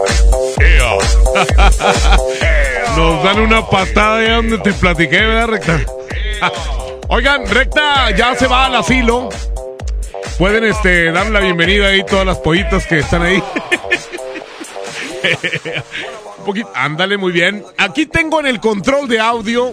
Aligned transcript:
Nos 2.96 3.24
dan 3.24 3.40
una 3.40 3.66
patada 3.66 4.18
de 4.18 4.30
donde 4.30 4.58
te 4.58 4.72
platiqué, 4.72 5.20
¿verdad, 5.20 5.48
Recta? 5.48 5.80
Oigan, 7.08 7.46
Recta 7.46 8.10
ya 8.10 8.34
se 8.34 8.46
va 8.46 8.66
al 8.66 8.76
asilo. 8.76 9.28
Pueden 10.38 10.64
este, 10.64 11.12
darle 11.12 11.32
la 11.32 11.40
bienvenida 11.40 11.88
ahí 11.88 12.04
todas 12.04 12.26
las 12.26 12.38
pollitas 12.38 12.86
que 12.86 13.00
están 13.00 13.22
ahí. 13.22 13.42
ándale 16.74 17.16
muy 17.16 17.32
bien. 17.32 17.64
Aquí 17.78 18.06
tengo 18.06 18.40
en 18.40 18.46
el 18.46 18.60
control 18.60 19.08
de 19.08 19.20
audio 19.20 19.72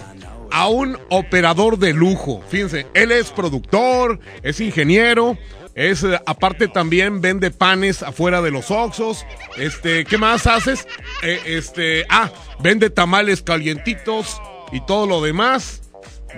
a 0.52 0.68
un 0.68 0.98
operador 1.10 1.78
de 1.78 1.94
lujo. 1.94 2.42
Fíjense, 2.50 2.88
él 2.94 3.12
es 3.12 3.32
productor, 3.32 4.20
es 4.44 4.60
ingeniero, 4.60 5.38
es 5.78 6.04
eh, 6.04 6.20
aparte 6.26 6.68
también 6.68 7.22
vende 7.22 7.52
panes 7.52 8.02
afuera 8.02 8.42
de 8.42 8.50
los 8.50 8.72
Oxos. 8.72 9.24
Este, 9.58 10.06
¿qué 10.06 10.18
más 10.18 10.48
haces? 10.48 10.88
Eh, 11.22 11.40
este, 11.46 12.04
ah, 12.10 12.32
vende 12.60 12.90
tamales 12.90 13.44
calientitos 13.44 14.42
y 14.72 14.82
todo 14.82 15.06
lo 15.06 15.22
demás. 15.22 15.84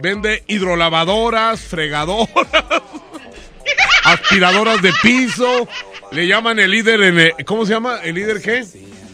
Vende 0.02 0.44
hidrolavadoras, 0.48 1.62
fregadoras, 1.62 2.28
aspiradoras 4.04 4.82
de 4.82 4.92
piso. 5.02 5.70
Le 6.12 6.28
llaman 6.28 6.60
el 6.60 6.72
líder 6.72 7.02
en, 7.02 7.20
eh, 7.20 7.34
¿cómo 7.46 7.66
se 7.66 7.72
llama? 7.72 8.00
¿El 8.04 8.16
líder 8.16 8.42
qué? 8.42 8.66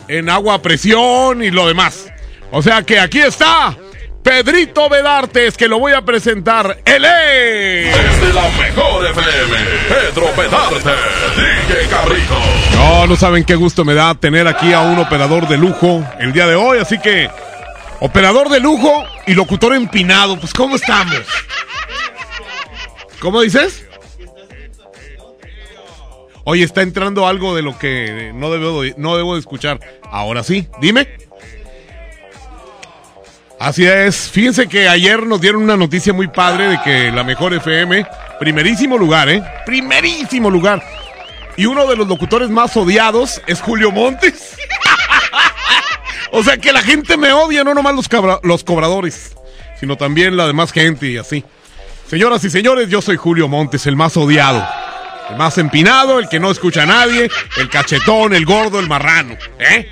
En 0.08 0.30
agua 0.30 0.56
a 0.56 0.62
presión 0.64 1.44
y 1.44 1.52
lo 1.52 1.68
demás. 1.68 2.12
O 2.50 2.64
sea 2.64 2.82
que 2.82 3.00
aquí 3.00 3.20
está 3.20 3.78
Pedrito 4.26 4.90
Vedartes, 4.90 5.56
que 5.56 5.68
lo 5.68 5.78
voy 5.78 5.94
a 5.94 6.02
presentar. 6.02 6.80
¡Él 6.84 7.06
es! 7.06 7.96
Desde 7.96 8.34
la 8.34 8.50
mejor 8.58 9.06
FM, 9.06 9.58
Pedro 9.88 10.36
Vedarte, 10.36 10.90
DJ 11.36 11.88
Cabrito. 11.92 12.34
No, 12.74 13.06
no 13.06 13.16
saben 13.16 13.44
qué 13.44 13.54
gusto 13.54 13.86
me 13.86 13.94
da 13.94 14.16
tener 14.16 14.48
aquí 14.48 14.74
a 14.74 14.82
un 14.82 14.98
operador 14.98 15.48
de 15.48 15.60
lujo 15.60 16.04
el 16.20 16.34
día 16.34 16.48
de 16.48 16.56
hoy, 16.56 16.80
así 16.80 16.98
que 16.98 17.30
operador 18.00 18.50
de 18.50 18.60
lujo 18.60 19.06
y 19.28 19.36
locutor 19.36 19.76
empinado, 19.76 20.40
pues 20.40 20.56
¿cómo 20.56 20.76
estamos? 20.76 21.22
¿Cómo 23.20 23.42
dices? 23.42 23.86
Oye, 26.46 26.64
está 26.64 26.82
entrando 26.82 27.28
algo 27.28 27.56
de 27.56 27.62
lo 27.62 27.78
que 27.78 28.32
no 28.34 28.50
debo, 28.50 28.82
no 28.98 29.18
debo 29.18 29.36
de 29.36 29.40
escuchar. 29.40 29.80
Ahora 30.10 30.42
sí, 30.42 30.68
dime. 30.82 31.25
Así 33.66 33.84
es. 33.84 34.30
Fíjense 34.30 34.68
que 34.68 34.88
ayer 34.88 35.26
nos 35.26 35.42
dieron 35.42 35.64
una 35.64 35.76
noticia 35.76 36.14
muy 36.14 36.28
padre 36.28 36.68
de 36.68 36.80
que 36.84 37.12
la 37.12 37.24
mejor 37.24 37.52
FM, 37.52 38.06
primerísimo 38.40 38.96
lugar, 38.96 39.28
¿eh? 39.28 39.44
Primerísimo 39.66 40.52
lugar. 40.52 40.84
Y 41.58 41.66
uno 41.66 41.88
de 41.88 41.96
los 41.96 42.08
locutores 42.08 42.52
más 42.52 42.78
odiados 42.78 43.42
es 43.48 43.62
Julio 43.62 43.92
Montes. 43.92 44.56
o 46.32 46.44
sea 46.44 46.60
que 46.60 46.72
la 46.72 46.84
gente 46.84 47.18
me 47.18 47.34
odia, 47.34 47.64
no 47.64 47.74
nomás 47.74 47.96
los, 47.96 48.08
los 48.44 48.64
cobradores, 48.64 49.36
sino 49.80 49.98
también 49.98 50.38
la 50.38 50.46
demás 50.46 50.72
gente 50.72 51.08
y 51.08 51.18
así. 51.18 51.44
Señoras 52.08 52.44
y 52.44 52.52
señores, 52.52 52.88
yo 52.88 53.02
soy 53.02 53.18
Julio 53.18 53.48
Montes, 53.48 53.88
el 53.88 53.96
más 53.96 54.16
odiado. 54.16 54.64
El 55.32 55.38
más 55.38 55.58
empinado, 55.58 56.20
el 56.20 56.30
que 56.30 56.40
no 56.40 56.52
escucha 56.52 56.84
a 56.84 56.86
nadie, 56.86 57.32
el 57.58 57.70
cachetón, 57.72 58.36
el 58.36 58.46
gordo, 58.46 58.80
el 58.80 58.88
marrano. 58.88 59.36
¿Eh? 59.58 59.90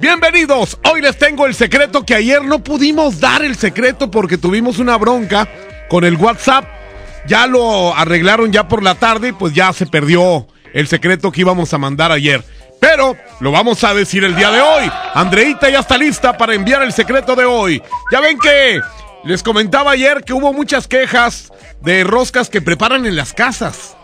Bienvenidos, 0.00 0.76
hoy 0.90 1.00
les 1.00 1.16
tengo 1.16 1.46
el 1.46 1.54
secreto 1.54 2.04
que 2.04 2.16
ayer 2.16 2.44
no 2.44 2.64
pudimos 2.64 3.20
dar 3.20 3.44
el 3.44 3.54
secreto 3.56 4.10
porque 4.10 4.36
tuvimos 4.36 4.80
una 4.80 4.96
bronca 4.98 5.48
con 5.88 6.04
el 6.04 6.16
WhatsApp. 6.16 6.64
Ya 7.28 7.46
lo 7.46 7.94
arreglaron 7.94 8.50
ya 8.50 8.66
por 8.66 8.82
la 8.82 8.96
tarde 8.96 9.28
y 9.28 9.32
pues 9.32 9.54
ya 9.54 9.72
se 9.72 9.86
perdió 9.86 10.48
el 10.72 10.88
secreto 10.88 11.30
que 11.30 11.42
íbamos 11.42 11.72
a 11.72 11.78
mandar 11.78 12.10
ayer. 12.10 12.44
Pero 12.80 13.16
lo 13.38 13.52
vamos 13.52 13.84
a 13.84 13.94
decir 13.94 14.24
el 14.24 14.34
día 14.34 14.50
de 14.50 14.60
hoy. 14.60 14.90
Andreita 15.14 15.70
ya 15.70 15.78
está 15.78 15.96
lista 15.96 16.36
para 16.36 16.54
enviar 16.54 16.82
el 16.82 16.92
secreto 16.92 17.36
de 17.36 17.44
hoy. 17.44 17.80
Ya 18.10 18.20
ven 18.20 18.36
que 18.38 18.80
les 19.22 19.44
comentaba 19.44 19.92
ayer 19.92 20.24
que 20.24 20.32
hubo 20.32 20.52
muchas 20.52 20.88
quejas 20.88 21.52
de 21.80 22.02
roscas 22.02 22.50
que 22.50 22.60
preparan 22.60 23.06
en 23.06 23.14
las 23.14 23.32
casas. 23.32 23.96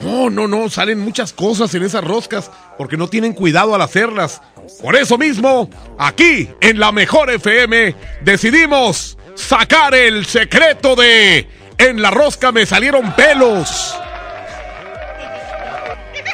No, 0.00 0.30
no, 0.30 0.48
no, 0.48 0.70
salen 0.70 1.00
muchas 1.00 1.32
cosas 1.32 1.74
en 1.74 1.82
esas 1.82 2.02
roscas 2.02 2.50
porque 2.78 2.96
no 2.96 3.08
tienen 3.08 3.34
cuidado 3.34 3.74
al 3.74 3.82
hacerlas. 3.82 4.40
Por 4.80 4.96
eso 4.96 5.18
mismo, 5.18 5.70
aquí 5.98 6.48
en 6.60 6.78
la 6.78 6.92
mejor 6.92 7.30
FM 7.30 7.94
decidimos 8.22 9.18
sacar 9.34 9.94
el 9.94 10.26
secreto 10.26 10.94
de 10.96 11.48
en 11.78 12.02
la 12.02 12.10
rosca 12.10 12.50
me 12.52 12.66
salieron 12.66 13.12
pelos. 13.12 13.94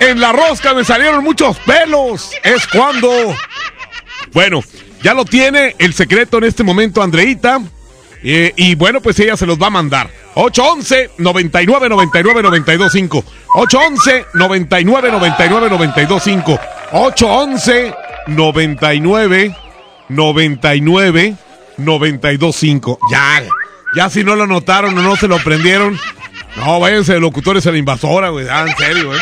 En 0.00 0.20
la 0.20 0.32
rosca 0.32 0.74
me 0.74 0.84
salieron 0.84 1.22
muchos 1.22 1.58
pelos. 1.60 2.32
Es 2.42 2.66
cuando... 2.66 3.36
Bueno, 4.32 4.60
ya 5.02 5.14
lo 5.14 5.24
tiene 5.24 5.76
el 5.78 5.94
secreto 5.94 6.38
en 6.38 6.44
este 6.44 6.64
momento 6.64 7.02
Andreita. 7.02 7.60
Eh, 8.22 8.54
y 8.56 8.74
bueno, 8.74 9.02
pues 9.02 9.20
ella 9.20 9.36
se 9.36 9.46
los 9.46 9.60
va 9.60 9.66
a 9.66 9.70
mandar. 9.70 10.10
811 10.34 11.10
99 11.18 11.88
99 11.90 12.42
925 12.42 13.24
811 13.54 14.26
99 14.34 15.10
99 15.10 15.68
925 15.68 16.58
811 16.92 18.03
99 18.26 19.54
99 20.08 21.36
925 21.76 22.98
Ya, 23.10 23.42
ya 23.96 24.10
si 24.10 24.24
no 24.24 24.36
lo 24.36 24.46
notaron 24.46 24.96
o 24.96 25.02
no 25.02 25.16
se 25.16 25.28
lo 25.28 25.38
prendieron. 25.38 25.98
No, 26.56 26.78
váyanse 26.78 27.14
de 27.14 27.20
locutores 27.20 27.66
a 27.66 27.72
la 27.72 27.78
invasora, 27.78 28.28
güey. 28.28 28.46
En 28.46 28.76
serio, 28.76 29.14
eh. 29.14 29.20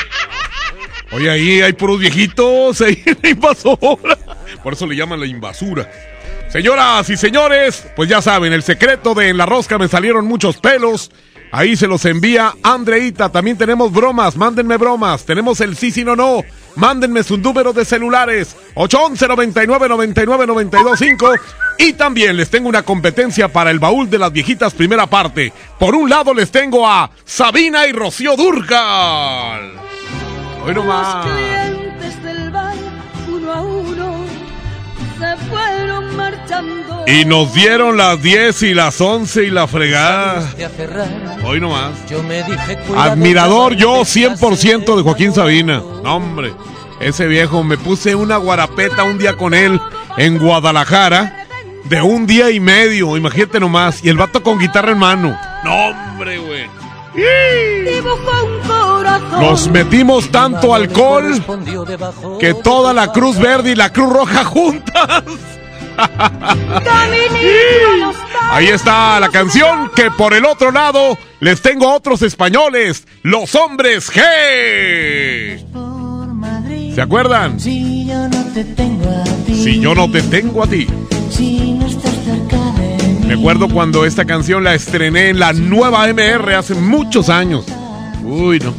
Oye, 1.13 1.31
ahí 1.31 1.61
hay 1.61 1.73
puros 1.73 1.99
viejitos 1.99 2.81
ahí 2.81 3.03
en 3.05 3.19
la 3.23 3.29
invasora. 3.31 4.19
Por 4.63 4.75
eso 4.75 4.87
le 4.87 4.97
llaman 4.97 5.21
la 5.21 5.27
invasura. 5.27 5.91
Señoras 6.49 7.09
y 7.09 7.17
señores, 7.17 7.87
pues 7.97 8.11
ya 8.11 8.21
saben, 8.21 8.53
el 8.53 8.63
secreto 8.63 9.15
de 9.15 9.31
en 9.31 9.39
la 9.39 9.47
rosca 9.47 9.79
me 9.79 9.89
salieron 9.89 10.27
muchos 10.27 10.59
pelos 10.59 11.11
Ahí 11.53 11.77
se 11.77 11.87
los 11.87 12.05
envía 12.07 12.55
Andreita. 12.63 13.29
También 13.31 13.59
tenemos 13.59 13.93
bromas. 13.93 14.37
Mándenme 14.37 14.79
bromas. 14.79 15.25
Tenemos 15.27 15.61
el 15.61 15.77
sí, 15.77 15.91
sí, 15.91 16.03
no, 16.03 16.17
no. 16.17 16.41
Mándenme 16.77 17.23
su 17.23 17.37
número 17.37 17.75
de 17.75 17.85
celulares. 17.85 18.57
811 18.75 19.29
99 19.29 19.89
99 19.91 20.47
925 20.47 21.35
Y 21.79 21.93
también 21.93 22.39
les 22.39 22.49
tengo 22.49 22.71
una 22.71 22.83
competencia 22.83 23.49
para 23.49 23.71
el 23.71 23.79
baúl 23.79 24.09
de 24.09 24.19
las 24.19 24.33
viejitas 24.33 24.73
primera 24.73 25.07
parte. 25.07 25.53
Por 25.79 25.95
un 25.95 26.09
lado 26.09 26.33
les 26.33 26.51
tengo 26.51 26.89
a 26.89 27.11
Sabina 27.27 27.87
y 27.87 27.93
Rocío 27.93 28.35
Durcal. 28.35 29.73
Hoy 30.65 30.75
nomás. 30.75 31.27
Y 37.07 37.25
nos 37.25 37.53
dieron 37.53 37.97
las 37.97 38.23
10 38.23 38.63
y 38.63 38.75
las 38.75 39.01
11 39.01 39.45
y 39.45 39.51
la 39.51 39.67
fregada. 39.67 40.49
Hoy 41.45 41.61
nomás. 41.61 41.93
Admirador 42.97 43.75
yo 43.75 44.03
100% 44.03 44.97
de 44.97 45.03
Joaquín 45.03 45.33
Sabina. 45.35 45.83
No, 46.03 46.17
hombre, 46.17 46.55
ese 47.01 47.27
viejo, 47.27 47.65
me 47.65 47.77
puse 47.77 48.15
una 48.15 48.37
guarapeta 48.37 49.05
un 49.05 49.19
día 49.19 49.37
con 49.37 49.55
él 49.55 49.81
en 50.17 50.39
Guadalajara. 50.39 51.39
De 51.85 52.01
un 52.01 52.27
día 52.27 52.51
y 52.51 52.61
medio, 52.61 53.17
imagínate 53.17 53.59
nomás. 53.59 54.05
Y 54.05 54.09
el 54.09 54.17
vato 54.17 54.43
con 54.43 54.59
guitarra 54.59 54.93
en 54.93 54.99
mano. 54.99 55.39
No, 55.65 55.89
hombre, 55.89 56.39
güey. 56.39 56.67
Nos 59.41 59.69
metimos 59.69 60.31
tanto 60.31 60.75
alcohol 60.75 61.43
que 62.39 62.55
toda 62.55 62.93
la 62.93 63.13
Cruz 63.13 63.39
Verde 63.39 63.73
y 63.73 63.75
la 63.75 63.93
Cruz 63.93 64.13
Roja 64.13 64.45
juntas. 64.45 65.25
Ahí 68.51 68.69
está 68.69 69.19
la 69.19 69.31
canción 69.31 69.91
que 69.95 70.11
por 70.11 70.35
el 70.35 70.45
otro 70.45 70.71
lado 70.71 71.17
les 71.41 71.63
tengo 71.63 71.89
a 71.89 71.95
otros 71.95 72.23
españoles, 72.23 73.07
los 73.23 73.55
hombres 73.55 74.11
G. 74.13 74.23
¿Se 76.95 77.01
acuerdan? 77.01 77.59
Si 77.59 78.07
yo 78.07 78.29
no 78.29 78.45
te 78.53 78.65
tengo 78.65 79.09
a 79.09 79.25
ti. 79.47 79.55
Si 79.55 79.81
yo 79.81 79.95
no 79.95 80.11
te 80.11 80.23
tengo 80.23 80.63
a 80.63 80.67
ti. 80.67 80.87
Me 83.27 83.35
acuerdo 83.35 83.69
cuando 83.69 84.05
esta 84.05 84.27
canción 84.27 84.63
la 84.63 84.75
estrené 84.75 85.31
en 85.31 85.39
la 85.39 85.55
nueva 85.55 86.07
MR 86.13 86.55
hace 86.55 86.75
muchos 86.75 87.31
años. 87.31 87.65
Uy, 88.23 88.59
no. 88.59 88.75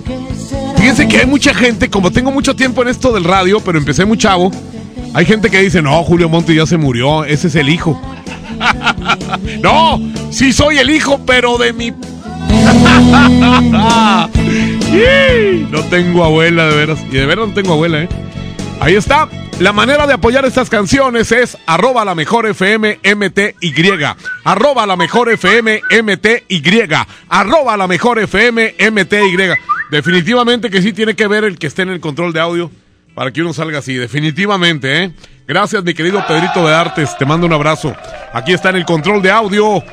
Fíjense 0.77 1.07
que 1.07 1.19
hay 1.19 1.25
mucha 1.25 1.53
gente, 1.55 1.89
como 1.89 2.11
tengo 2.11 2.31
mucho 2.31 2.55
tiempo 2.55 2.83
en 2.83 2.89
esto 2.89 3.11
del 3.13 3.23
radio, 3.23 3.59
pero 3.61 3.77
empecé 3.79 4.05
muy 4.05 4.17
chavo, 4.17 4.51
hay 5.13 5.25
gente 5.25 5.51
que 5.51 5.59
dice, 5.59 5.81
no, 5.81 6.03
Julio 6.03 6.27
Monte 6.27 6.55
ya 6.55 6.65
se 6.65 6.77
murió, 6.77 7.23
ese 7.23 7.47
es 7.47 7.55
el 7.55 7.69
hijo. 7.69 8.01
no, 9.61 9.99
sí 10.31 10.51
soy 10.51 10.79
el 10.79 10.89
hijo, 10.89 11.21
pero 11.25 11.57
de 11.57 11.73
mi... 11.73 11.91
no 15.71 15.83
tengo 15.89 16.23
abuela, 16.23 16.67
de 16.67 16.75
veras. 16.75 16.99
Y 17.11 17.15
de 17.15 17.25
veras 17.25 17.47
no 17.47 17.53
tengo 17.53 17.73
abuela, 17.73 18.03
¿eh? 18.03 18.09
Ahí 18.79 18.95
está. 18.95 19.27
La 19.59 19.71
manera 19.71 20.07
de 20.07 20.13
apoyar 20.13 20.45
estas 20.45 20.69
canciones 20.69 21.31
es 21.31 21.57
arroba 21.67 22.03
la 22.05 22.15
mejor 22.15 22.47
FM 22.47 22.99
MTY. 23.03 24.03
Arroba 24.43 24.87
la 24.87 24.95
mejor 24.95 25.29
FM 25.29 25.81
MTY. 26.01 26.89
Arroba 27.29 27.77
la 27.77 27.87
mejor 27.87 28.19
FM 28.19 28.75
MTY. 28.91 29.37
Definitivamente 29.91 30.71
que 30.71 30.81
sí 30.81 30.91
tiene 30.91 31.15
que 31.15 31.27
ver 31.27 31.43
el 31.43 31.59
que 31.59 31.67
esté 31.67 31.83
en 31.83 31.89
el 31.89 31.99
control 31.99 32.33
de 32.33 32.39
audio 32.39 32.71
para 33.13 33.31
que 33.31 33.41
uno 33.41 33.53
salga 33.53 33.79
así, 33.79 33.93
definitivamente, 33.93 35.03
¿eh? 35.03 35.11
Gracias, 35.47 35.83
mi 35.83 35.93
querido 35.93 36.25
Pedrito 36.25 36.65
de 36.65 36.73
Artes, 36.73 37.17
te 37.17 37.25
mando 37.25 37.45
un 37.45 37.53
abrazo. 37.53 37.95
Aquí 38.33 38.53
está 38.53 38.69
en 38.69 38.77
el 38.77 38.85
control 38.85 39.21
de 39.21 39.31
audio 39.31 39.83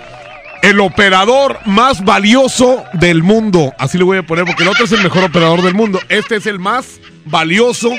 el 0.63 0.81
operador 0.81 1.59
más 1.67 2.05
valioso 2.05 2.85
del 2.93 3.23
mundo. 3.23 3.75
Así 3.79 3.99
le 3.99 4.05
voy 4.05 4.19
a 4.19 4.23
poner, 4.23 4.45
porque 4.45 4.63
el 4.63 4.69
otro 4.69 4.85
es 4.85 4.93
el 4.93 5.03
mejor 5.03 5.25
operador 5.25 5.63
del 5.63 5.75
mundo. 5.75 6.01
Este 6.09 6.37
es 6.37 6.47
el 6.47 6.59
más 6.59 7.01
valioso 7.25 7.91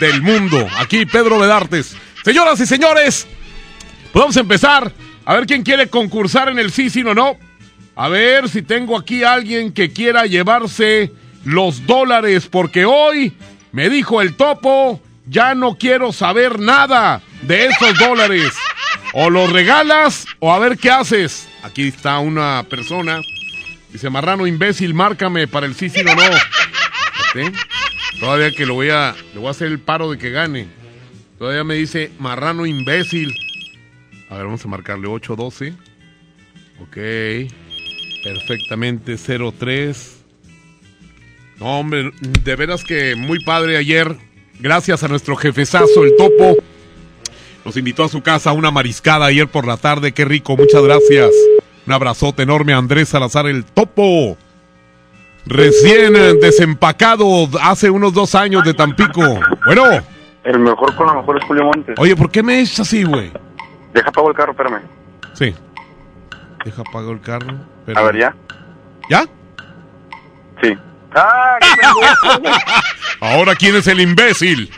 del 0.00 0.22
mundo. 0.22 0.66
Aquí, 0.78 1.06
Pedro 1.06 1.38
de 1.40 1.52
Artes. 1.52 1.96
Señoras 2.24 2.58
y 2.60 2.66
señores, 2.66 3.26
podemos 4.12 4.36
empezar. 4.36 4.92
A 5.24 5.34
ver 5.34 5.46
quién 5.46 5.62
quiere 5.62 5.88
concursar 5.88 6.48
en 6.48 6.58
el 6.58 6.70
sí, 6.70 6.90
sí 6.90 7.02
o 7.02 7.14
no. 7.14 7.36
A 7.94 8.08
ver 8.08 8.48
si 8.48 8.62
tengo 8.62 8.96
aquí 8.96 9.24
alguien 9.24 9.72
que 9.72 9.92
quiera 9.92 10.26
llevarse 10.26 11.12
los 11.44 11.86
dólares, 11.86 12.48
porque 12.50 12.84
hoy 12.84 13.32
me 13.76 13.90
dijo 13.90 14.22
el 14.22 14.36
topo, 14.36 15.02
ya 15.26 15.54
no 15.54 15.76
quiero 15.76 16.10
saber 16.10 16.60
nada 16.60 17.20
de 17.42 17.66
esos 17.66 17.98
dólares. 17.98 18.54
O 19.12 19.28
los 19.28 19.52
regalas 19.52 20.24
o 20.38 20.50
a 20.50 20.58
ver 20.58 20.78
qué 20.78 20.90
haces. 20.90 21.46
Aquí 21.62 21.88
está 21.88 22.18
una 22.18 22.64
persona. 22.70 23.20
Dice, 23.92 24.08
marrano 24.08 24.46
imbécil, 24.46 24.94
márcame 24.94 25.46
para 25.46 25.66
el 25.66 25.74
sí, 25.74 25.90
sí 25.90 26.00
o 26.00 26.04
no. 26.04 26.22
Todavía 28.18 28.50
que 28.50 28.64
lo 28.64 28.72
voy 28.72 28.88
a, 28.88 29.14
le 29.34 29.40
voy 29.40 29.48
a 29.48 29.50
hacer 29.50 29.66
el 29.68 29.78
paro 29.78 30.10
de 30.10 30.16
que 30.16 30.30
gane. 30.30 30.68
Todavía 31.38 31.62
me 31.62 31.74
dice, 31.74 32.10
marrano 32.18 32.64
imbécil. 32.64 33.34
A 34.30 34.36
ver, 34.36 34.46
vamos 34.46 34.64
a 34.64 34.68
marcarle 34.68 35.06
812. 35.06 35.74
Ok. 36.80 36.96
Perfectamente 38.24 39.18
03. 39.18 40.15
No, 41.58 41.80
hombre, 41.80 42.12
de 42.20 42.56
veras 42.56 42.84
que 42.84 43.14
muy 43.16 43.42
padre 43.44 43.76
ayer. 43.76 44.16
Gracias 44.58 45.02
a 45.02 45.08
nuestro 45.08 45.36
jefezazo, 45.36 46.04
el 46.04 46.16
topo. 46.16 46.56
Nos 47.64 47.76
invitó 47.76 48.04
a 48.04 48.08
su 48.08 48.22
casa 48.22 48.50
a 48.50 48.52
una 48.52 48.70
mariscada 48.70 49.26
ayer 49.26 49.48
por 49.48 49.66
la 49.66 49.76
tarde. 49.76 50.12
Qué 50.12 50.24
rico, 50.24 50.56
muchas 50.56 50.82
gracias. 50.82 51.30
Un 51.86 51.92
abrazote 51.92 52.42
enorme 52.42 52.72
a 52.72 52.78
Andrés 52.78 53.08
Salazar, 53.08 53.46
el 53.46 53.64
topo. 53.64 54.36
Recién 55.46 56.12
desempacado 56.40 57.48
hace 57.62 57.88
unos 57.90 58.12
dos 58.12 58.34
años 58.34 58.64
de 58.64 58.74
Tampico. 58.74 59.22
Bueno. 59.64 59.84
El 60.44 60.58
mejor 60.58 60.94
con 60.94 61.06
la 61.06 61.14
mejor 61.14 61.38
es 61.38 61.44
Julio 61.44 61.64
Montes. 61.64 61.96
Oye, 61.98 62.14
¿por 62.16 62.30
qué 62.30 62.42
me 62.42 62.60
echas 62.60 62.80
así, 62.80 63.02
güey? 63.04 63.32
Deja 63.92 64.08
apago 64.08 64.28
el 64.28 64.36
carro, 64.36 64.52
espérame. 64.52 64.82
Sí. 65.34 65.54
Deja 66.64 66.82
apago 66.82 67.10
el 67.10 67.20
carro. 67.20 67.54
A 67.94 68.02
ver, 68.02 68.16
¿ya? 68.16 68.36
¿Ya? 69.08 69.24
Sí. 70.62 70.76
Ahora, 73.20 73.54
¿quién 73.54 73.76
es 73.76 73.86
el 73.86 74.00
imbécil? 74.00 74.70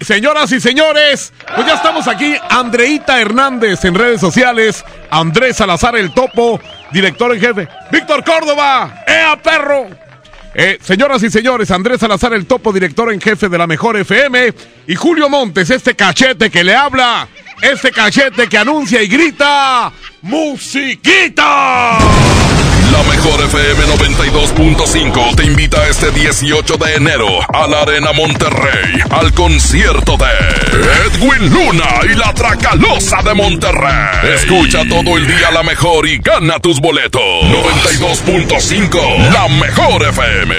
señoras 0.00 0.50
y 0.50 0.60
señores, 0.60 1.32
pues 1.54 1.66
ya 1.66 1.74
estamos 1.74 2.08
aquí. 2.08 2.34
Andreita 2.50 3.20
Hernández 3.20 3.84
en 3.84 3.94
redes 3.94 4.20
sociales. 4.20 4.84
Andrés 5.10 5.56
Salazar 5.56 5.96
el 5.96 6.12
Topo, 6.12 6.60
director 6.90 7.32
en 7.32 7.40
jefe. 7.40 7.68
Víctor 7.90 8.24
Córdoba, 8.24 9.04
¡Ea 9.06 9.40
perro! 9.40 9.86
Eh, 10.54 10.78
señoras 10.82 11.22
y 11.22 11.30
señores, 11.30 11.70
Andrés 11.70 12.00
Salazar 12.00 12.32
el 12.32 12.46
Topo, 12.46 12.72
director 12.72 13.12
en 13.12 13.20
jefe 13.20 13.48
de 13.48 13.58
la 13.58 13.66
Mejor 13.66 13.96
FM. 13.96 14.52
Y 14.88 14.94
Julio 14.96 15.28
Montes, 15.28 15.70
este 15.70 15.94
cachete 15.94 16.50
que 16.50 16.64
le 16.64 16.74
habla. 16.74 17.28
Este 17.62 17.92
cachete 17.92 18.48
que 18.48 18.58
anuncia 18.58 19.02
y 19.02 19.08
grita. 19.08 19.92
¡Musiquita! 20.22 21.98
La 22.92 23.02
mejor 23.02 23.40
FM 23.44 23.84
92.5 23.86 25.34
te 25.36 25.44
invita 25.44 25.86
este 25.88 26.10
18 26.10 26.76
de 26.76 26.94
enero 26.94 27.26
a 27.52 27.66
la 27.66 27.82
Arena 27.82 28.12
Monterrey 28.12 29.00
al 29.10 29.32
concierto 29.34 30.16
de 30.16 30.26
Edwin 31.06 31.52
Luna 31.52 32.00
y 32.04 32.14
la 32.14 32.32
Tracalosa 32.32 33.22
de 33.22 33.34
Monterrey. 33.34 34.32
Escucha 34.34 34.82
todo 34.88 35.16
el 35.16 35.26
día 35.26 35.50
la 35.52 35.62
mejor 35.62 36.06
y 36.08 36.18
gana 36.18 36.58
tus 36.60 36.80
boletos. 36.80 37.20
92.5 37.20 39.32
La 39.32 39.48
mejor 39.48 40.02
FM. 40.02 40.54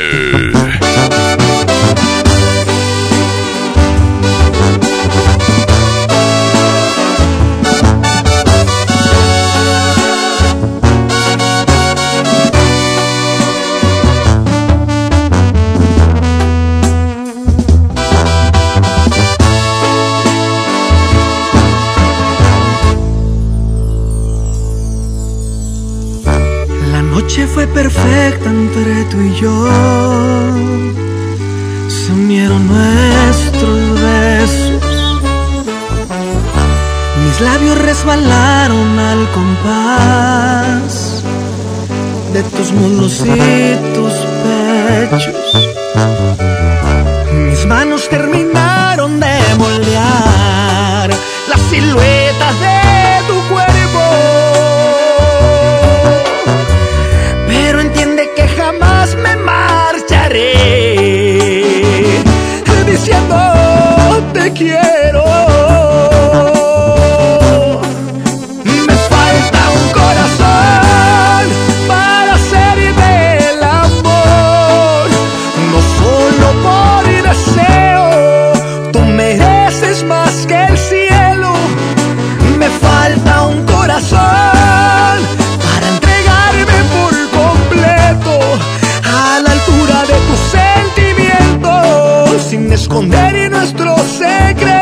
Perfecta 27.74 28.50
entre 28.50 29.04
tú 29.06 29.22
y 29.22 29.34
yo. 29.36 29.68
Se 31.88 32.12
unieron 32.12 32.68
nuestros 32.68 34.02
besos. 34.02 34.84
Mis 37.26 37.42
labios 37.42 37.78
resbalaron 37.80 39.00
al 39.00 39.30
compás 39.32 41.24
de 42.34 42.44
tus 42.44 42.72
muslos 42.72 43.22
y 43.26 43.76
tus 43.96 44.14
pechos. 44.44 45.36
Mis 47.50 47.66
manos 47.66 48.08
terminaron 48.10 49.20
de 49.20 49.40
moldear 49.58 51.10
las 51.50 51.62
siluetas 51.70 52.60
de 52.60 52.69
esconder 92.90 93.52
nuestro 93.52 93.96
secreto. 94.00 94.79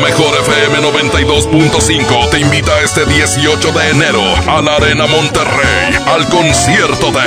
Mejor 0.00 0.34
FM 0.40 0.78
92.5 0.78 2.30
te 2.30 2.40
invita 2.40 2.80
este 2.82 3.04
18 3.06 3.72
de 3.72 3.90
enero 3.90 4.22
a 4.46 4.60
la 4.62 4.76
Arena 4.76 5.06
Monterrey 5.06 5.94
al 6.06 6.26
concierto 6.28 7.10
de 7.12 7.20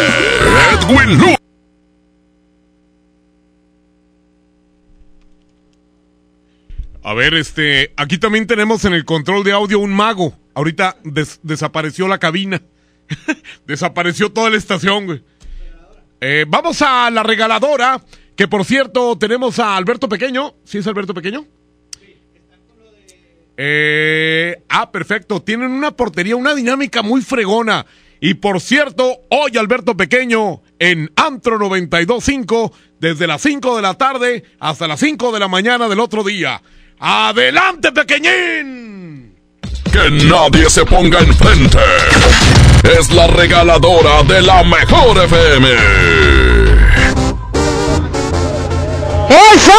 Edwin 0.74 1.18
Luna. 1.18 1.36
A 7.04 7.14
ver, 7.14 7.34
este, 7.34 7.94
aquí 7.98 8.18
también 8.18 8.48
tenemos 8.48 8.86
en 8.86 8.94
el 8.94 9.04
control 9.06 9.44
de 9.44 9.52
audio 9.52 9.80
un 9.80 9.94
mago. 9.94 10.34
Ahorita 10.54 10.98
des- 11.04 11.40
desapareció 11.44 12.08
la 12.08 12.18
cabina. 12.18 12.62
desapareció 13.68 14.32
toda 14.32 14.50
la 14.50 14.58
estación, 14.58 15.06
güey. 15.06 15.24
Eh, 16.22 16.46
vamos 16.48 16.82
a 16.82 17.10
la 17.12 17.22
regaladora, 17.24 18.02
que 18.38 18.48
por 18.48 18.64
cierto 18.64 19.18
tenemos 19.18 19.60
a 19.60 19.76
Alberto 19.76 20.08
Pequeño. 20.08 20.56
¿Sí 20.64 20.78
es 20.78 20.88
Alberto 20.88 21.14
Pequeño? 21.14 21.46
Eh, 23.58 24.64
ah, 24.70 24.92
perfecto. 24.92 25.42
Tienen 25.42 25.72
una 25.72 25.92
portería, 25.92 26.36
una 26.36 26.56
dinámica 26.56 27.02
muy 27.02 27.22
fregona. 27.22 27.86
Y 28.20 28.36
por 28.36 28.62
cierto, 28.62 29.18
hoy 29.30 29.58
Alberto 29.58 29.98
Pequeño 29.98 30.62
en 30.80 31.12
Antro 31.16 31.60
92.5, 31.60 32.72
desde 33.00 33.28
las 33.28 33.42
5 33.42 33.76
de 33.76 33.82
la 33.82 33.96
tarde 33.96 34.44
hasta 34.60 34.88
las 34.88 35.00
5 35.02 35.32
de 35.34 35.40
la 35.40 35.50
mañana 35.50 35.90
del 35.90 36.00
otro 36.00 36.24
día. 36.24 36.62
¡Adelante, 37.00 37.92
pequeñín! 37.92 39.36
Que 39.92 40.10
nadie 40.26 40.70
se 40.70 40.86
ponga 40.86 41.20
enfrente. 41.20 41.80
Es 42.98 43.12
la 43.12 43.28
regaladora 43.28 44.24
de 44.24 44.42
la 44.42 44.64
mejor 44.64 45.18
FM. 45.26 45.70
¡Eso! 49.30 49.74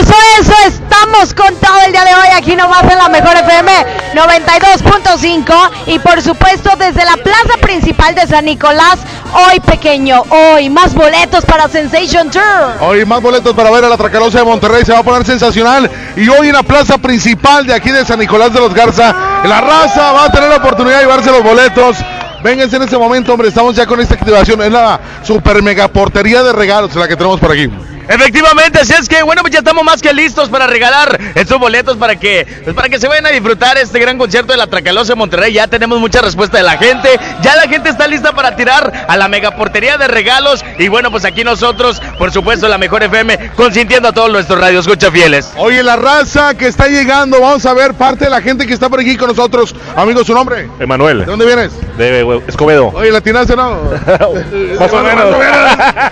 ¡Eso, 0.00 0.14
eso! 0.40 0.77
Estamos 1.08 1.32
con 1.32 1.54
todo 1.56 1.80
el 1.86 1.92
día 1.92 2.04
de 2.04 2.14
hoy 2.14 2.28
aquí 2.36 2.54
nomás 2.54 2.82
en 2.82 2.98
la 2.98 3.08
Mejor 3.08 3.34
FM 3.34 3.72
92.5 4.14 5.70
y 5.86 5.98
por 6.00 6.20
supuesto 6.20 6.70
desde 6.78 7.02
la 7.02 7.16
plaza 7.16 7.56
principal 7.62 8.14
de 8.14 8.26
San 8.26 8.44
Nicolás, 8.44 8.98
hoy 9.32 9.58
pequeño, 9.60 10.22
hoy 10.28 10.68
más 10.68 10.94
boletos 10.94 11.46
para 11.46 11.66
Sensation 11.68 12.30
Tour. 12.30 12.42
Hoy 12.80 13.06
más 13.06 13.22
boletos 13.22 13.54
para 13.54 13.70
ver 13.70 13.86
a 13.86 13.88
la 13.88 13.96
Tracalosa 13.96 14.40
de 14.40 14.44
Monterrey, 14.44 14.84
se 14.84 14.92
va 14.92 14.98
a 14.98 15.02
poner 15.02 15.24
sensacional. 15.24 15.90
Y 16.14 16.28
hoy 16.28 16.48
en 16.48 16.52
la 16.52 16.62
plaza 16.62 16.98
principal 16.98 17.66
de 17.66 17.72
aquí 17.72 17.90
de 17.90 18.04
San 18.04 18.18
Nicolás 18.18 18.52
de 18.52 18.60
los 18.60 18.74
Garza, 18.74 19.14
la 19.44 19.62
raza 19.62 20.12
va 20.12 20.24
a 20.24 20.30
tener 20.30 20.50
la 20.50 20.56
oportunidad 20.56 20.98
de 20.98 21.04
llevarse 21.04 21.30
los 21.30 21.42
boletos. 21.42 21.96
Vénganse 22.44 22.76
en 22.76 22.82
este 22.82 22.98
momento, 22.98 23.32
hombre, 23.32 23.48
estamos 23.48 23.74
ya 23.74 23.86
con 23.86 23.98
esta 23.98 24.14
activación. 24.14 24.60
Es 24.60 24.70
la 24.70 25.00
super 25.22 25.62
mega 25.62 25.88
portería 25.88 26.42
de 26.42 26.52
regalos 26.52 26.94
la 26.94 27.08
que 27.08 27.16
tenemos 27.16 27.40
por 27.40 27.52
aquí. 27.52 27.70
Efectivamente, 28.08 28.80
así 28.80 28.94
es 28.98 29.08
que 29.08 29.22
bueno, 29.22 29.42
pues 29.42 29.52
ya 29.52 29.58
estamos 29.58 29.84
más 29.84 30.00
que 30.00 30.12
listos 30.14 30.48
para 30.48 30.66
regalar 30.66 31.18
estos 31.34 31.58
boletos 31.58 31.96
para 31.96 32.16
que 32.16 32.46
pues 32.64 32.74
para 32.74 32.88
que 32.88 32.98
se 32.98 33.06
vayan 33.06 33.26
a 33.26 33.30
disfrutar 33.30 33.76
este 33.76 33.98
gran 33.98 34.16
concierto 34.16 34.52
de 34.52 34.58
la 34.58 34.66
Tracalosa 34.66 35.12
de 35.12 35.16
Monterrey. 35.16 35.52
Ya 35.52 35.66
tenemos 35.66 36.00
mucha 36.00 36.22
respuesta 36.22 36.56
de 36.56 36.64
la 36.64 36.78
gente, 36.78 37.08
ya 37.42 37.54
la 37.56 37.68
gente 37.68 37.90
está 37.90 38.06
lista 38.06 38.32
para 38.32 38.56
tirar 38.56 39.06
a 39.06 39.16
la 39.16 39.28
megaportería 39.28 39.98
de 39.98 40.08
regalos 40.08 40.64
y 40.78 40.88
bueno, 40.88 41.10
pues 41.10 41.24
aquí 41.24 41.44
nosotros, 41.44 42.00
por 42.18 42.32
supuesto, 42.32 42.66
la 42.68 42.78
Mejor 42.78 43.02
FM 43.02 43.50
consintiendo 43.54 44.08
a 44.08 44.12
todos 44.12 44.30
nuestros 44.30 44.58
radios 44.58 44.86
escucha 44.86 45.10
fieles. 45.10 45.50
Oye, 45.56 45.82
la 45.82 45.96
raza 45.96 46.54
que 46.54 46.66
está 46.66 46.88
llegando, 46.88 47.40
vamos 47.40 47.66
a 47.66 47.74
ver 47.74 47.94
parte 47.94 48.24
de 48.24 48.30
la 48.30 48.40
gente 48.40 48.66
que 48.66 48.72
está 48.72 48.88
por 48.88 49.00
aquí 49.00 49.16
con 49.16 49.28
nosotros. 49.28 49.74
Amigo, 49.96 50.24
¿su 50.24 50.32
nombre? 50.32 50.68
Emanuel. 50.78 51.20
¿De 51.20 51.24
dónde 51.26 51.44
vienes? 51.44 51.72
De 51.98 52.42
Escobedo. 52.46 52.88
Oye, 52.94 53.10
¿la 53.10 53.20
tiraste 53.20 53.54
no? 53.54 53.80
Más 54.80 54.92
o 54.92 55.02
menos. 55.02 55.36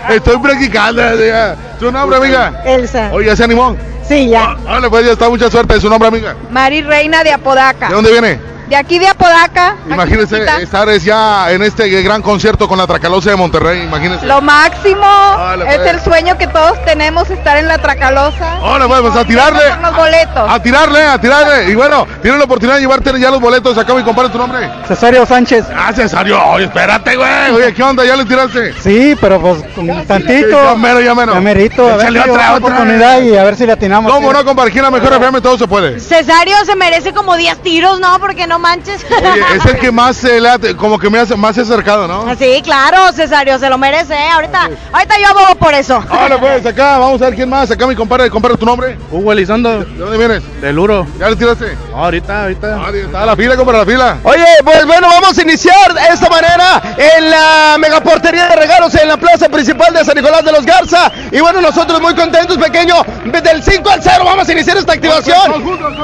Estoy 0.09 0.37
practicando. 0.37 1.01
ya. 1.25 1.55
¿Su 1.87 1.93
nombre, 1.93 2.17
amiga? 2.17 2.63
Elsa. 2.65 3.11
Oye, 3.13 3.27
¿ya 3.27 3.35
se 3.37 3.45
animó? 3.45 3.77
Sí, 4.05 4.27
ya. 4.27 4.57
Vale, 4.65 4.89
pues 4.89 5.05
ya 5.05 5.13
está, 5.13 5.29
mucha 5.29 5.49
suerte. 5.49 5.79
¿Su 5.79 5.89
nombre, 5.89 6.09
amiga? 6.09 6.35
Mari 6.51 6.81
Reina 6.81 7.23
de 7.23 7.31
Apodaca. 7.31 7.87
¿De 7.87 7.95
dónde 7.95 8.11
viene? 8.11 8.41
De 8.69 8.75
aquí 8.75 8.99
de 8.99 9.07
Apodaca. 9.07 9.75
Imagínense 9.89 10.43
estar 10.61 10.89
es 10.89 11.03
ya 11.03 11.51
en 11.51 11.63
este 11.63 11.89
gran 12.01 12.21
concierto 12.21 12.67
con 12.67 12.77
la 12.77 12.85
Tracalosa 12.85 13.29
de 13.29 13.35
Monterrey. 13.35 13.83
Imagínense. 13.83 14.25
Lo 14.25 14.41
máximo. 14.41 15.05
Órale, 15.05 15.69
es 15.69 15.77
pues. 15.77 15.93
el 15.93 16.01
sueño 16.01 16.37
que 16.37 16.47
todos 16.47 16.83
tenemos, 16.83 17.29
estar 17.29 17.57
en 17.57 17.67
la 17.67 17.77
Tracalosa. 17.77 18.57
Ahora 18.57 18.87
pues, 18.87 19.15
a 19.15 19.25
tirarle. 19.25 19.63
Los 19.81 19.95
boletos. 19.95 20.51
A 20.51 20.61
tirarle, 20.61 21.01
a 21.01 21.19
tirarle. 21.19 21.71
Y 21.71 21.75
bueno, 21.75 22.05
tienes 22.21 22.39
la 22.39 22.45
oportunidad 22.45 22.75
de 22.75 22.81
llevarte 22.81 23.17
ya 23.19 23.31
los 23.31 23.39
boletos. 23.39 23.77
Acá 23.77 23.93
mi 23.93 24.03
compadre, 24.03 24.29
tu 24.29 24.37
nombre. 24.37 24.69
Cesario 24.87 25.25
Sánchez. 25.25 25.65
Ah, 25.73 25.93
Cesario. 25.93 26.43
Oye, 26.47 26.65
espérate, 26.65 27.15
güey. 27.15 27.51
Oye, 27.51 27.73
¿qué 27.73 27.83
onda? 27.83 28.05
¿Ya 28.05 28.15
le 28.15 28.25
tiraste? 28.25 28.73
Sí, 28.81 29.15
pero 29.19 29.39
pues 29.39 29.63
con 29.73 29.87
tantito. 30.05 30.63
Ya 30.63 30.75
mero, 30.75 30.99
ya 30.99 31.15
mero. 31.15 31.33
Ya 31.33 31.39
merito, 31.41 31.87
a 31.87 31.97
ver 31.97 32.11
si 32.11 32.17
otra, 32.17 32.31
otra, 32.31 32.55
oportunidad 32.55 33.21
y 33.21 33.37
a 33.37 33.43
ver 33.43 33.55
si 33.55 33.65
le 33.65 33.71
atinamos. 33.71 34.11
¿Cómo 34.11 34.33
no, 34.33 34.43
compadre? 34.43 34.69
Aquí 34.69 34.79
en 34.79 34.83
la 34.83 34.91
mejor 34.91 35.13
FM 35.13 35.41
todo 35.41 35.57
se 35.57 35.67
puede. 35.67 35.99
Cesario 35.99 36.55
se 36.65 36.75
merece 36.75 37.13
como 37.13 37.35
10 37.37 37.61
tiros, 37.63 37.99
¿no? 37.99 38.19
Porque 38.19 38.45
no 38.45 38.56
manches. 38.59 39.05
Oye, 39.09 39.41
es 39.55 39.65
el 39.65 39.77
que 39.79 39.91
más 39.91 40.17
se 40.17 40.39
le 40.41 40.49
ha- 40.49 40.59
como 40.77 40.97
que 40.99 41.09
me 41.09 41.19
hace 41.19 41.35
más 41.35 41.55
se 41.55 41.61
ha 41.61 41.63
acercado, 41.63 42.07
¿no? 42.07 42.35
Sí, 42.37 42.61
claro, 42.63 43.11
Cesario, 43.13 43.57
se 43.59 43.69
lo 43.69 43.77
merece. 43.77 44.13
¿eh? 44.13 44.29
Ahorita, 44.31 44.69
ahorita 44.91 45.15
yo 45.19 45.27
abogo 45.27 45.55
por 45.55 45.73
eso. 45.73 46.03
Ahora 46.09 46.37
pues, 46.39 46.65
acá, 46.65 46.97
vamos 46.97 47.21
a 47.21 47.25
ver 47.25 47.35
quién 47.35 47.49
más. 47.49 47.69
Acá 47.71 47.85
mi 47.87 47.95
compadre, 47.95 48.29
compadre, 48.29 48.57
tu 48.57 48.65
nombre. 48.65 48.97
Hugo 49.11 49.31
Elizondo. 49.31 49.79
¿De 49.79 49.85
dónde 49.97 50.17
vienes? 50.17 50.61
Del 50.61 50.77
Uro. 50.77 51.05
¿Ya 51.19 51.29
le 51.29 51.35
tiraste? 51.35 51.77
No, 51.91 52.03
ahorita, 52.05 52.43
ahorita. 52.43 52.89
Está 52.91 53.23
a 53.23 53.25
la 53.25 53.35
fila, 53.35 53.55
compadre, 53.55 53.81
a 53.81 53.85
la 53.85 53.91
fila. 53.91 54.17
Oye, 54.23 54.45
pues 54.63 54.85
bueno, 54.85 55.07
vamos 55.07 55.37
a 55.37 55.41
iniciar 55.41 55.93
de 55.93 56.01
esta 56.13 56.29
manera 56.29 56.81
en 56.97 57.29
la 57.29 57.75
megaportería 57.79 58.47
de 58.47 58.55
regalos 58.55 58.93
en 58.95 59.07
la 59.07 59.17
plaza 59.17 59.49
principal 59.49 59.93
de 59.93 60.03
San 60.05 60.15
Nicolás 60.15 60.43
de 60.43 60.51
los 60.51 60.65
Garza. 60.65 61.11
Y 61.31 61.39
bueno, 61.39 61.61
nosotros 61.61 62.01
muy 62.01 62.15
contentos, 62.15 62.57
pequeño, 62.57 62.95
del 63.25 63.63
5 63.63 63.89
al 63.89 64.01
0 64.01 64.23
vamos 64.25 64.47
a 64.47 64.51
iniciar 64.51 64.77
esta 64.77 64.93
activación. 64.93 65.37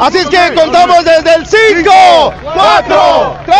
Así 0.01 0.17
es 0.19 0.27
que 0.27 0.53
contamos 0.55 1.03
desde 1.03 1.33
el 1.35 1.45
5, 1.45 2.33
4, 2.43 3.37
3, 3.45 3.57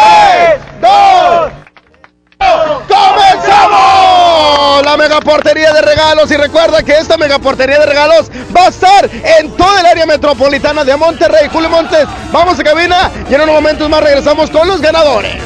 2, 0.82 1.52
¡Comenzamos! 2.88 4.86
La 4.86 4.98
megaportería 4.98 5.72
de 5.74 5.82
regalos 5.82 6.30
y 6.32 6.36
recuerda 6.36 6.84
que 6.84 6.98
esta 6.98 7.18
megaportería 7.18 7.80
de 7.80 7.86
regalos 7.86 8.30
va 8.56 8.66
a 8.66 8.68
estar 8.68 9.10
en 9.40 9.56
toda 9.56 9.80
el 9.80 9.86
área 9.86 10.06
metropolitana 10.06 10.84
de 10.84 10.96
Monterrey. 10.98 11.48
Julio 11.52 11.70
Montes, 11.70 12.06
vamos 12.32 12.60
a 12.60 12.64
cabina 12.64 13.10
y 13.30 13.34
en 13.34 13.42
unos 13.42 13.56
momentos 13.56 13.90
más 13.90 14.04
regresamos 14.04 14.50
con 14.50 14.68
los 14.68 14.82
ganadores. 14.82 15.42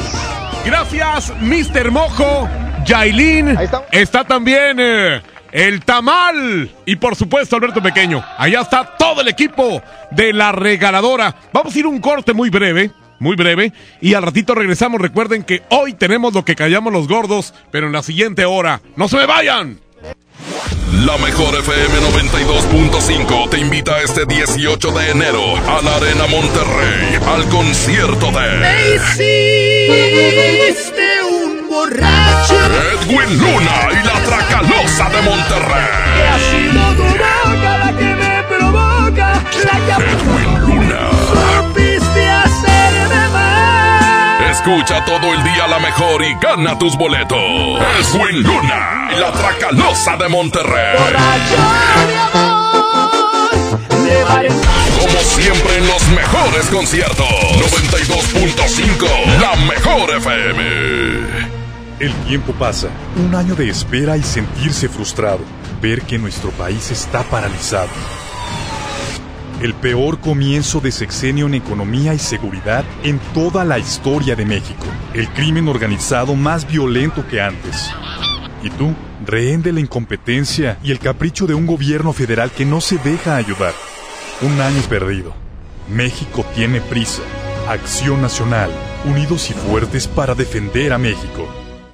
Gracias, 0.64 1.32
Mr. 1.40 1.90
Mojo, 1.90 2.48
Yailin. 2.84 3.56
Está 3.92 4.24
también 4.24 4.78
eh, 4.80 5.22
el 5.52 5.84
Tamal. 5.84 6.70
Y 6.84 6.96
por 6.96 7.14
supuesto, 7.16 7.56
Alberto 7.56 7.82
Pequeño. 7.82 8.24
Allá 8.36 8.62
está 8.62 8.96
todo 8.98 9.20
el 9.20 9.28
equipo 9.28 9.80
de 10.10 10.32
la 10.32 10.52
regaladora. 10.52 11.34
Vamos 11.52 11.74
a 11.74 11.78
ir 11.78 11.84
a 11.84 11.88
un 11.88 12.00
corte 12.00 12.32
muy 12.32 12.50
breve. 12.50 12.90
Muy 13.18 13.36
breve. 13.36 13.72
Y 14.00 14.14
al 14.14 14.22
ratito 14.22 14.54
regresamos. 14.54 15.00
Recuerden 15.00 15.42
que 15.42 15.62
hoy 15.70 15.94
tenemos 15.94 16.34
lo 16.34 16.44
que 16.44 16.56
callamos 16.56 16.92
los 16.92 17.08
gordos. 17.08 17.54
Pero 17.70 17.86
en 17.86 17.92
la 17.92 18.02
siguiente 18.02 18.44
hora. 18.44 18.80
¡No 18.96 19.08
se 19.08 19.16
me 19.16 19.26
vayan! 19.26 19.80
La 21.04 21.16
mejor 21.18 21.54
FM 21.54 22.00
92.5 22.00 23.50
te 23.50 23.58
invita 23.58 24.00
este 24.02 24.24
18 24.26 24.90
de 24.90 25.10
enero 25.10 25.56
a 25.56 25.80
la 25.82 25.96
Arena 25.96 26.26
Monterrey 26.26 27.18
al 27.26 27.46
concierto 27.48 28.32
Me 28.32 28.40
de 28.40 28.96
hiciste 28.96 31.06
un 31.30 31.68
borracho. 31.68 32.56
Edwin 33.04 33.38
Luna 33.38 33.88
y 33.92 33.96
la 34.06 34.14
Tracalosa 34.24 35.08
de 35.10 35.22
Monterrey. 35.22 35.86
Que 36.16 36.26
ha 36.26 36.38
sido 36.50 36.82
tu 36.96 37.02
boca 37.02 37.78
la 37.78 37.90
que 37.96 38.14
me 38.16 38.42
provoca. 38.48 39.28
La 39.64 39.76
que 39.86 39.92
Edwin 40.02 40.50
Luna. 40.60 41.00
Escucha 44.50 45.04
todo 45.04 45.34
el 45.34 45.44
día 45.44 45.68
la 45.68 45.78
mejor 45.78 46.22
y 46.22 46.34
gana 46.40 46.78
tus 46.78 46.96
boletos. 46.96 47.38
Edwin 47.38 48.42
Luna 48.42 49.10
y 49.14 49.20
la 49.20 49.30
Tracalosa 49.30 50.16
de 50.16 50.28
Monterrey. 50.28 50.96
Como 55.00 55.18
siempre 55.20 55.78
en 55.78 55.86
los 55.86 56.08
mejores 56.08 56.66
conciertos. 56.70 57.28
92.5, 57.28 59.40
la 59.40 59.54
mejor 59.66 60.10
FM. 60.16 60.62
El 62.00 62.14
tiempo 62.26 62.52
pasa, 62.52 62.88
un 63.16 63.34
año 63.34 63.54
de 63.54 63.68
espera 63.68 64.16
y 64.16 64.22
sentirse 64.22 64.88
frustrado, 64.88 65.40
ver 65.82 66.00
que 66.02 66.18
nuestro 66.18 66.50
país 66.52 66.90
está 66.90 67.22
paralizado. 67.24 67.90
El 69.60 69.74
peor 69.74 70.20
comienzo 70.20 70.80
de 70.80 70.92
sexenio 70.92 71.48
en 71.48 71.54
economía 71.54 72.14
y 72.14 72.20
seguridad 72.20 72.84
en 73.02 73.18
toda 73.34 73.64
la 73.64 73.80
historia 73.80 74.36
de 74.36 74.44
México. 74.44 74.86
El 75.14 75.28
crimen 75.30 75.66
organizado 75.66 76.36
más 76.36 76.64
violento 76.64 77.26
que 77.26 77.40
antes. 77.40 77.90
¿Y 78.62 78.70
tú? 78.70 78.94
Rehén 79.26 79.60
de 79.62 79.72
la 79.72 79.80
incompetencia 79.80 80.78
y 80.84 80.92
el 80.92 81.00
capricho 81.00 81.48
de 81.48 81.54
un 81.54 81.66
gobierno 81.66 82.12
federal 82.12 82.52
que 82.52 82.64
no 82.64 82.80
se 82.80 82.98
deja 82.98 83.34
ayudar. 83.34 83.74
Un 84.42 84.60
año 84.60 84.80
perdido. 84.88 85.34
México 85.88 86.46
tiene 86.54 86.80
prisa. 86.80 87.22
Acción 87.68 88.22
Nacional. 88.22 88.70
Unidos 89.06 89.50
y 89.50 89.54
fuertes 89.54 90.06
para 90.06 90.36
defender 90.36 90.92
a 90.92 90.98
México. 90.98 91.48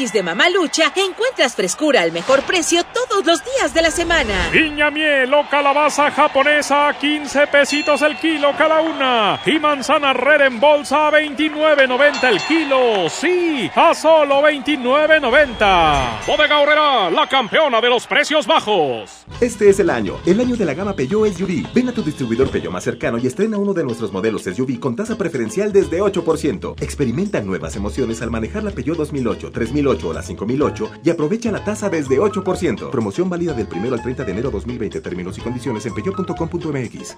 Tianguis 0.00 0.12
de 0.14 0.22
Mamalucha 0.22 0.92
encuentras 0.96 1.54
frescura 1.54 2.00
al 2.00 2.12
mejor 2.12 2.42
precio 2.42 2.82
todos 2.84 3.26
los 3.26 3.44
días 3.44 3.74
de 3.74 3.82
la 3.82 3.90
semana. 3.90 4.48
Piña 4.50 4.90
miel 4.90 5.32
o 5.34 5.46
calabaza 5.50 6.10
japonesa 6.10 6.88
a 6.88 6.98
15 6.98 7.46
pesitos 7.48 8.00
el 8.00 8.16
kilo 8.16 8.52
cada 8.56 8.80
una. 8.80 9.40
Y 9.44 9.58
manzana 9.58 10.14
red 10.14 10.40
en 10.42 10.58
bolsa 10.58 11.08
a 11.08 11.10
29.90 11.10 12.28
el 12.28 12.40
kilo. 12.40 13.10
Sí, 13.10 13.70
a 13.74 13.94
solo 13.94 14.42
29.90. 14.42 16.26
Bodega 16.26 16.60
Horrera, 16.60 17.10
la 17.10 17.28
campeona 17.28 17.80
de 17.80 17.90
los 17.90 18.06
precios 18.06 18.46
bajos. 18.46 19.26
Este 19.40 19.68
es 19.68 19.80
el 19.80 19.90
año, 19.90 20.18
el 20.24 20.40
año 20.40 20.56
de 20.56 20.64
la 20.64 20.74
gama 20.74 20.94
Peugeot 20.94 21.30
SUV. 21.32 21.72
Ven 21.74 21.88
a 21.88 21.92
tu 21.92 22.02
distribuidor 22.02 22.48
Peugeot 22.50 22.72
más 22.72 22.84
cercano 22.84 23.18
y 23.18 23.26
estrena 23.26 23.58
uno 23.58 23.74
de 23.74 23.84
nuestros 23.84 24.12
modelos 24.12 24.44
SUV 24.44 24.78
con 24.78 24.96
tasa 24.96 25.18
preferencial 25.18 25.72
desde 25.72 26.00
8%. 26.00 26.80
Experimenta 26.80 27.40
nuevas 27.42 27.76
emociones 27.76 28.22
al 28.22 28.30
manejar 28.30 28.62
la 28.62 28.70
Peugeot 28.70 28.96
2008, 28.96 29.50
3008 29.50 29.89
o 29.90 30.12
la 30.12 30.22
5008 30.22 30.90
y 31.04 31.10
aprovecha 31.10 31.50
la 31.50 31.64
tasa 31.64 31.88
desde 31.88 32.18
8%. 32.18 32.90
Promoción 32.90 33.28
válida 33.28 33.52
del 33.52 33.66
1 33.70 33.94
al 33.94 34.02
30 34.02 34.24
de 34.24 34.32
enero 34.32 34.50
2020. 34.50 35.00
Términos 35.00 35.36
y 35.38 35.40
condiciones 35.40 35.84
en 35.86 35.94
peugeot.com.mx. 35.94 37.16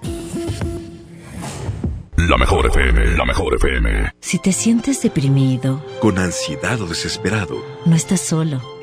La 2.17 2.37
mejor 2.37 2.67
FM, 2.67 3.17
la 3.17 3.25
mejor 3.25 3.55
FM. 3.55 4.13
Si 4.19 4.39
te 4.39 4.53
sientes 4.53 5.01
deprimido, 5.01 5.83
Con 5.99 6.17
ansiedad 6.17 6.79
o 6.81 6.87
desesperado, 6.87 7.57
no 7.85 7.95
estás 7.95 8.21
solo. 8.21 8.82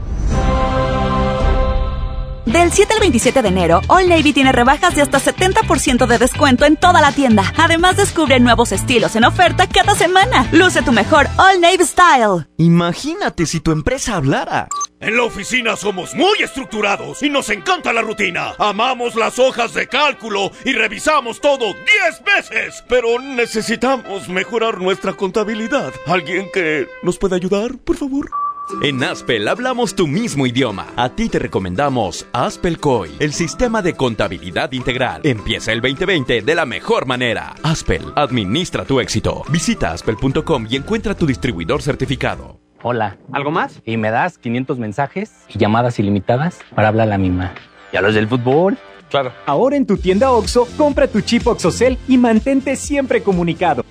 Del 2.45 2.71
7 2.71 2.95
al 2.95 2.99
27 2.99 3.41
de 3.43 3.47
enero, 3.47 3.81
All 3.87 4.09
Navy 4.09 4.33
tiene 4.33 4.51
rebajas 4.51 4.95
de 4.95 5.03
hasta 5.03 5.19
70% 5.19 6.07
de 6.07 6.17
descuento 6.17 6.65
en 6.65 6.75
toda 6.75 6.99
la 6.99 7.11
tienda. 7.11 7.53
Además, 7.55 7.97
descubre 7.97 8.39
nuevos 8.39 8.71
estilos 8.71 9.15
en 9.15 9.25
oferta 9.25 9.67
cada 9.67 9.93
semana. 9.93 10.49
Luce 10.51 10.81
tu 10.81 10.91
mejor 10.91 11.27
All 11.37 11.61
Navy 11.61 11.85
Style. 11.85 12.47
Imagínate 12.57 13.45
si 13.45 13.59
tu 13.59 13.71
empresa 13.71 14.15
hablara. 14.15 14.67
En 14.99 15.17
la 15.17 15.23
oficina 15.23 15.75
somos 15.75 16.15
muy 16.15 16.39
estructurados 16.41 17.21
y 17.21 17.29
nos 17.29 17.49
encanta 17.49 17.93
la 17.93 18.01
rutina. 18.01 18.53
Amamos 18.57 19.15
las 19.15 19.37
hojas 19.37 19.75
de 19.75 19.87
cálculo 19.87 20.51
y 20.65 20.73
revisamos 20.73 21.41
todo 21.41 21.65
10 21.65 22.23
veces. 22.25 22.83
Pero 22.89 23.19
necesitamos 23.19 24.29
mejorar 24.29 24.79
nuestra 24.79 25.13
contabilidad. 25.13 25.93
¿Alguien 26.07 26.49
que 26.51 26.87
nos 27.03 27.19
pueda 27.19 27.35
ayudar, 27.35 27.77
por 27.77 27.97
favor? 27.97 28.29
En 28.79 29.03
Aspel 29.03 29.47
hablamos 29.47 29.93
tu 29.93 30.07
mismo 30.07 30.47
idioma. 30.47 30.87
A 30.95 31.09
ti 31.09 31.29
te 31.29 31.37
recomendamos 31.37 32.25
Aspel 32.33 32.79
COI, 32.79 33.11
el 33.19 33.33
sistema 33.33 33.81
de 33.81 33.93
contabilidad 33.93 34.71
integral. 34.71 35.21
Empieza 35.23 35.71
el 35.71 35.81
2020 35.81 36.41
de 36.41 36.55
la 36.55 36.65
mejor 36.65 37.05
manera. 37.05 37.53
Aspel, 37.61 38.01
administra 38.15 38.85
tu 38.85 38.99
éxito. 38.99 39.43
Visita 39.49 39.91
aspel.com 39.91 40.65
y 40.69 40.77
encuentra 40.77 41.13
tu 41.13 41.27
distribuidor 41.27 41.81
certificado. 41.81 42.59
Hola, 42.81 43.17
¿algo 43.31 43.51
más? 43.51 43.81
Y 43.85 43.97
me 43.97 44.09
das 44.09 44.39
500 44.39 44.79
mensajes 44.79 45.31
y 45.49 45.59
llamadas 45.59 45.99
ilimitadas 45.99 46.59
para 46.73 46.87
hablar 46.87 47.07
a 47.07 47.11
la 47.11 47.17
misma. 47.19 47.53
¿Y 47.93 47.97
a 47.97 48.01
los 48.01 48.15
del 48.15 48.27
fútbol? 48.27 48.79
Claro. 49.11 49.31
Ahora 49.45 49.75
en 49.75 49.85
tu 49.85 49.97
tienda 49.97 50.31
OXO, 50.31 50.67
compra 50.77 51.07
tu 51.07 51.21
chip 51.21 51.45
OXOCEL 51.45 51.99
y 52.07 52.17
mantente 52.17 52.75
siempre 52.75 53.21
comunicado. 53.21 53.85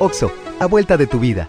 OXO, 0.00 0.32
a 0.58 0.66
vuelta 0.66 0.96
de 0.96 1.06
tu 1.06 1.20
vida. 1.20 1.48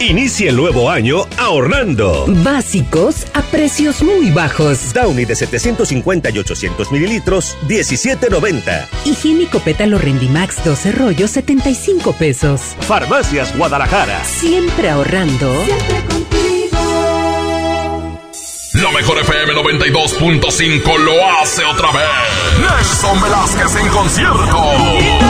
Inicia 0.00 0.48
el 0.48 0.56
nuevo 0.56 0.90
año 0.90 1.26
ahorrando. 1.36 2.24
Básicos 2.42 3.26
a 3.34 3.42
precios 3.42 4.02
muy 4.02 4.30
bajos. 4.30 4.94
Downy 4.94 5.26
de 5.26 5.36
750 5.36 6.30
y 6.30 6.38
800 6.38 6.90
mililitros, 6.90 7.54
17.90. 7.68 8.86
Higiénico 9.04 9.60
pétalo 9.60 9.98
Rendimax 9.98 10.64
12 10.64 10.92
rollos, 10.92 11.30
75 11.32 12.14
pesos. 12.14 12.62
Farmacias 12.80 13.54
Guadalajara. 13.58 14.24
Siempre 14.24 14.88
ahorrando. 14.88 15.52
La 18.72 18.90
mejor 18.92 19.18
FM 19.18 19.52
92.5 19.52 20.98
lo 20.98 21.30
hace 21.42 21.62
otra 21.62 21.92
vez. 21.92 22.08
Nelson 22.58 23.20
Velázquez 23.20 23.76
en 23.76 23.88
concierto. 23.88 25.29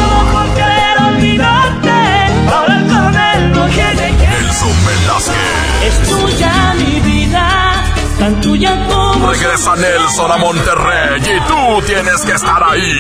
Nelson 4.61 4.87
Velázquez. 4.87 5.37
Es 5.85 6.09
tuya 6.09 6.75
mi 6.75 7.01
vida, 7.01 7.73
tan 8.19 8.41
tuya 8.43 8.87
como 8.89 9.31
Regresa 9.31 9.75
Nelson 9.77 10.33
a 10.33 10.37
Monterrey 10.37 11.21
y 11.21 11.41
tú 11.49 11.83
tienes 11.87 12.21
que 12.23 12.33
estar 12.33 12.63
ahí. 12.63 12.93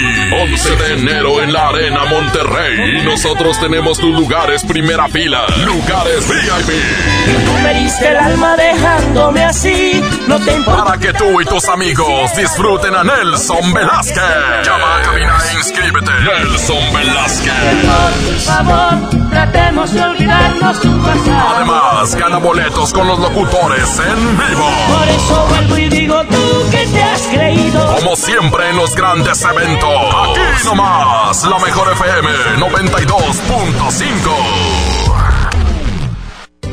11 0.42 0.76
de 0.76 0.92
enero 0.94 1.42
en 1.42 1.52
la 1.52 1.68
Arena 1.68 2.06
Monterrey. 2.06 3.00
Y 3.00 3.04
nosotros 3.04 3.60
tenemos 3.60 3.98
tus 3.98 4.18
lugares 4.18 4.64
primera 4.64 5.06
fila. 5.08 5.44
Lugares 5.66 6.26
VIP. 6.28 7.44
Tú 7.44 7.52
me 7.62 7.74
diste 7.74 8.08
el 8.08 8.16
alma 8.16 8.56
dejándome 8.56 9.44
así. 9.44 10.02
No 10.28 10.38
te 10.38 10.54
importa. 10.54 10.84
Para 10.84 10.98
que 10.98 11.12
tú 11.12 11.40
y 11.42 11.44
tus 11.44 11.68
amigos 11.68 12.34
disfruten 12.36 12.94
a 12.94 13.04
Nelson 13.04 13.72
Velázquez. 13.74 14.22
Llama 14.64 14.96
a 14.96 15.02
cabina 15.02 15.36
e 15.50 15.56
inscríbete. 15.56 16.10
Nelson 16.22 16.94
Velázquez. 16.94 17.52
Por 17.84 18.38
favor, 18.38 19.19
tratemos 19.30 19.92
de 19.92 20.02
olvidarnos 20.02 20.80
tu 20.80 21.02
pasado. 21.02 21.56
Además, 21.56 22.14
gana 22.16 22.38
boletos 22.38 22.92
con 22.92 23.06
los 23.06 23.18
locutores 23.18 23.98
en 23.98 24.38
vivo. 24.38 24.68
Por 24.98 25.08
eso 25.08 25.46
vuelvo 25.48 25.78
y 25.78 25.88
digo 25.88 26.22
tú 26.24 26.70
que 26.70 26.86
te 26.86 27.02
has 27.02 27.22
creído. 27.22 27.96
Como 27.96 28.14
siempre 28.16 28.68
en 28.70 28.76
los 28.76 28.94
grandes 28.94 29.42
eventos. 29.42 29.88
Aquí 29.88 30.64
nomás, 30.64 31.44
la 31.44 31.58
mejor 31.58 31.92
FM 31.92 32.30
92.5. 32.58 34.89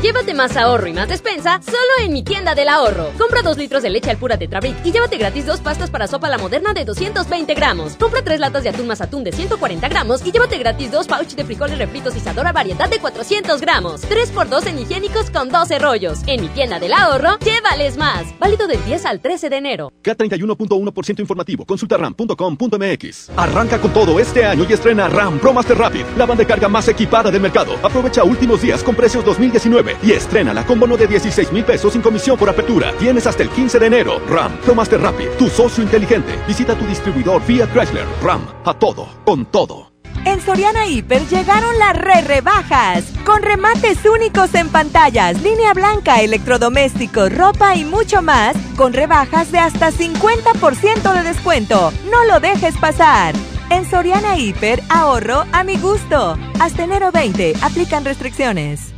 Llévate 0.02 0.32
más 0.32 0.56
ahorro 0.56 0.86
y 0.86 0.92
más 0.92 1.08
despensa 1.08 1.60
solo 1.60 1.78
en 2.04 2.12
mi 2.12 2.22
tienda 2.22 2.54
del 2.54 2.68
ahorro. 2.68 3.10
Compra 3.18 3.42
2 3.42 3.58
litros 3.58 3.82
de 3.82 3.90
leche 3.90 4.10
al 4.10 4.16
pura 4.16 4.38
Tetrabric 4.38 4.76
y 4.86 4.92
llévate 4.92 5.18
gratis 5.18 5.44
dos 5.44 5.58
pastas 5.58 5.90
para 5.90 6.06
sopa 6.06 6.28
la 6.28 6.38
moderna 6.38 6.72
de 6.72 6.84
220 6.84 7.52
gramos. 7.54 7.96
Compra 7.96 8.22
3 8.22 8.38
latas 8.38 8.62
de 8.62 8.68
atún 8.68 8.86
más 8.86 9.00
atún 9.00 9.24
de 9.24 9.32
140 9.32 9.88
gramos 9.88 10.24
y 10.24 10.30
llévate 10.30 10.56
gratis 10.56 10.92
dos 10.92 11.08
pouch 11.08 11.34
de 11.34 11.44
frijoles 11.44 11.78
refritos 11.78 12.14
y 12.14 12.20
Sadora 12.20 12.52
variedad 12.52 12.88
de 12.88 13.00
400 13.00 13.60
gramos. 13.60 14.02
3x2 14.02 14.68
en 14.68 14.78
higiénicos 14.78 15.30
con 15.30 15.48
12 15.48 15.80
rollos. 15.80 16.20
En 16.28 16.42
mi 16.42 16.48
tienda 16.48 16.78
del 16.78 16.92
ahorro, 16.92 17.36
llévales 17.40 17.96
más. 17.96 18.38
Válido 18.38 18.68
del 18.68 18.84
10 18.84 19.04
al 19.04 19.20
13 19.20 19.50
de 19.50 19.56
enero. 19.56 19.92
K31.1% 20.04 21.18
informativo. 21.18 21.64
Consulta 21.64 21.96
ram.com.mx. 21.96 23.30
Arranca 23.36 23.80
con 23.80 23.92
todo 23.92 24.20
este 24.20 24.44
año 24.44 24.64
y 24.68 24.72
estrena 24.72 25.08
RAM 25.08 25.40
Pro 25.40 25.52
Master 25.52 25.76
Rapid, 25.76 26.04
la 26.16 26.24
banda 26.24 26.44
de 26.44 26.46
carga 26.46 26.68
más 26.68 26.86
equipada 26.86 27.32
del 27.32 27.42
mercado. 27.42 27.74
Aprovecha 27.82 28.22
últimos 28.22 28.62
días 28.62 28.84
con 28.84 28.94
precios 28.94 29.24
2019 29.24 29.87
y 30.02 30.12
estrénala 30.12 30.64
con 30.64 30.78
bono 30.78 30.96
de 30.96 31.06
16 31.06 31.52
mil 31.52 31.64
pesos 31.64 31.92
sin 31.92 32.02
comisión 32.02 32.36
por 32.36 32.48
apertura. 32.48 32.92
Tienes 32.98 33.26
hasta 33.26 33.42
el 33.42 33.50
15 33.50 33.78
de 33.78 33.86
enero. 33.86 34.20
RAM, 34.28 34.52
Master 34.74 35.00
Rapid, 35.00 35.28
tu 35.38 35.48
socio 35.48 35.82
inteligente. 35.82 36.38
Visita 36.46 36.74
tu 36.74 36.86
distribuidor 36.86 37.42
Fiat 37.42 37.72
Chrysler. 37.72 38.06
RAM, 38.22 38.46
a 38.64 38.74
todo, 38.74 39.08
con 39.24 39.46
todo. 39.46 39.92
En 40.24 40.40
Soriana 40.42 40.86
Hiper 40.86 41.26
llegaron 41.28 41.78
las 41.78 41.96
re 41.96 42.20
rebajas, 42.22 43.04
con 43.24 43.42
remates 43.42 44.04
únicos 44.04 44.54
en 44.54 44.68
pantallas, 44.68 45.40
línea 45.42 45.72
blanca, 45.72 46.20
electrodomésticos, 46.20 47.34
ropa 47.34 47.76
y 47.76 47.84
mucho 47.84 48.20
más, 48.20 48.56
con 48.76 48.92
rebajas 48.92 49.50
de 49.52 49.58
hasta 49.58 49.90
50% 49.90 51.14
de 51.14 51.22
descuento. 51.22 51.92
No 52.10 52.24
lo 52.24 52.40
dejes 52.40 52.76
pasar. 52.76 53.34
En 53.70 53.88
Soriana 53.88 54.38
Hiper, 54.38 54.82
ahorro 54.88 55.44
a 55.52 55.64
mi 55.64 55.76
gusto. 55.78 56.36
Hasta 56.60 56.84
enero 56.84 57.10
20, 57.12 57.54
aplican 57.62 58.04
restricciones. 58.04 58.97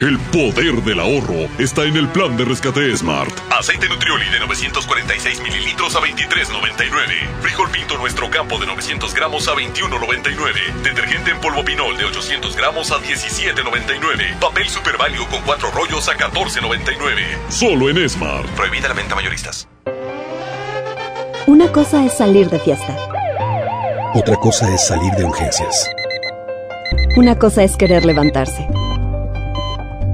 El 0.00 0.18
poder 0.18 0.82
del 0.82 0.98
ahorro 0.98 1.46
está 1.58 1.84
en 1.84 1.94
el 1.94 2.08
plan 2.08 2.34
de 2.34 2.46
rescate 2.46 2.96
Smart. 2.96 3.30
Aceite 3.50 3.86
Nutrioli 3.86 4.30
de 4.30 4.40
946 4.40 5.42
mililitros 5.42 5.94
a 5.94 6.00
23.99. 6.00 7.28
Frijol 7.42 7.68
Pinto 7.68 7.98
Nuestro 7.98 8.30
Campo 8.30 8.58
de 8.58 8.66
900 8.66 9.12
gramos 9.12 9.46
a 9.48 9.52
21.99. 9.52 10.72
Detergente 10.82 11.32
en 11.32 11.40
polvo 11.40 11.62
Pinol 11.62 11.98
de 11.98 12.06
800 12.06 12.56
gramos 12.56 12.90
a 12.92 12.94
17.99. 12.96 14.38
Papel 14.40 14.70
Super 14.70 14.96
Value 14.96 15.26
con 15.26 15.42
cuatro 15.42 15.70
rollos 15.70 16.08
a 16.08 16.16
14.99. 16.16 17.50
Solo 17.50 17.90
en 17.90 18.08
Smart. 18.08 18.48
Prohibida 18.56 18.88
la 18.88 18.94
venta 18.94 19.14
mayoristas. 19.14 19.68
Una 21.46 21.70
cosa 21.70 22.06
es 22.06 22.16
salir 22.16 22.48
de 22.48 22.58
fiesta. 22.58 22.96
Otra 24.14 24.36
cosa 24.36 24.72
es 24.72 24.82
salir 24.82 25.12
de 25.12 25.26
urgencias. 25.26 25.90
Una 27.16 27.38
cosa 27.38 27.64
es 27.64 27.76
querer 27.76 28.06
levantarse. 28.06 28.66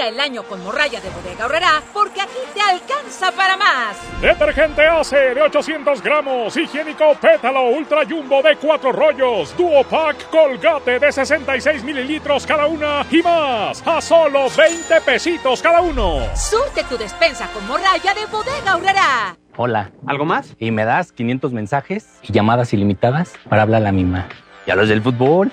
Arranca 0.00 0.08
el 0.08 0.20
año 0.20 0.42
con 0.44 0.62
morralla 0.64 1.00
de 1.00 1.10
bodega 1.10 1.44
horrera 1.44 1.82
porque 1.92 2.20
aquí 2.20 2.38
te 2.54 2.60
alcanza 2.60 3.32
para 3.32 3.56
más. 3.56 3.96
Detergente 4.20 4.86
ACE 4.86 5.34
de 5.34 5.42
800 5.42 6.02
gramos, 6.02 6.56
higiénico 6.56 7.14
pétalo 7.20 7.68
ultra 7.70 8.04
jumbo 8.08 8.42
de 8.42 8.56
4 8.56 8.92
rollos, 8.92 9.54
duo 9.56 9.84
pack 9.84 10.30
colgate 10.30 10.98
de 10.98 11.12
66 11.12 11.84
mililitros 11.84 12.46
cada 12.46 12.66
una 12.66 13.04
y 13.10 13.22
más 13.22 13.86
a 13.86 14.00
solo 14.00 14.46
20 14.56 15.00
pesitos 15.02 15.60
cada 15.60 15.82
uno. 15.82 16.20
Surte 16.34 16.84
tu 16.84 16.96
despensa 16.96 17.48
con 17.52 17.66
morralla 17.66 18.14
de 18.14 18.26
bodega 18.26 18.76
horrera. 18.76 19.36
Hola. 19.56 19.90
¿Algo 20.06 20.24
más? 20.24 20.54
Y 20.58 20.70
me 20.70 20.84
das 20.84 21.12
500 21.12 21.52
mensajes 21.52 22.08
y 22.22 22.32
llamadas 22.32 22.72
ilimitadas 22.72 23.34
para 23.48 23.62
hablar 23.62 23.82
a 23.82 23.84
la 23.84 23.92
misma. 23.92 24.28
¿Y 24.66 24.70
a 24.70 24.76
los 24.76 24.88
del 24.88 25.02
fútbol? 25.02 25.52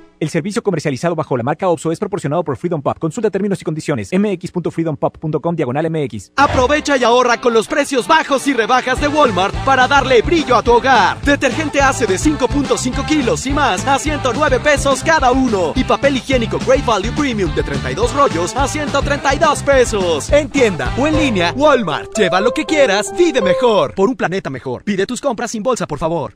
El 0.21 0.29
servicio 0.29 0.61
comercializado 0.61 1.15
bajo 1.15 1.35
la 1.35 1.41
marca 1.41 1.67
OPSO 1.67 1.91
es 1.91 1.97
proporcionado 1.97 2.43
por 2.43 2.55
Freedom 2.55 2.79
Pop. 2.79 2.95
Consulta 2.99 3.31
términos 3.31 3.59
y 3.59 3.65
condiciones. 3.65 4.11
mx.freedompop.com 4.13 5.55
diagonal 5.55 5.89
mx. 5.89 6.33
Aprovecha 6.35 6.95
y 6.95 7.03
ahorra 7.03 7.41
con 7.41 7.55
los 7.55 7.67
precios 7.67 8.07
bajos 8.07 8.45
y 8.45 8.53
rebajas 8.53 9.01
de 9.01 9.07
Walmart 9.07 9.55
para 9.65 9.87
darle 9.87 10.21
brillo 10.21 10.55
a 10.55 10.61
tu 10.61 10.73
hogar. 10.73 11.19
Detergente 11.21 11.81
hace 11.81 12.05
de 12.05 12.17
5.5 12.17 13.03
kilos 13.07 13.47
y 13.47 13.49
más 13.49 13.87
a 13.87 13.97
109 13.97 14.59
pesos 14.59 15.03
cada 15.03 15.31
uno. 15.31 15.73
Y 15.75 15.83
papel 15.83 16.17
higiénico 16.17 16.59
Great 16.59 16.85
Value 16.85 17.13
Premium 17.13 17.55
de 17.55 17.63
32 17.63 18.13
rollos 18.13 18.55
a 18.55 18.67
132 18.67 19.63
pesos. 19.63 20.31
En 20.31 20.49
tienda 20.49 20.93
o 20.99 21.07
en 21.07 21.17
línea, 21.17 21.51
Walmart. 21.57 22.15
Lleva 22.15 22.41
lo 22.41 22.51
que 22.51 22.65
quieras, 22.65 23.11
vive 23.17 23.41
mejor. 23.41 23.95
Por 23.95 24.07
un 24.07 24.15
planeta 24.15 24.51
mejor. 24.51 24.83
Pide 24.83 25.07
tus 25.07 25.19
compras 25.19 25.49
sin 25.49 25.63
bolsa, 25.63 25.87
por 25.87 25.97
favor. 25.97 26.35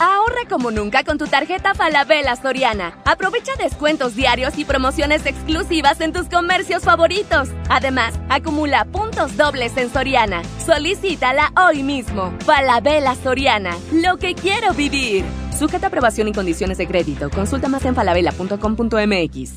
Ahorra 0.00 0.46
como 0.48 0.70
nunca 0.70 1.02
con 1.02 1.18
tu 1.18 1.26
tarjeta 1.26 1.74
Falabella 1.74 2.36
Soriana. 2.36 2.98
Aprovecha 3.04 3.52
descuentos 3.56 4.14
diarios 4.14 4.56
y 4.56 4.64
promociones 4.64 5.26
exclusivas 5.26 6.00
en 6.00 6.12
tus 6.12 6.28
comercios 6.28 6.84
favoritos. 6.84 7.48
Además, 7.68 8.14
acumula 8.28 8.84
puntos 8.84 9.36
dobles 9.36 9.76
en 9.76 9.92
Soriana. 9.92 10.42
Solicítala 10.64 11.52
hoy 11.56 11.82
mismo. 11.82 12.32
Falabella 12.44 13.16
Soriana. 13.16 13.76
Lo 13.92 14.18
que 14.18 14.34
quiero 14.34 14.72
vivir. 14.72 15.24
Sujeta 15.58 15.88
aprobación 15.88 16.28
y 16.28 16.32
condiciones 16.32 16.78
de 16.78 16.86
crédito. 16.86 17.28
Consulta 17.30 17.68
más 17.68 17.84
en 17.84 17.94
falabella.com.mx. 17.96 19.50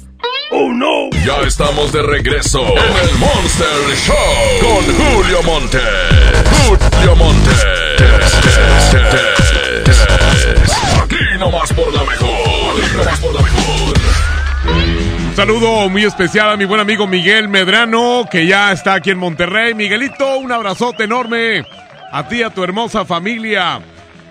¡Oh 0.53 0.73
no! 0.73 1.09
Ya 1.25 1.37
estamos 1.47 1.93
de 1.93 2.01
regreso 2.01 2.61
en 2.61 3.09
el 3.09 3.15
Monster 3.17 3.95
Show 3.95 4.15
con 4.59 4.83
Julio 4.95 5.43
Monte. 5.43 5.79
Julio 6.67 7.15
Monte. 7.15 7.51
Por 11.21 12.07
mejor. 12.07 12.73
Un 15.27 15.35
saludo 15.35 15.87
muy 15.87 16.03
especial 16.03 16.49
a 16.49 16.57
mi 16.57 16.65
buen 16.65 16.81
amigo 16.81 17.05
Miguel 17.05 17.47
Medrano, 17.47 18.25
que 18.31 18.47
ya 18.47 18.71
está 18.71 18.95
aquí 18.95 19.11
en 19.11 19.19
Monterrey. 19.19 19.75
Miguelito, 19.75 20.39
un 20.39 20.51
abrazote 20.51 21.03
enorme 21.03 21.63
a 22.11 22.27
ti 22.27 22.37
y 22.37 22.43
a 22.43 22.49
tu 22.49 22.63
hermosa 22.63 23.05
familia. 23.05 23.81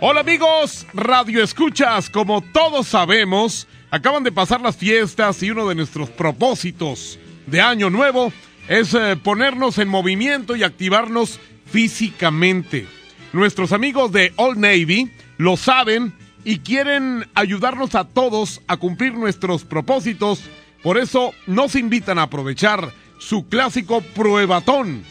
Hola 0.00 0.20
amigos, 0.20 0.84
Radio 0.92 1.44
Escuchas, 1.44 2.10
como 2.10 2.40
todos 2.40 2.88
sabemos, 2.88 3.68
acaban 3.92 4.24
de 4.24 4.32
pasar 4.32 4.60
las 4.60 4.76
fiestas 4.76 5.40
y 5.44 5.52
uno 5.52 5.68
de 5.68 5.76
nuestros 5.76 6.10
propósitos 6.10 7.20
de 7.46 7.60
año 7.60 7.88
nuevo 7.90 8.32
es 8.66 8.94
eh, 8.94 9.16
ponernos 9.22 9.78
en 9.78 9.86
movimiento 9.86 10.56
y 10.56 10.64
activarnos 10.64 11.38
físicamente. 11.66 12.88
Nuestros 13.32 13.72
amigos 13.72 14.10
de 14.10 14.32
Old 14.34 14.58
Navy 14.58 15.08
lo 15.38 15.56
saben 15.56 16.12
y 16.44 16.58
quieren 16.58 17.26
ayudarnos 17.34 17.94
a 17.94 18.04
todos 18.04 18.60
a 18.66 18.76
cumplir 18.76 19.14
nuestros 19.14 19.64
propósitos. 19.64 20.42
Por 20.82 20.98
eso 20.98 21.32
nos 21.46 21.74
invitan 21.74 22.18
a 22.18 22.22
aprovechar 22.22 22.92
su 23.18 23.48
clásico 23.48 24.00
pruebatón, 24.00 25.04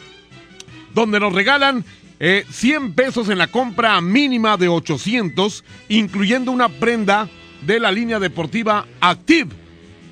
donde 0.94 1.20
nos 1.20 1.34
regalan 1.34 1.86
eh, 2.20 2.44
100 2.50 2.94
pesos 2.94 3.30
en 3.30 3.38
la 3.38 3.48
compra 3.48 4.02
mínima 4.02 4.58
de 4.58 4.68
800, 4.68 5.64
incluyendo 5.90 6.52
una 6.52 6.70
prenda 6.70 7.30
de 7.62 7.80
la 7.80 7.92
línea 7.92 8.20
deportiva 8.20 8.88
Active. 9.00 9.52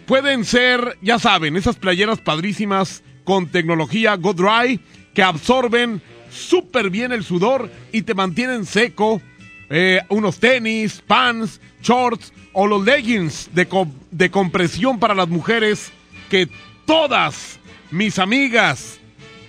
Pueden 0.06 0.45
ser, 0.45 0.97
ya 1.01 1.19
saben, 1.19 1.58
esas 1.58 1.75
playeras 1.75 2.19
padrísimas 2.19 3.03
con 3.23 3.47
tecnología 3.47 4.15
Go 4.15 4.34
Dry 4.34 4.80
que 5.13 5.23
absorben 5.23 6.01
súper 6.32 6.89
bien 6.89 7.12
el 7.12 7.23
sudor 7.23 7.69
y 7.91 8.03
te 8.03 8.13
mantienen 8.13 8.65
seco. 8.65 9.21
Eh, 9.69 10.01
unos 10.10 10.39
tenis, 10.39 11.01
pants, 11.06 11.60
shorts 11.82 12.32
o 12.53 12.67
los 12.67 12.84
leggings 12.86 13.49
de, 13.53 13.67
de 14.12 14.32
compresión 14.32 14.97
para 14.99 15.13
las 15.13 15.27
mujeres 15.27 15.91
que 16.30 16.47
todas 16.86 17.60
mis 17.91 18.17
amigas, 18.17 18.99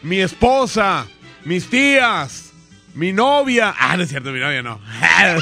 mi 0.02 0.18
esposa, 0.18 1.06
mis 1.44 1.70
tías, 1.70 2.52
mi 2.94 3.12
novia, 3.12 3.74
ah, 3.78 3.96
no 3.96 4.02
es 4.02 4.08
cierto, 4.08 4.32
mi 4.32 4.40
novia 4.40 4.62
no, 4.62 4.80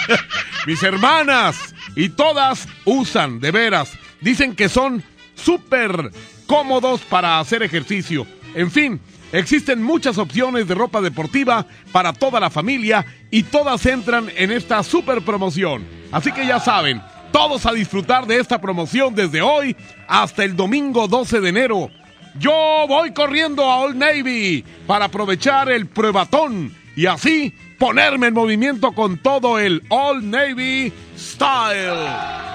mis 0.67 0.83
hermanas 0.83 1.75
y 1.95 2.11
todas 2.11 2.69
usan, 2.85 3.41
de 3.41 3.51
veras. 3.51 3.93
Dicen 4.21 4.55
que 4.55 4.69
son 4.69 5.03
súper 5.35 6.11
cómodos 6.47 7.01
para 7.01 7.39
hacer 7.39 7.63
ejercicio. 7.63 8.27
En 8.55 8.71
fin, 8.71 9.01
existen 9.33 9.83
muchas 9.83 10.19
opciones 10.19 10.69
de 10.69 10.75
ropa 10.75 11.01
deportiva 11.01 11.67
para 11.93 12.13
toda 12.13 12.41
la 12.41 12.51
familia 12.51 13.05
y 13.31 13.43
todas 13.45 13.85
entran 13.87 14.31
en 14.37 14.51
esta 14.51 14.83
super 14.83 15.23
promoción. 15.23 15.87
Así 16.13 16.33
que 16.33 16.47
ya 16.47 16.61
saben, 16.61 17.03
todos 17.33 17.67
a 17.67 17.73
disfrutar 17.73 18.27
de 18.27 18.39
esta 18.39 18.61
promoción 18.61 19.15
desde 19.15 19.43
hoy 19.43 19.77
hasta 20.09 20.45
el 20.45 20.57
domingo 20.57 21.09
12 21.09 21.41
de 21.41 21.49
enero. 21.49 21.91
Yo 22.39 22.85
voy 22.89 23.13
corriendo 23.13 23.65
a 23.65 23.79
Old 23.79 23.97
Navy 23.97 24.65
para 24.87 25.07
aprovechar 25.07 25.71
el 25.71 25.87
pruebatón 25.87 26.75
y 26.95 27.07
así 27.07 27.55
ponerme 27.79 28.29
en 28.29 28.35
movimiento 28.35 28.93
con 28.93 29.19
todo 29.19 29.59
el 29.59 29.83
Old 29.89 30.25
Navy 30.25 30.93
Style. 31.17 32.09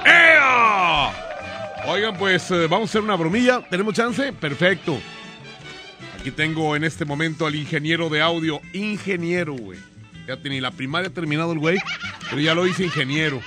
¡Ea! 0.05 1.11
Oigan, 1.87 2.15
pues 2.17 2.49
eh, 2.51 2.67
vamos 2.67 2.89
a 2.89 2.91
hacer 2.91 3.01
una 3.01 3.15
bromilla. 3.15 3.61
¿Tenemos 3.69 3.93
chance? 3.93 4.33
Perfecto. 4.33 4.99
Aquí 6.21 6.29
tengo 6.29 6.75
en 6.75 6.83
este 6.83 7.03
momento 7.03 7.47
al 7.47 7.55
ingeniero 7.55 8.07
de 8.07 8.21
audio. 8.21 8.61
Ingeniero, 8.73 9.55
güey. 9.55 9.79
Ya 10.27 10.37
tenía 10.37 10.61
la 10.61 10.69
primaria 10.69 11.09
terminado 11.09 11.51
el 11.51 11.57
güey, 11.57 11.79
pero 12.29 12.39
ya 12.39 12.53
lo 12.53 12.67
hice 12.67 12.83
ingeniero. 12.83 13.41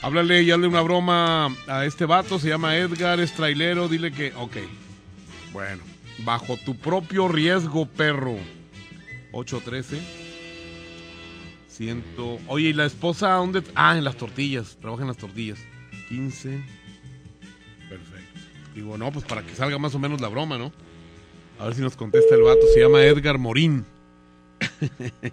Háblale 0.00 0.44
y 0.44 0.52
hazle 0.52 0.68
una 0.68 0.80
broma 0.80 1.52
a 1.66 1.84
este 1.84 2.04
vato. 2.04 2.38
Se 2.38 2.48
llama 2.48 2.76
Edgar, 2.76 3.18
es 3.18 3.32
trailero. 3.32 3.88
Dile 3.88 4.12
que. 4.12 4.32
Ok. 4.36 4.58
Bueno, 5.52 5.82
bajo 6.18 6.56
tu 6.56 6.76
propio 6.76 7.26
riesgo, 7.26 7.84
perro. 7.84 8.36
813. 9.32 10.00
Ciento. 11.66 12.38
Oye, 12.46 12.68
¿y 12.68 12.72
la 12.74 12.84
esposa 12.84 13.30
dónde? 13.30 13.64
Ah, 13.74 13.98
en 13.98 14.04
las 14.04 14.16
tortillas. 14.16 14.76
Trabaja 14.80 15.02
en 15.02 15.08
las 15.08 15.16
tortillas. 15.16 15.58
15. 16.10 16.62
Perfecto. 17.88 18.40
Digo, 18.72 18.96
no, 18.96 19.10
pues 19.10 19.24
para 19.24 19.42
que 19.42 19.56
salga 19.56 19.78
más 19.80 19.96
o 19.96 19.98
menos 19.98 20.20
la 20.20 20.28
broma, 20.28 20.56
¿no? 20.58 20.70
A 21.58 21.66
ver 21.66 21.74
si 21.74 21.82
nos 21.82 21.96
contesta 21.96 22.34
el 22.34 22.42
vato. 22.42 22.60
Se 22.72 22.80
llama 22.80 23.02
Edgar 23.02 23.38
Morín. 23.38 23.84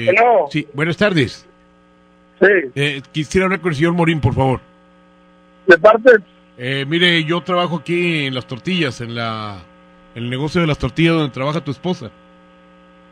Eh. 0.00 0.14
Sí, 0.52 0.64
buenas 0.74 0.96
tardes. 0.96 1.44
Sí. 2.40 2.46
Eh, 2.76 3.02
quisiera 3.10 3.46
hablar 3.46 3.60
con 3.60 3.70
el 3.70 3.76
señor 3.76 3.94
Morín, 3.94 4.20
por 4.20 4.32
favor. 4.32 4.60
¿De 5.66 5.76
parte? 5.76 6.10
Eh, 6.56 6.84
mire, 6.86 7.24
yo 7.24 7.40
trabajo 7.42 7.78
aquí 7.78 8.26
en 8.26 8.34
las 8.34 8.46
tortillas, 8.46 9.00
en 9.00 9.16
la 9.16 9.60
en 10.14 10.24
el 10.24 10.30
negocio 10.30 10.60
de 10.60 10.66
las 10.66 10.78
tortillas 10.78 11.14
donde 11.14 11.32
trabaja 11.32 11.62
tu 11.62 11.70
esposa. 11.70 12.10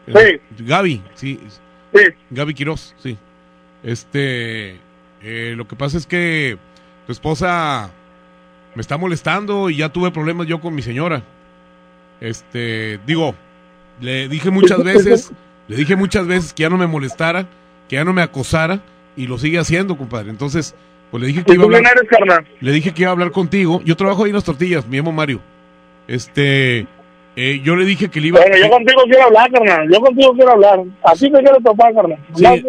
Eh, 0.06 0.40
Gaby, 0.58 1.02
sí. 1.14 1.40
Sí. 1.94 2.02
Gaby 2.30 2.54
Quiroz, 2.54 2.94
sí. 2.98 3.16
Este, 3.82 4.80
eh, 5.22 5.54
lo 5.56 5.66
que 5.68 5.76
pasa 5.76 5.98
es 5.98 6.06
que 6.06 6.58
tu 7.06 7.12
esposa 7.12 7.90
me 8.76 8.82
está 8.82 8.96
molestando 8.98 9.70
y 9.70 9.78
ya 9.78 9.88
tuve 9.88 10.10
problemas 10.12 10.46
yo 10.46 10.60
con 10.60 10.74
mi 10.74 10.82
señora. 10.82 11.22
Este, 12.20 13.00
digo, 13.06 13.34
le 14.00 14.28
dije 14.28 14.50
muchas 14.50 14.84
veces, 14.84 15.32
le 15.66 15.76
dije 15.76 15.96
muchas 15.96 16.26
veces 16.26 16.52
que 16.52 16.62
ya 16.62 16.68
no 16.70 16.76
me 16.76 16.86
molestara, 16.86 17.46
que 17.88 17.96
ya 17.96 18.04
no 18.04 18.12
me 18.12 18.22
acosara 18.22 18.80
y 19.16 19.26
lo 19.26 19.38
sigue 19.38 19.58
haciendo, 19.58 19.96
compadre. 19.96 20.28
Entonces, 20.30 20.74
pues 21.10 21.22
le 21.22 21.28
dije 21.28 21.42
que 21.42 21.52
¿Y 21.52 21.54
iba 21.54 21.64
a 21.64 21.66
hablar. 21.66 21.82
eres? 21.96 22.46
Le 22.60 22.72
dije 22.72 22.92
que 22.92 23.02
iba 23.02 23.10
a 23.10 23.12
hablar 23.12 23.30
contigo. 23.30 23.80
Yo 23.84 23.96
trabajo 23.96 24.24
ahí 24.24 24.30
en 24.30 24.36
las 24.36 24.44
tortillas, 24.44 24.86
me 24.86 24.98
llamo 24.98 25.10
Mario. 25.12 25.40
Este, 26.06 26.86
eh, 27.34 27.60
yo 27.64 27.76
le 27.76 27.84
dije 27.86 28.10
que 28.10 28.20
le 28.20 28.28
iba 28.28 28.40
Bueno, 28.40 28.56
yo 28.58 28.68
contigo 28.70 29.00
quiero 29.04 29.24
hablar, 29.24 29.50
carnal. 29.50 29.88
Yo 29.90 30.00
contigo 30.00 30.32
quiero 30.34 30.52
hablar. 30.52 30.80
Así 31.02 31.30
te 31.30 31.38
quiero 31.38 31.56
topar, 31.64 31.94
carnal. 31.94 32.18
Sí. 32.34 32.42
Nomás- 32.42 32.62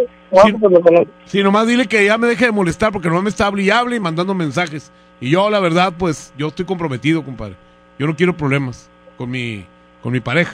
nomás. 0.62 1.04
Sí, 1.26 1.44
nomás 1.44 1.68
dile 1.68 1.86
que 1.88 2.06
ya 2.06 2.18
me 2.18 2.28
deje 2.28 2.46
de 2.46 2.52
molestar 2.52 2.92
porque 2.92 3.10
no 3.10 3.22
me 3.22 3.30
está 3.30 3.48
hable 3.48 3.64
y 3.64 3.70
hable 3.70 3.96
y 3.98 4.00
mandando 4.00 4.34
mensajes. 4.34 4.92
Y 5.20 5.30
yo, 5.32 5.50
la 5.50 5.60
verdad, 5.60 5.94
pues, 5.98 6.34
yo 6.38 6.48
estoy 6.48 6.66
comprometido, 6.66 7.24
compadre. 7.24 7.56
Yo 7.98 8.06
no 8.08 8.16
quiero 8.16 8.36
problemas 8.38 8.90
con 9.18 9.30
mi, 9.32 9.66
con 10.04 10.14
mi 10.14 10.20
pareja. 10.20 10.54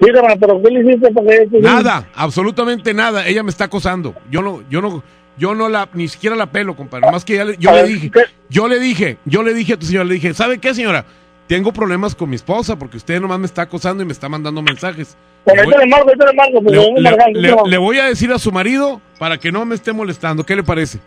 Sí, 0.00 0.08
pero 0.40 0.60
¿qué 0.62 0.70
le 0.70 0.80
hiciste 0.80 1.12
para 1.12 1.26
que 1.28 1.48
Nada, 1.60 2.08
absolutamente 2.14 2.92
nada. 2.92 3.26
Ella 3.28 3.42
me 3.44 3.50
está 3.50 3.64
acosando. 3.64 4.14
Yo 4.30 4.42
no, 4.42 4.62
yo 4.68 4.82
no, 4.82 5.02
yo 5.38 5.54
no 5.54 5.68
la, 5.68 5.88
ni 5.94 6.08
siquiera 6.08 6.34
la 6.34 6.46
pelo, 6.46 6.74
compadre. 6.74 7.06
Nomás 7.06 7.24
que 7.24 7.36
ya 7.36 7.44
le- 7.44 7.56
yo 7.58 7.70
A 7.70 7.74
le 7.74 7.82
ver, 7.82 7.88
dije, 7.92 8.10
yo 8.48 8.66
le 8.66 8.80
dije, 8.80 9.18
yo 9.24 9.42
le 9.44 9.54
dije 9.54 9.74
a 9.74 9.78
tu 9.78 9.86
señora, 9.86 10.04
le 10.04 10.14
dije, 10.14 10.34
¿sabe 10.34 10.58
qué, 10.58 10.74
señora? 10.74 11.04
Tengo 11.46 11.72
problemas 11.72 12.14
con 12.16 12.28
mi 12.30 12.36
esposa 12.36 12.76
porque 12.76 12.96
usted 12.96 13.20
nomás 13.20 13.38
me 13.38 13.46
está 13.46 13.62
acosando 13.62 14.02
y 14.02 14.06
me 14.06 14.12
está 14.12 14.28
mandando 14.28 14.62
mensajes. 14.62 15.16
Bueno, 15.44 15.62
Le 15.62 15.66
voy- 15.66 15.74
ahorita 15.74 15.84
le 15.84 15.90
marco, 15.92 16.60
le 16.60 16.70
marco, 17.52 17.68
le, 17.68 17.78
voy 17.78 17.98
a 17.98 18.06
decir 18.06 18.32
a 18.32 18.38
su 18.38 18.50
marido 18.50 19.00
para 19.18 19.38
que 19.38 19.52
no 19.52 19.64
me 19.64 19.74
esté 19.76 19.92
molestando. 19.92 20.44
¿Qué 20.44 20.56
le 20.56 20.64
parece? 20.64 20.98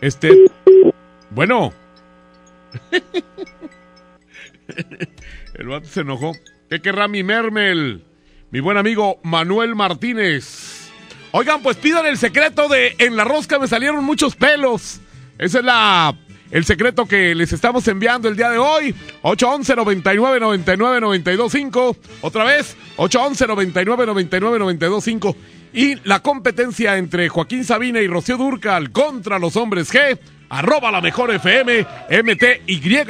Este. 0.00 0.46
Bueno. 1.30 1.72
El 5.54 5.66
vato 5.68 5.86
se 5.88 6.00
enojó. 6.00 6.32
¿Qué 6.68 6.80
querrá 6.80 7.08
mi 7.08 7.22
Mermel? 7.22 8.04
Mi 8.50 8.60
buen 8.60 8.76
amigo 8.76 9.18
Manuel 9.22 9.74
Martínez. 9.74 10.90
Oigan, 11.32 11.62
pues 11.62 11.76
pidan 11.76 12.06
el 12.06 12.18
secreto 12.18 12.68
de 12.68 12.96
En 12.98 13.16
la 13.16 13.24
rosca 13.24 13.58
me 13.58 13.68
salieron 13.68 14.04
muchos 14.04 14.34
pelos. 14.36 15.00
Ese 15.38 15.58
es 15.58 15.64
la 15.64 16.16
el 16.50 16.64
secreto 16.64 17.06
que 17.06 17.34
les 17.36 17.52
estamos 17.52 17.86
enviando 17.86 18.28
el 18.28 18.36
día 18.36 18.50
de 18.50 18.58
hoy. 18.58 18.94
811 19.22 19.76
99 19.76 20.40
99 20.40 21.00
925. 21.00 21.96
Otra 22.22 22.44
vez, 22.44 22.76
811 22.96 23.46
99 23.46 24.06
99 24.06 24.58
925. 24.58 25.36
Y 25.72 25.94
la 26.08 26.20
competencia 26.20 26.96
entre 26.96 27.28
Joaquín 27.28 27.64
Sabina 27.64 28.00
y 28.00 28.08
Rocío 28.08 28.36
Durcal 28.36 28.90
contra 28.90 29.38
los 29.38 29.56
hombres 29.56 29.92
G. 29.92 30.18
Arroba 30.50 30.90
la 30.90 31.00
mejor 31.00 31.30
FM 31.30 31.86
MTY. 32.10 33.00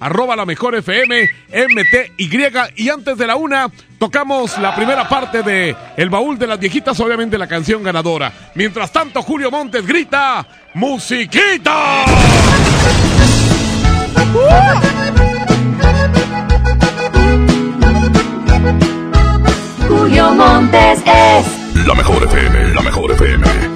Arroba 0.00 0.34
la 0.34 0.46
mejor 0.46 0.74
FM 0.76 1.28
MTY. 1.50 2.72
Y 2.76 2.88
antes 2.88 3.18
de 3.18 3.26
la 3.26 3.36
una, 3.36 3.70
tocamos 3.98 4.56
la 4.58 4.74
primera 4.74 5.06
parte 5.06 5.42
de 5.42 5.76
El 5.96 6.08
baúl 6.08 6.38
de 6.38 6.46
las 6.46 6.58
viejitas, 6.58 6.98
obviamente 6.98 7.36
la 7.36 7.46
canción 7.46 7.82
ganadora. 7.82 8.32
Mientras 8.54 8.90
tanto, 8.92 9.22
Julio 9.22 9.50
Montes 9.50 9.86
grita: 9.86 10.46
¡Musiquita! 10.72 12.04
Julio 19.86 20.34
Montes 20.34 21.02
es 21.04 21.86
La 21.86 21.94
mejor 21.94 22.24
FM, 22.24 22.74
la 22.74 22.80
mejor 22.80 23.12
FM. 23.12 23.75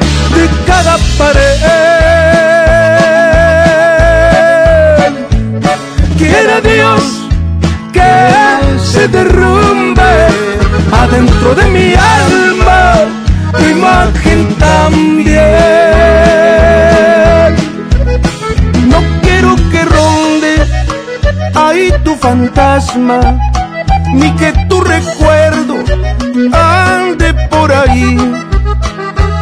cada 0.71 0.95
pared. 1.19 1.59
Quiera 6.17 6.55
Dios 6.61 7.03
que 7.95 8.11
se 8.91 9.03
derrumbe 9.07 10.13
adentro 11.03 11.49
de 11.59 11.65
mi 11.75 11.87
alma 12.21 12.79
tu 13.57 13.63
imagen 13.77 14.39
también. 14.67 15.41
No 18.91 18.99
quiero 19.25 19.51
que 19.71 19.81
ronde 19.95 20.53
ahí 21.65 21.85
tu 22.05 22.15
fantasma, 22.15 23.19
ni 24.13 24.29
que 24.39 24.49
tu 24.69 24.77
recuerdo 24.95 25.75
ande 26.53 27.33
por 27.49 27.69
ahí. 27.73 28.17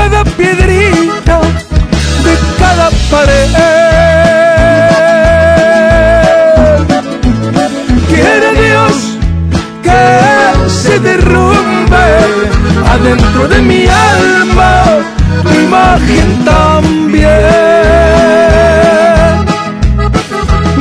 cada 0.00 0.24
piedrita 0.24 1.36
de 2.24 2.34
cada 2.60 2.86
pared. 3.12 3.50
Quiere 8.08 8.50
Dios 8.64 8.94
que 9.86 10.02
se 10.82 10.94
derrumbe 11.00 12.04
adentro 12.94 13.42
de 13.52 13.58
mi 13.70 13.82
alma 14.16 14.72
tu 15.42 15.54
imagen 15.66 16.28
también. 16.52 17.28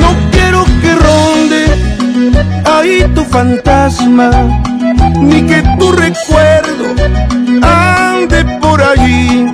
No 0.01 0.09
quiero 0.31 0.61
que 0.81 0.91
ronde 1.07 1.61
ahí 2.75 2.97
tu 3.15 3.23
fantasma, 3.25 4.29
ni 5.29 5.39
que 5.49 5.59
tu 5.77 5.91
recuerdo 5.91 6.85
ande 8.19 8.45
por 8.59 8.81
allí. 8.81 9.47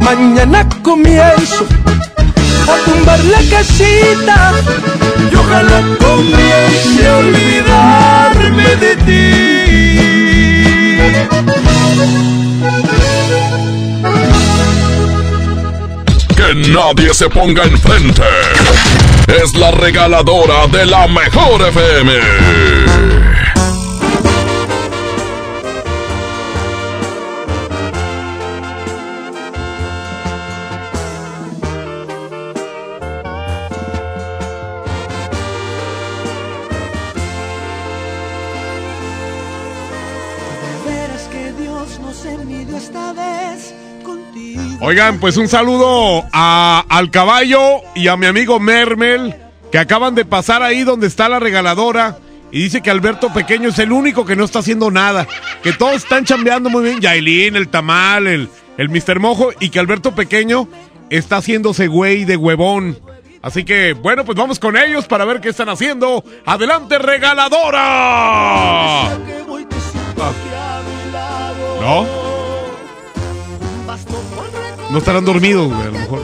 Mañana 0.00 0.68
comienzo 0.82 1.66
a 2.72 2.76
tumbar 2.84 3.20
la 3.24 3.38
casita 3.50 4.52
y 5.30 5.34
ojalá 5.34 5.82
comience 5.98 7.08
a 7.08 7.16
olvidarme 7.18 8.76
de 8.76 8.92
Que 16.36 16.54
nadie 16.70 17.14
se 17.14 17.28
ponga 17.28 17.64
enfrente. 17.64 18.22
Es 19.42 19.54
la 19.56 19.70
regaladora 19.70 20.66
de 20.66 20.86
la 20.86 21.06
mejor 21.06 21.68
FM. 21.68 23.11
Oigan, 44.92 45.20
pues 45.20 45.38
un 45.38 45.48
saludo 45.48 46.22
a, 46.34 46.84
al 46.86 47.10
caballo 47.10 47.80
y 47.94 48.08
a 48.08 48.18
mi 48.18 48.26
amigo 48.26 48.60
Mermel, 48.60 49.34
que 49.70 49.78
acaban 49.78 50.14
de 50.14 50.26
pasar 50.26 50.62
ahí 50.62 50.84
donde 50.84 51.06
está 51.06 51.30
la 51.30 51.40
regaladora. 51.40 52.18
Y 52.50 52.64
dice 52.64 52.82
que 52.82 52.90
Alberto 52.90 53.32
Pequeño 53.32 53.70
es 53.70 53.78
el 53.78 53.90
único 53.90 54.26
que 54.26 54.36
no 54.36 54.44
está 54.44 54.58
haciendo 54.58 54.90
nada. 54.90 55.26
Que 55.62 55.72
todos 55.72 55.96
están 55.96 56.26
chambeando 56.26 56.68
muy 56.68 56.84
bien. 56.84 57.00
Yailin, 57.00 57.56
el 57.56 57.68
tamal, 57.68 58.26
el, 58.26 58.50
el 58.76 58.90
Mr. 58.90 59.18
Mojo. 59.18 59.52
Y 59.60 59.70
que 59.70 59.78
Alberto 59.78 60.14
Pequeño 60.14 60.68
está 61.08 61.38
haciéndose 61.38 61.86
güey 61.86 62.26
de 62.26 62.36
huevón. 62.36 62.98
Así 63.40 63.64
que, 63.64 63.94
bueno, 63.94 64.26
pues 64.26 64.36
vamos 64.36 64.58
con 64.58 64.76
ellos 64.76 65.06
para 65.06 65.24
ver 65.24 65.40
qué 65.40 65.48
están 65.48 65.70
haciendo. 65.70 66.22
¡Adelante, 66.44 66.98
regaladora! 66.98 69.08
¿No? 71.80 72.21
No 74.92 74.98
estarán 74.98 75.24
dormidos, 75.24 75.68
güey, 75.68 75.80
a 75.80 75.84
lo 75.86 75.92
mejor. 75.92 76.20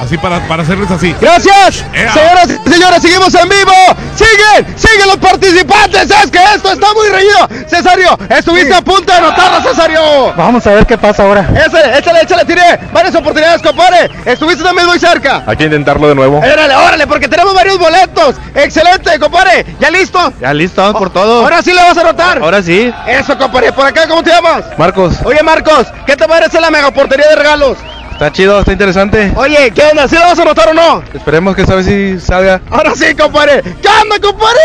Así 0.00 0.16
para, 0.16 0.40
para 0.46 0.62
hacerles 0.62 0.90
así. 0.90 1.14
Gracias, 1.20 1.84
Ea. 1.92 2.12
señoras 2.12 2.48
y 2.64 2.70
señores, 2.70 3.02
seguimos 3.02 3.34
en 3.34 3.48
vivo. 3.48 3.72
Siguen, 4.14 4.78
siguen 4.78 5.06
los 5.08 5.16
participantes. 5.16 6.10
Es 6.10 6.30
que 6.30 6.38
esto 6.54 6.72
está 6.72 6.86
muy 6.94 7.08
reñido. 7.08 7.48
Cesario, 7.68 8.16
estuviste 8.28 8.74
a 8.74 8.80
punto 8.80 9.12
de 9.12 9.18
anotarla, 9.18 9.62
Cesario. 9.62 10.32
Vamos 10.36 10.66
a 10.66 10.70
ver 10.70 10.86
qué 10.86 10.96
pasa 10.96 11.24
ahora. 11.24 11.48
Ese, 11.54 11.98
échale, 11.98 12.22
échale, 12.22 12.44
tiré. 12.44 12.78
Varias 12.92 13.14
oportunidades, 13.16 13.60
compadre. 13.62 14.10
Estuviste 14.24 14.62
también 14.62 14.86
muy 14.86 14.98
cerca. 14.98 15.42
Hay 15.46 15.56
que 15.56 15.64
intentarlo 15.64 16.08
de 16.08 16.14
nuevo. 16.14 16.38
Órale, 16.38 16.74
órale, 16.76 17.06
porque 17.06 17.28
tenemos 17.28 17.54
varios 17.54 17.78
boletos. 17.78 18.36
Excelente, 18.54 19.18
compadre. 19.18 19.66
¿Ya 19.80 19.90
listo? 19.90 20.32
Ya 20.40 20.54
listo, 20.54 20.80
vamos 20.80 20.98
por 20.98 21.10
todo. 21.12 21.42
Ahora 21.42 21.60
sí 21.62 21.72
le 21.72 21.82
vas 21.82 21.96
a 21.96 22.00
anotar. 22.02 22.38
Ahora 22.38 22.62
sí. 22.62 22.92
Eso, 23.06 23.36
compadre. 23.36 23.72
Por 23.72 23.86
acá, 23.86 24.06
¿cómo 24.08 24.22
te 24.22 24.30
llamas? 24.30 24.64
Marcos, 24.78 25.14
Oye, 25.24 25.42
Marcos, 25.42 25.86
¿qué 26.06 26.16
te 26.16 26.26
parece 26.26 26.60
la 26.60 26.70
megaportería 26.70 27.28
de 27.28 27.36
regalos? 27.36 27.78
Está 28.18 28.32
chido, 28.32 28.58
está 28.58 28.72
interesante. 28.72 29.32
Oye, 29.36 29.70
¿qué 29.70 29.82
onda? 29.84 30.08
¿Sí 30.08 30.16
la 30.16 30.26
vas 30.26 30.38
a 30.40 30.42
anotar 30.42 30.68
o 30.70 30.74
no? 30.74 31.04
Esperemos 31.14 31.54
que 31.54 31.62
esta 31.62 31.76
vez 31.76 31.86
sí 31.86 32.18
salga. 32.18 32.60
Ahora 32.68 32.92
sí, 32.96 33.14
compadre. 33.14 33.62
¿Qué 33.62 33.88
onda, 33.88 34.18
compadre? 34.20 34.58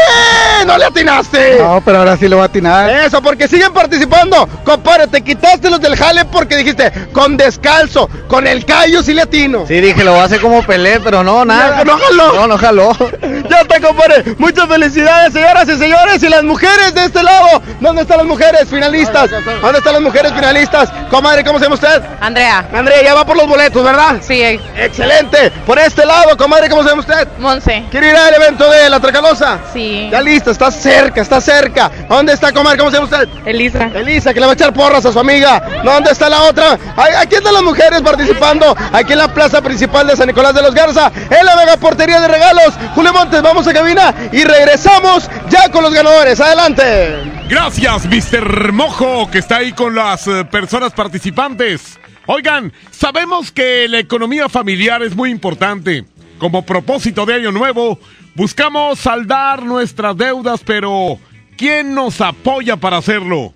No 0.65 0.75
le 0.75 0.85
atinaste. 0.85 1.59
No, 1.59 1.79
pero 1.85 1.99
ahora 1.99 2.17
sí 2.17 2.27
lo 2.27 2.37
va 2.37 2.43
a 2.43 2.45
atinar. 2.47 2.89
Eso, 2.89 3.21
porque 3.21 3.47
siguen 3.47 3.71
participando. 3.71 4.49
Compadre, 4.65 5.05
te 5.05 5.21
quitaste 5.21 5.69
los 5.69 5.79
del 5.79 5.95
jale 5.95 6.25
porque 6.25 6.55
dijiste 6.55 6.91
con 7.11 7.37
descalzo, 7.37 8.09
con 8.27 8.47
el 8.47 8.65
callo 8.65 9.03
sí 9.03 9.13
le 9.13 9.21
atino. 9.21 9.67
Sí, 9.67 9.79
dije, 9.81 10.03
lo 10.03 10.13
va 10.13 10.23
a 10.23 10.25
hacer 10.25 10.41
como 10.41 10.63
Pelé, 10.63 10.99
pero 10.99 11.23
no, 11.23 11.45
nada. 11.45 11.77
Ya, 11.77 11.83
no 11.85 11.97
jaló. 11.99 12.33
No, 12.33 12.47
no 12.47 12.57
jaló. 12.57 12.97
Ya 13.49 13.61
está, 13.61 13.79
compadre. 13.79 14.35
Muchas 14.37 14.67
felicidades, 14.67 15.33
señoras 15.33 15.67
y 15.67 15.77
señores. 15.77 16.23
Y 16.23 16.29
las 16.29 16.43
mujeres 16.43 16.93
de 16.95 17.05
este 17.05 17.21
lado. 17.21 17.61
¿Dónde 17.81 18.01
están 18.03 18.17
las 18.17 18.25
mujeres 18.25 18.67
finalistas? 18.69 19.29
¿Dónde 19.29 19.77
están 19.77 19.93
las 19.93 20.01
mujeres 20.01 20.31
finalistas? 20.33 20.89
Comadre, 21.09 21.43
¿cómo 21.43 21.59
se 21.59 21.65
llama 21.65 21.75
usted? 21.75 22.01
Andrea. 22.21 22.67
Andrea, 22.73 23.03
ya 23.03 23.13
va 23.13 23.25
por 23.25 23.35
los 23.35 23.42
boletos, 23.47 23.83
¿verdad? 23.83 24.17
Sí. 24.21 24.41
Excelente. 24.77 25.51
Por 25.65 25.79
este 25.79 26.05
lado, 26.05 26.35
comadre, 26.37 26.69
¿cómo 26.69 26.83
se 26.83 26.89
llama 26.89 27.01
usted? 27.01 27.27
Monse. 27.39 27.85
¿Quiere 27.89 28.09
ir 28.09 28.15
al 28.15 28.33
evento 28.33 28.69
de 28.69 28.89
la 28.89 28.99
Tracalosa? 28.99 29.59
Sí. 29.73 30.09
Ya 30.11 30.21
listo, 30.21 30.51
está 30.51 30.71
cerca, 30.71 31.21
está 31.21 31.41
cerca. 31.41 31.91
¿Dónde 32.09 32.33
está, 32.33 32.51
comadre? 32.51 32.77
¿Cómo 32.77 32.91
se 32.91 32.97
llama 32.97 33.05
usted? 33.05 33.29
Elisa. 33.45 33.89
Elisa, 33.93 34.33
que 34.33 34.39
le 34.39 34.45
va 34.45 34.53
a 34.53 34.55
echar 34.55 34.73
porras 34.73 35.05
a 35.05 35.11
su 35.11 35.19
amiga. 35.19 35.61
¿Dónde 35.83 36.11
está 36.11 36.29
la 36.29 36.43
otra? 36.43 36.77
Aquí 37.17 37.35
están 37.35 37.53
las 37.53 37.63
mujeres 37.63 38.01
participando. 38.01 38.75
Aquí 38.91 39.13
en 39.13 39.19
la 39.19 39.33
plaza 39.33 39.61
principal 39.61 40.07
de 40.07 40.15
San 40.15 40.27
Nicolás 40.27 40.53
de 40.53 40.61
los 40.61 40.73
Garza. 40.73 41.11
En 41.29 41.45
la 41.45 41.55
mega 41.55 41.77
portería 41.77 42.19
de 42.19 42.27
regalos. 42.27 42.73
Julio 42.95 43.13
Montes, 43.13 43.41
vamos 43.41 43.67
a 43.67 43.73
cabina 43.73 44.13
y 44.31 44.43
regresamos 44.43 45.29
ya 45.49 45.69
con 45.69 45.83
los 45.83 45.93
ganadores. 45.93 46.39
Adelante. 46.39 47.31
Gracias, 47.49 48.05
Mr. 48.05 48.71
Mojo, 48.71 49.29
que 49.29 49.39
está 49.39 49.57
ahí 49.57 49.73
con 49.73 49.93
las 49.95 50.27
eh, 50.27 50.45
personas 50.45 50.93
participantes. 50.93 51.99
Oigan, 52.25 52.71
sabemos 52.91 53.51
que 53.51 53.87
la 53.89 53.99
economía 53.99 54.47
familiar 54.47 55.03
es 55.03 55.15
muy 55.15 55.29
importante. 55.29 56.05
Como 56.37 56.65
propósito 56.65 57.25
de 57.25 57.33
Año 57.33 57.51
Nuevo, 57.51 57.99
buscamos 58.35 58.99
saldar 58.99 59.63
nuestras 59.63 60.15
deudas, 60.15 60.61
pero 60.65 61.19
¿quién 61.57 61.93
nos 61.93 62.21
apoya 62.21 62.77
para 62.77 62.97
hacerlo? 62.97 63.53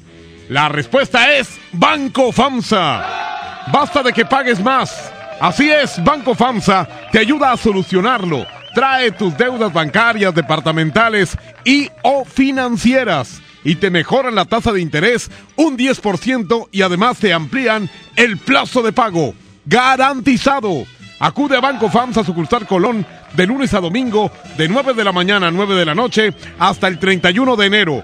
La 0.49 0.68
respuesta 0.68 1.34
es 1.34 1.57
Banco 1.72 2.34
FAMSA. 2.34 3.65
Basta 3.72 4.03
de 4.03 4.11
que 4.11 4.26
pagues 4.26 4.61
más. 4.61 5.11
Así 5.39 5.70
es, 5.70 6.03
Banco 6.03 6.36
FAMSA 6.36 6.88
te 7.11 7.20
ayuda 7.20 7.53
a 7.53 7.57
solucionarlo. 7.57 8.45
Trae 8.74 9.11
tus 9.11 9.38
deudas 9.38 9.72
bancarias, 9.72 10.36
departamentales 10.36 11.38
y 11.63 11.89
o 12.03 12.26
financieras 12.26 13.41
y 13.68 13.76
te 13.76 13.91
mejoran 13.91 14.34
la 14.34 14.45
tasa 14.45 14.72
de 14.72 14.80
interés 14.80 15.30
un 15.57 15.78
10% 15.78 16.70
y 16.72 16.84
además 16.84 17.18
te 17.18 17.34
amplían 17.34 17.89
el 18.15 18.38
plazo 18.38 18.82
de 18.82 18.93
pago. 18.93 19.36
Garantizado. 19.65 20.86
Acude 21.20 21.57
a 21.57 21.59
Banco 21.59 21.89
FAMSA 21.89 22.24
sucursal 22.24 22.65
Colón 22.65 23.05
de 23.34 23.45
lunes 23.45 23.74
a 23.74 23.82
domingo 23.82 24.32
de 24.57 24.70
9 24.70 24.93
de 24.93 25.03
la 25.03 25.11
mañana 25.11 25.47
a 25.47 25.51
9 25.51 25.76
de 25.76 25.84
la 25.84 25.95
noche 25.95 26.34
hasta 26.57 26.88
el 26.88 26.97
31 26.97 27.57
de 27.57 27.65
enero. 27.65 28.03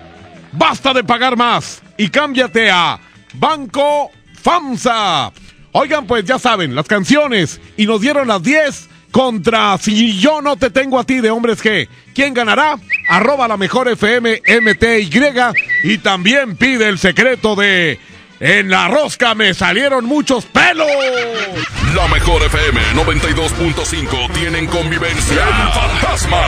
Basta 0.52 0.94
de 0.94 1.06
pagar 1.06 1.38
más 1.38 1.82
y 1.96 2.10
cámbiate 2.10 2.70
a 2.70 3.00
Banco 3.36 4.12
FAMSA. 4.42 5.32
Oigan, 5.72 6.06
pues 6.06 6.26
ya 6.26 6.40
saben, 6.40 6.76
las 6.76 6.88
canciones 6.88 7.62
y 7.78 7.86
nos 7.86 8.02
dieron 8.02 8.28
las 8.28 8.44
10 8.44 8.90
contra 9.14 9.78
Si 9.78 10.20
yo 10.20 10.42
no 10.42 10.58
te 10.58 10.72
tengo 10.72 11.00
a 11.00 11.06
ti 11.06 11.22
de 11.22 11.30
Hombres 11.30 11.64
G. 11.64 11.88
¿Quién 12.16 12.34
ganará? 12.34 12.78
Arroba 13.08 13.48
la 13.48 13.56
mejor 13.56 13.88
FM 13.88 14.42
MTY 14.62 15.10
y 15.84 15.98
también 16.00 16.58
pide 16.58 16.90
el 16.90 16.98
secreto 16.98 17.56
de 17.56 18.00
En 18.46 18.70
la 18.70 18.90
rosca 18.90 19.36
me 19.36 19.54
salieron 19.54 20.04
muchos 20.04 20.44
pelos. 20.44 20.86
La 21.96 22.10
mejor 22.10 22.44
FM 22.44 22.82
92.5 22.94 24.34
tienen 24.34 24.68
convivencia 24.68 25.44
El 25.46 25.72
Fantasma. 25.72 26.42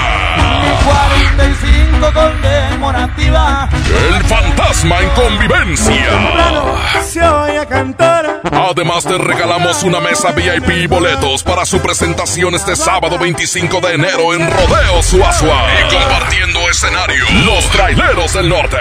45 0.83 2.13
conmemorativa. 2.13 3.69
El 4.09 4.23
Fantasma 4.25 4.99
en 4.99 5.09
convivencia. 5.11 7.01
Se 7.01 7.25
oye 7.25 7.65
cantar. 7.65 8.41
Además 8.51 9.05
te 9.05 9.17
regalamos 9.17 9.81
una 9.83 10.01
mesa 10.01 10.33
VIP 10.33 10.69
y 10.71 10.87
boletos 10.87 11.43
para 11.43 11.65
su 11.65 11.79
presentación 11.79 12.55
este 12.55 12.75
sábado 12.75 13.17
25 13.17 13.79
de 13.79 13.93
enero 13.93 14.33
en 14.33 14.41
Rodeo 14.51 15.01
Suazua. 15.01 15.65
Y 15.79 15.93
compartiendo 15.95 16.59
escenario, 16.69 17.23
los 17.45 17.63
traileros 17.69 18.33
del 18.33 18.49
norte. 18.49 18.79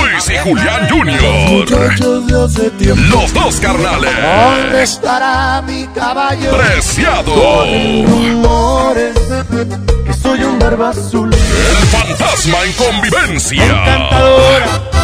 Luis 0.00 0.30
y 0.30 0.38
Julián 0.38 0.88
Jr. 0.88 2.00
Los 3.10 3.32
dos 3.32 3.56
carnales. 3.56 4.10
¿Dónde 4.14 4.82
estará 4.82 5.62
mi 5.62 5.86
caballo? 5.88 6.56
Preciado. 6.56 7.34
Rumores 8.06 9.14
que 10.06 10.12
soy 10.12 10.42
un 10.42 10.58
barba 10.58 10.90
azul. 10.90 11.32
El 11.32 11.86
fantasma 11.88 12.64
en 12.64 12.72
convivencia. 12.72 14.08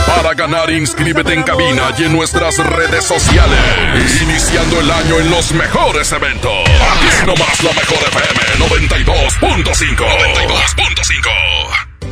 Para 0.06 0.34
ganar, 0.34 0.70
inscríbete 0.70 1.32
en 1.32 1.42
cabina 1.42 1.92
y 1.98 2.04
en 2.04 2.12
nuestras 2.12 2.58
redes 2.58 3.04
sociales. 3.04 4.22
Iniciando 4.22 4.80
el 4.80 4.90
año 4.90 5.18
en 5.18 5.30
los 5.30 5.52
mejores 5.52 6.12
eventos. 6.12 6.52
Aquí 6.52 7.26
nomás 7.26 7.62
la 7.62 7.72
mejor 7.72 7.98
FM 8.08 8.66
92.5. 8.68 9.96
92.5. 9.96 11.63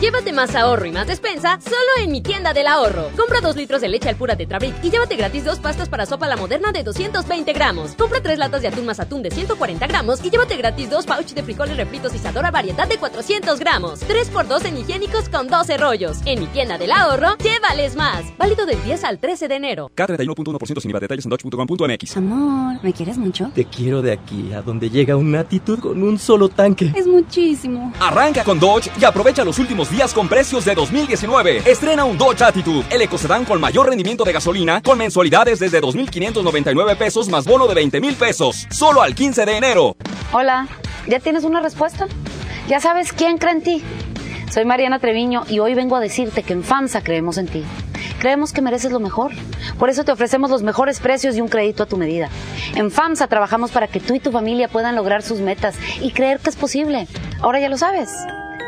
Llévate 0.03 0.32
más 0.32 0.53
ahorro 0.57 0.84
y 0.84 0.90
más 0.90 1.07
despensa 1.07 1.61
solo 1.61 1.76
en 2.03 2.11
mi 2.11 2.22
tienda 2.22 2.53
del 2.53 2.66
ahorro. 2.66 3.11
Compra 3.16 3.40
2 3.40 3.55
litros 3.55 3.80
de 3.80 3.88
leche 3.88 4.09
al 4.09 4.16
pura 4.16 4.34
Tetrabric 4.34 4.74
y 4.82 4.90
llévate 4.90 5.14
gratis 5.14 5.44
dos 5.44 5.61
pastas 5.61 5.88
para 5.88 6.07
sopa 6.07 6.26
la 6.26 6.34
moderna 6.34 6.72
de 6.72 6.82
220 6.82 7.53
gramos. 7.53 7.92
Compra 7.92 8.20
3 8.20 8.36
latas 8.36 8.62
de 8.62 8.66
atún 8.66 8.84
más 8.84 8.98
atún 8.98 9.22
de 9.22 9.30
140 9.30 9.86
gramos 9.86 10.18
y 10.24 10.30
llévate 10.30 10.57
gratis 10.57 10.90
dos 10.90 11.07
pouch 11.07 11.34
de 11.34 11.44
frijoles 11.44 11.76
refritos 11.76 12.12
y 12.14 12.16
Isadora 12.16 12.50
variedad 12.50 12.88
de 12.88 12.98
400 12.98 13.61
gramos. 13.61 14.00
3x2 14.03 14.64
en 14.64 14.78
higiénicos 14.78 15.28
con 15.28 15.46
12 15.46 15.76
rollos. 15.76 16.18
En 16.24 16.40
mi 16.40 16.46
tienda 16.46 16.78
del 16.78 16.90
ahorro, 16.90 17.36
llévales 17.38 17.94
más. 17.94 18.24
Válido 18.36 18.66
del 18.66 18.82
10 18.82 19.05
al 19.05 19.20
13 19.20 19.46
de 19.46 19.55
enero. 19.55 19.92
K31.1% 19.94 20.80
sin 20.80 20.90
IVA. 20.90 20.98
Detalles 20.98 21.26
en 21.26 21.30
dodge.com.mx. 21.30 22.16
Amor, 22.16 22.82
¿me 22.82 22.92
quieres 22.92 23.18
mucho? 23.18 23.53
Te 23.55 23.66
quiero 23.66 24.03
de 24.03 24.11
aquí 24.11 24.53
a 24.53 24.62
donde 24.62 24.90
llega 24.90 25.14
una 25.14 25.38
actitud 25.38 25.78
con 25.78 26.03
un 26.03 26.18
solo 26.18 26.48
tanque. 26.48 26.92
Es 26.96 27.07
muchísimo. 27.07 27.92
Arranca 28.00 28.42
con 28.42 28.59
Dodge 28.59 28.90
y 29.00 29.05
aprovecha 29.05 29.44
los 29.44 29.61
últimos 29.61 29.91
días 29.93 30.14
con 30.14 30.26
precios 30.26 30.64
de 30.64 30.74
2019. 30.74 31.70
Estrena 31.70 32.05
un 32.05 32.16
Dodge 32.16 32.43
Attitude, 32.43 32.86
el 32.90 33.03
ecocedán 33.03 33.45
con 33.45 33.61
mayor 33.61 33.88
rendimiento 33.88 34.24
de 34.24 34.32
gasolina, 34.32 34.80
con 34.80 34.97
mensualidades 34.97 35.59
desde 35.59 35.82
2.599 35.82 36.97
pesos 36.97 37.28
más 37.28 37.45
bono 37.45 37.66
de 37.66 37.74
20 37.74 38.01
mil 38.01 38.14
pesos. 38.14 38.66
Solo 38.70 39.03
al 39.03 39.14
15 39.14 39.45
de 39.45 39.57
enero. 39.57 39.97
Hola, 40.32 40.66
¿ya 41.07 41.20
tienes 41.20 41.45
una 41.45 41.61
respuesta? 41.61 42.07
¿Ya 42.68 42.80
sabes 42.80 43.12
quién 43.12 43.36
cree 43.36 43.53
en 43.53 43.62
ti? 43.62 43.82
Soy 44.51 44.64
Mariana 44.64 44.99
Treviño 44.99 45.45
y 45.47 45.59
hoy 45.59 45.74
vengo 45.74 45.95
a 45.97 46.01
decirte 46.01 46.43
que 46.43 46.55
en 46.55 46.64
FAMSA 46.64 47.03
creemos 47.03 47.36
en 47.36 47.49
ti. 47.49 47.62
Creemos 48.18 48.53
que 48.53 48.62
mereces 48.62 48.93
lo 48.93 49.01
mejor. 49.01 49.32
Por 49.78 49.90
eso 49.90 50.05
te 50.05 50.12
ofrecemos 50.12 50.51
los 50.51 50.62
mejores 50.62 51.01
precios 51.01 51.36
y 51.36 51.43
un 51.43 51.49
crédito 51.49 51.82
a 51.82 51.86
tu 51.86 51.99
medida. 51.99 52.30
En 52.76 52.90
FAMSA 52.90 53.26
trabajamos 53.26 53.70
para 53.70 53.88
que 53.88 54.01
tú 54.01 54.14
y 54.14 54.20
tu 54.20 54.32
familia 54.32 54.68
puedan 54.68 54.97
lograr 54.97 55.22
sus 55.22 55.40
metas 55.40 55.76
y 56.01 56.12
creer 56.12 56.38
que 56.38 56.49
es 56.49 56.57
posible. 56.57 57.09
Ahora 57.40 57.61
ya 57.61 57.68
lo 57.68 57.76
sabes. 57.76 58.11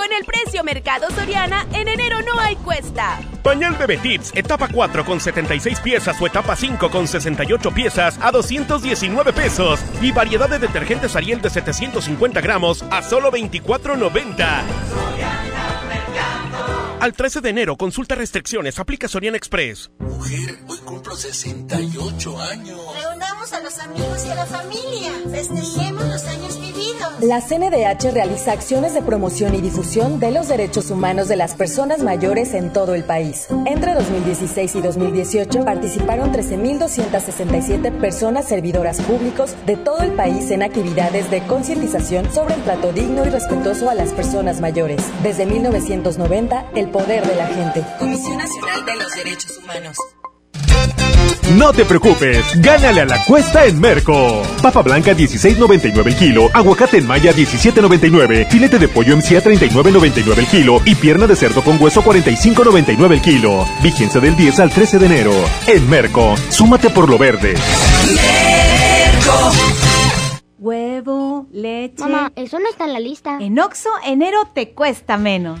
Con 0.00 0.14
el 0.14 0.24
precio 0.24 0.64
Mercado 0.64 1.10
Soriana, 1.10 1.66
en 1.74 1.86
enero 1.86 2.22
no 2.22 2.40
hay 2.40 2.56
cuesta. 2.56 3.20
Pañal 3.42 3.74
Bebé 3.74 3.98
Tips, 3.98 4.32
etapa 4.34 4.66
4 4.72 5.04
con 5.04 5.20
76 5.20 5.78
piezas 5.80 6.18
o 6.18 6.26
etapa 6.26 6.56
5 6.56 6.90
con 6.90 7.06
68 7.06 7.70
piezas 7.72 8.18
a 8.22 8.30
219 8.30 9.34
pesos. 9.34 9.78
Y 10.00 10.10
variedad 10.10 10.48
de 10.48 10.58
detergentes 10.58 11.14
Ariel 11.16 11.42
de 11.42 11.50
750 11.50 12.40
gramos 12.40 12.82
a 12.90 13.02
solo 13.02 13.30
24.90. 13.30 15.39
Al 17.00 17.14
13 17.14 17.40
de 17.40 17.48
enero, 17.48 17.76
consulta 17.78 18.14
restricciones, 18.14 18.78
aplica 18.78 19.08
Soriana 19.08 19.38
Express. 19.38 19.90
Mujer, 20.00 20.58
hoy 20.68 20.76
cumplo 20.84 21.16
68 21.16 22.40
años. 22.42 22.78
Reunamos 22.94 23.52
a 23.54 23.60
los 23.60 23.78
amigos 23.78 24.26
y 24.26 24.28
a 24.28 24.34
la 24.34 24.44
familia. 24.44 25.10
Festejemos 25.30 26.04
los 26.04 26.24
años 26.24 26.60
vividos. 26.60 26.80
La 27.22 27.40
CNDH 27.40 28.12
realiza 28.12 28.52
acciones 28.52 28.92
de 28.92 29.00
promoción 29.00 29.54
y 29.54 29.62
difusión 29.62 30.20
de 30.20 30.30
los 30.30 30.48
derechos 30.48 30.90
humanos 30.90 31.28
de 31.28 31.36
las 31.36 31.54
personas 31.54 32.02
mayores 32.02 32.52
en 32.52 32.70
todo 32.70 32.94
el 32.94 33.04
país. 33.04 33.46
Entre 33.64 33.94
2016 33.94 34.74
y 34.74 34.82
2018 34.82 35.64
participaron 35.64 36.32
13.267 36.32 37.98
personas 37.98 38.46
servidoras 38.46 39.00
públicos 39.00 39.54
de 39.64 39.76
todo 39.76 40.00
el 40.00 40.12
país 40.12 40.50
en 40.50 40.62
actividades 40.62 41.30
de 41.30 41.42
concientización 41.46 42.30
sobre 42.30 42.56
el 42.56 42.62
trato 42.62 42.92
digno 42.92 43.24
y 43.24 43.30
respetuoso 43.30 43.88
a 43.88 43.94
las 43.94 44.12
personas 44.12 44.60
mayores. 44.60 45.02
Desde 45.22 45.46
1990, 45.46 46.66
el 46.74 46.89
poder 46.90 47.26
de 47.26 47.36
la 47.36 47.46
gente. 47.46 47.84
Comisión 47.98 48.38
Nacional 48.38 48.84
de 48.84 48.96
los 48.96 49.14
Derechos 49.14 49.58
Humanos. 49.58 49.96
No 51.56 51.72
te 51.72 51.84
preocupes, 51.84 52.44
gánale 52.62 53.00
a 53.00 53.04
la 53.04 53.24
cuesta 53.24 53.66
en 53.66 53.80
Merco. 53.80 54.42
Papa 54.62 54.82
blanca 54.82 55.12
16.99 55.12 56.06
el 56.06 56.16
kilo, 56.16 56.48
aguacate 56.52 56.98
en 56.98 57.06
maya 57.06 57.32
17.99, 57.32 58.48
filete 58.48 58.78
de 58.78 58.86
pollo 58.88 59.16
MCA 59.16 59.42
39.99 59.42 60.38
el 60.38 60.46
kilo 60.46 60.80
y 60.84 60.94
pierna 60.94 61.26
de 61.26 61.34
cerdo 61.34 61.62
con 61.62 61.82
hueso 61.82 62.02
45.99 62.02 63.12
el 63.12 63.20
kilo. 63.20 63.66
Vigencia 63.82 64.20
del 64.20 64.36
10 64.36 64.60
al 64.60 64.70
13 64.70 64.98
de 65.00 65.06
enero. 65.06 65.32
En 65.66 65.90
Merco, 65.90 66.36
súmate 66.50 66.88
por 66.90 67.08
lo 67.08 67.18
verde. 67.18 67.54
Huevo, 70.58 71.46
leche. 71.50 72.02
Mamá, 72.02 72.32
eso 72.36 72.60
no 72.60 72.68
está 72.68 72.84
en 72.84 72.92
la 72.92 73.00
lista. 73.00 73.38
En 73.40 73.58
Oxo, 73.58 73.88
enero 74.04 74.38
te 74.54 74.70
cuesta 74.70 75.16
menos. 75.16 75.60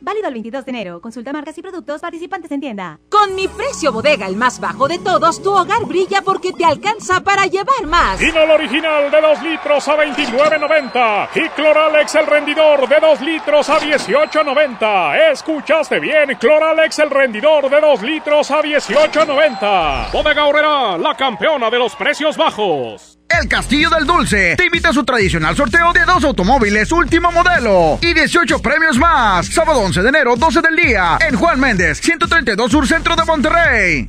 Válido 0.00 0.28
el 0.28 0.34
22 0.34 0.64
de 0.64 0.70
enero. 0.70 1.00
Consulta 1.00 1.32
marcas 1.32 1.56
y 1.58 1.62
productos 1.62 2.00
participantes 2.00 2.50
en 2.50 2.60
tienda. 2.60 3.00
Con 3.10 3.34
mi 3.34 3.48
precio 3.48 3.92
bodega, 3.92 4.26
el 4.26 4.36
más 4.36 4.60
bajo 4.60 4.88
de 4.88 4.98
todos, 4.98 5.42
tu 5.42 5.50
hogar 5.52 5.84
brilla 5.86 6.22
porque 6.22 6.52
te 6.52 6.64
alcanza 6.64 7.20
para 7.22 7.46
llevar 7.46 7.86
más. 7.86 8.18
Dinol 8.18 8.50
original 8.50 9.10
de 9.10 9.20
2 9.20 9.42
litros 9.42 9.88
a 9.88 9.96
29.90 9.96 11.28
y 11.34 11.48
Cloralex 11.50 12.14
el 12.14 12.26
rendidor 12.26 12.88
de 12.88 13.00
2 13.00 13.20
litros 13.22 13.68
a 13.70 13.80
18.90. 13.80 15.32
Escuchaste 15.32 16.00
bien, 16.00 16.36
Cloralex 16.38 16.98
el 16.98 17.10
rendidor 17.10 17.70
de 17.70 17.80
2 17.80 18.02
litros 18.02 18.50
a 18.50 18.62
18.90. 18.62 20.12
Bodega 20.12 20.46
Horrera, 20.46 20.98
la 20.98 21.14
campeona 21.16 21.70
de 21.70 21.78
los 21.78 21.96
precios 21.96 22.36
bajos. 22.36 23.15
El 23.28 23.48
Castillo 23.48 23.90
del 23.90 24.06
Dulce 24.06 24.54
te 24.56 24.66
invita 24.66 24.90
a 24.90 24.92
su 24.92 25.04
tradicional 25.04 25.56
sorteo 25.56 25.92
de 25.92 26.04
dos 26.04 26.24
automóviles 26.24 26.90
último 26.92 27.32
modelo 27.32 27.98
y 28.00 28.14
18 28.14 28.60
premios 28.60 28.98
más. 28.98 29.46
Sábado 29.46 29.80
11 29.80 30.02
de 30.02 30.08
enero, 30.08 30.36
12 30.36 30.62
del 30.62 30.76
día, 30.76 31.18
en 31.20 31.36
Juan 31.36 31.58
Méndez, 31.58 32.00
132 32.00 32.70
Sur 32.70 32.86
Centro 32.86 33.16
de 33.16 33.24
Monterrey. 33.24 34.08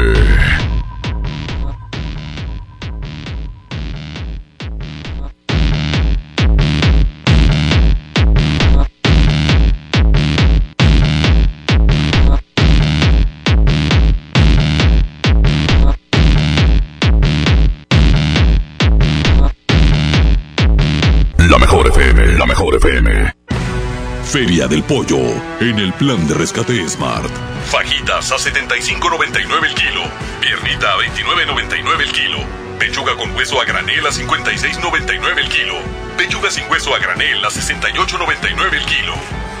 Feria 24.31 24.65
del 24.65 24.81
Pollo, 24.81 25.19
en 25.59 25.77
el 25.77 25.91
plan 25.91 26.25
de 26.25 26.33
rescate 26.33 26.87
Smart. 26.87 27.29
Fajitas 27.65 28.31
a 28.31 28.37
75.99 28.37 29.65
el 29.65 29.75
kilo. 29.75 30.03
Piernita 30.39 30.93
a 30.93 30.97
29.99 30.99 32.01
el 32.01 32.11
kilo. 32.13 32.37
Pechuga 32.79 33.17
con 33.17 33.35
hueso 33.35 33.59
a 33.59 33.65
granel 33.65 34.07
a 34.07 34.09
56.99 34.09 35.37
el 35.37 35.49
kilo. 35.49 35.73
Pechuga 36.17 36.49
sin 36.49 36.63
hueso 36.71 36.95
a 36.95 36.99
granel 36.99 37.43
a 37.43 37.49
68.99 37.49 38.73
el 38.73 38.85
kilo. 38.85 39.13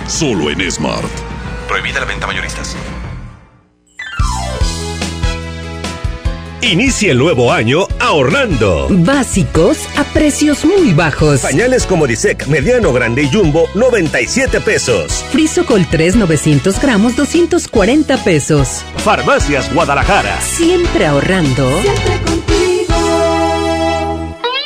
Solo 0.07 0.49
en 0.49 0.71
Smart. 0.71 1.11
Prohibida 1.67 1.99
la 1.99 2.05
venta 2.05 2.25
mayoristas. 2.25 2.77
Inicia 6.61 7.11
el 7.11 7.17
nuevo 7.17 7.51
año 7.51 7.87
ahorrando. 7.99 8.87
Básicos 8.91 9.79
a 9.97 10.03
precios 10.03 10.63
muy 10.63 10.93
bajos. 10.93 11.41
Pañales 11.41 11.87
como 11.87 12.05
Disec, 12.05 12.45
mediano, 12.47 12.93
grande 12.93 13.23
y 13.23 13.31
jumbo, 13.31 13.67
97 13.73 14.61
pesos. 14.61 15.25
Frisocol 15.31 15.87
3 15.89 16.17
900 16.17 16.79
gramos, 16.79 17.15
240 17.15 18.23
pesos. 18.23 18.83
Farmacias 18.97 19.73
Guadalajara. 19.73 20.39
Siempre 20.41 21.07
ahorrando. 21.07 21.67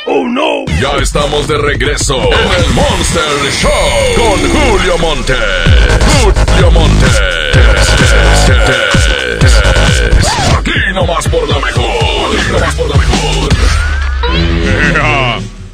¡Oh, 0.06 0.28
no! 0.28 0.66
Ya 0.80 0.98
estamos 1.02 1.48
de 1.48 1.56
regreso 1.56 2.16
en 2.16 2.64
el 2.64 2.70
Monster 2.74 3.52
Show 3.58 3.70
con 4.16 4.38
Julio 4.50 4.98
Monte. 4.98 5.34
Julio 6.22 6.70
Monte. 6.70 7.06
Aquí 10.76 10.92
nomás 10.92 11.26
por 11.28 11.48
la 11.48 11.58
mejor. 11.58 12.36
Aquí 12.38 12.52
nomás 12.52 12.74
por 12.74 12.88
la 12.90 12.96
mejor. 12.96 13.52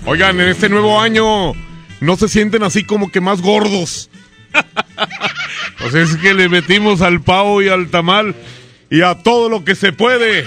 Oigan, 0.05 0.41
en 0.41 0.49
este 0.49 0.69
nuevo 0.69 1.01
año 1.01 1.55
no 2.01 2.17
se 2.17 2.29
sienten 2.29 2.63
así 2.63 2.85
como 2.85 3.11
que 3.11 3.21
más 3.21 3.41
gordos. 3.43 4.11
Pues 5.79 5.95
es 5.95 6.17
que 6.19 6.33
le 6.33 6.49
metimos 6.49 7.03
al 7.03 7.23
pavo 7.23 7.61
y 7.61 7.69
al 7.69 7.89
tamal 7.89 8.37
y 8.89 9.03
a 9.03 9.17
todo 9.17 9.49
lo 9.49 9.65
que 9.65 9.75
se 9.75 9.93
puede. 9.93 10.45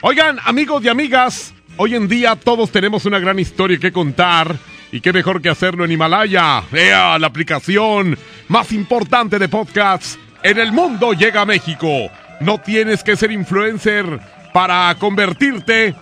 Oigan, 0.00 0.38
amigos 0.44 0.82
y 0.82 0.88
amigas, 0.88 1.52
hoy 1.76 1.94
en 1.94 2.08
día 2.08 2.34
todos 2.34 2.70
tenemos 2.70 3.04
una 3.04 3.18
gran 3.18 3.38
historia 3.38 3.76
que 3.78 3.92
contar. 3.92 4.56
Y 4.92 5.02
qué 5.02 5.12
mejor 5.12 5.42
que 5.42 5.50
hacerlo 5.50 5.84
en 5.84 5.92
Himalaya. 5.92 6.62
¡Ea! 6.72 7.18
La 7.18 7.26
aplicación 7.26 8.18
más 8.48 8.72
importante 8.72 9.38
de 9.38 9.50
podcasts 9.50 10.18
en 10.42 10.58
el 10.58 10.72
mundo 10.72 11.12
llega 11.12 11.42
a 11.42 11.46
México. 11.46 12.10
No 12.40 12.58
tienes 12.58 13.02
que 13.02 13.16
ser 13.16 13.32
influencer 13.32 14.20
para 14.52 14.94
convertirte 14.98 15.94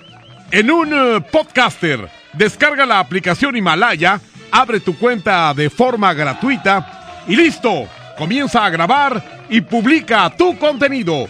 en 0.51 0.71
un 0.71 0.93
eh, 0.93 1.21
podcaster. 1.33 2.09
Descarga 2.33 2.85
la 2.85 3.01
aplicación 3.01 3.57
Himalaya, 3.57 4.21
abre 4.51 4.81
tu 4.81 4.97
cuenta 4.99 5.53
de 5.55 5.71
forma 5.71 6.13
gratuita 6.13 7.25
y 7.27 7.37
listo. 7.37 7.89
Comienza 8.19 8.65
a 8.65 8.71
grabar 8.71 9.47
y 9.49 9.61
publica 9.61 10.31
tu 10.37 10.57
contenido. 10.59 11.27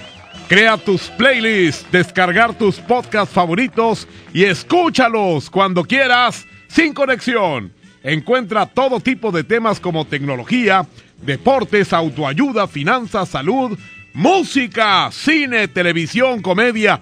Crea 0.48 0.76
tus 0.76 1.02
playlists, 1.10 1.90
descargar 1.90 2.54
tus 2.54 2.76
podcasts 2.76 3.34
favoritos 3.34 4.06
y 4.32 4.44
escúchalos 4.44 5.50
cuando 5.50 5.84
quieras, 5.84 6.46
sin 6.68 6.92
conexión. 6.92 7.72
Encuentra 8.04 8.66
todo 8.66 9.00
tipo 9.00 9.32
de 9.32 9.42
temas 9.42 9.80
como 9.80 10.04
tecnología, 10.04 10.86
deportes, 11.20 11.92
autoayuda, 11.92 12.68
finanzas, 12.68 13.28
salud, 13.28 13.76
música, 14.16 15.10
cine, 15.12 15.68
televisión, 15.68 16.40
comedia, 16.40 17.00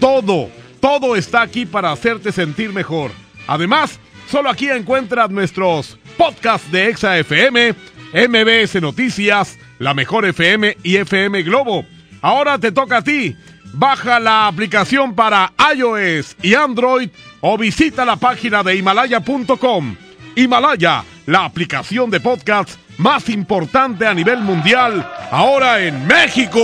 todo, 0.00 0.48
todo 0.80 1.14
está 1.14 1.42
aquí 1.42 1.66
para 1.66 1.92
hacerte 1.92 2.32
sentir 2.32 2.72
mejor. 2.72 3.10
Además, 3.46 4.00
solo 4.30 4.48
aquí 4.48 4.70
encuentras 4.70 5.28
nuestros 5.28 5.98
podcasts 6.16 6.72
de 6.72 6.88
Exa 6.88 7.18
FM, 7.18 7.74
MBS 8.14 8.80
Noticias, 8.80 9.58
La 9.78 9.92
Mejor 9.92 10.24
FM 10.24 10.78
y 10.82 10.96
FM 10.96 11.42
Globo. 11.42 11.84
Ahora 12.22 12.58
te 12.58 12.72
toca 12.72 12.98
a 12.98 13.04
ti. 13.04 13.36
Baja 13.74 14.18
la 14.18 14.46
aplicación 14.46 15.14
para 15.14 15.52
iOS 15.74 16.34
y 16.40 16.54
Android 16.54 17.10
o 17.42 17.58
visita 17.58 18.06
la 18.06 18.16
página 18.16 18.62
de 18.62 18.76
himalaya.com. 18.76 19.96
Himalaya, 20.34 21.04
la 21.26 21.44
aplicación 21.44 22.08
de 22.08 22.20
podcasts 22.20 22.78
más 22.98 23.28
importante 23.28 24.06
a 24.06 24.14
nivel 24.14 24.40
mundial, 24.40 25.06
ahora 25.34 25.80
en 25.80 26.06
México. 26.06 26.60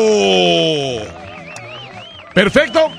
Perfecto. 2.32 2.90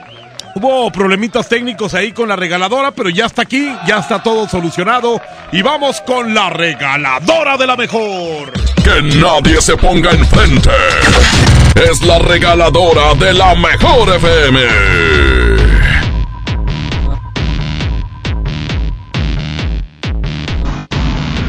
Hubo 0.53 0.91
problemitas 0.91 1.47
técnicos 1.47 1.93
ahí 1.93 2.11
con 2.11 2.27
la 2.27 2.35
regaladora, 2.35 2.91
pero 2.91 3.09
ya 3.09 3.25
está 3.25 3.43
aquí, 3.43 3.73
ya 3.87 3.99
está 3.99 4.21
todo 4.21 4.49
solucionado. 4.49 5.21
Y 5.53 5.61
vamos 5.61 6.01
con 6.01 6.33
la 6.33 6.49
regaladora 6.49 7.55
de 7.55 7.67
la 7.67 7.77
mejor. 7.77 8.51
Que 8.83 9.01
nadie 9.17 9.61
se 9.61 9.77
ponga 9.77 10.11
enfrente. 10.11 10.69
Es 11.89 12.01
la 12.01 12.19
regaladora 12.19 13.13
de 13.15 13.33
la 13.33 13.55
mejor 13.55 14.13
FM. 14.15 15.40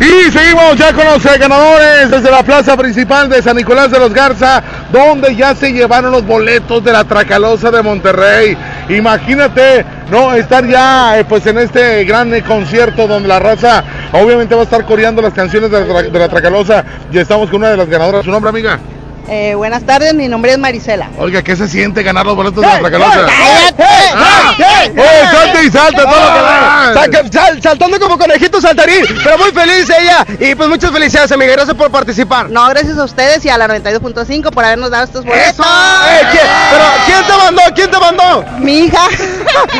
Y 0.00 0.30
seguimos 0.32 0.76
ya 0.76 0.92
con 0.92 1.04
los 1.04 1.24
eh, 1.26 1.38
ganadores 1.38 2.10
desde 2.10 2.30
la 2.30 2.42
plaza 2.42 2.76
principal 2.76 3.28
de 3.28 3.40
San 3.40 3.56
Nicolás 3.56 3.90
de 3.90 3.98
los 4.00 4.12
Garza, 4.12 4.62
donde 4.92 5.36
ya 5.36 5.54
se 5.54 5.72
llevaron 5.72 6.10
los 6.10 6.26
boletos 6.26 6.82
de 6.82 6.92
la 6.92 7.04
Tracalosa 7.04 7.70
de 7.70 7.82
Monterrey. 7.82 8.56
Imagínate, 8.88 9.84
no, 10.10 10.34
estar 10.34 10.66
ya 10.66 11.18
eh, 11.18 11.24
pues 11.24 11.46
en 11.46 11.58
este 11.58 12.04
gran 12.04 12.34
eh, 12.34 12.42
concierto 12.42 13.06
donde 13.06 13.28
la 13.28 13.38
raza 13.38 13.84
obviamente 14.12 14.54
va 14.56 14.62
a 14.62 14.64
estar 14.64 14.84
coreando 14.84 15.22
las 15.22 15.34
canciones 15.34 15.70
de 15.70 15.80
la, 15.80 15.86
tra- 15.86 16.10
de 16.10 16.18
la 16.18 16.28
Tracalosa. 16.28 16.84
Y 17.12 17.18
estamos 17.18 17.48
con 17.48 17.60
una 17.60 17.70
de 17.70 17.76
las 17.76 17.88
ganadoras. 17.88 18.24
¿Su 18.24 18.30
nombre, 18.32 18.48
amiga? 18.50 18.80
Eh, 19.28 19.54
buenas 19.54 19.84
tardes, 19.84 20.12
mi 20.14 20.28
nombre 20.28 20.52
es 20.52 20.58
Marisela. 20.58 21.08
Oiga, 21.18 21.42
¿qué 21.42 21.56
se 21.56 21.66
siente 21.68 22.02
ganar 22.02 22.26
los 22.26 22.34
boletos 22.36 22.60
de 22.60 22.66
la 22.68 22.78
Tracalosa? 22.80 23.26
¡Cállate! 23.26 23.84
¡Ah! 24.14 24.54
¡Eh, 24.58 25.22
salte 25.30 25.64
y 25.64 25.70
salta 25.70 26.02
todo 26.02 26.20
lo 26.20 26.34
que 26.34 26.40
da! 26.40 27.22
Sal- 27.32 27.62
saltando 27.62 27.98
como 28.00 28.18
conejito 28.18 28.60
saltarín, 28.60 29.04
pero 29.24 29.38
muy 29.38 29.50
feliz 29.52 29.88
ella. 29.90 30.26
Y 30.40 30.54
pues 30.54 30.68
muchas 30.68 30.90
felicidades, 30.90 31.32
amiga. 31.32 31.52
Gracias 31.52 31.76
por 31.76 31.90
participar. 31.90 32.50
No, 32.50 32.68
gracias 32.68 32.98
a 32.98 33.04
ustedes 33.04 33.44
y 33.44 33.48
a 33.48 33.56
la 33.56 33.68
92.5 33.68 34.50
por 34.50 34.64
habernos 34.64 34.90
dado 34.90 35.04
estos 35.04 35.24
boletos. 35.24 35.64
Eh, 35.66 36.20
¿quién- 36.32 36.46
pero 36.70 36.84
¿quién 37.06 37.26
te 37.26 37.32
mandó? 37.44 37.62
¿Quién 37.74 37.90
te 37.90 37.98
mandó? 38.00 38.44
Mi 38.58 38.78
hija. 38.80 39.06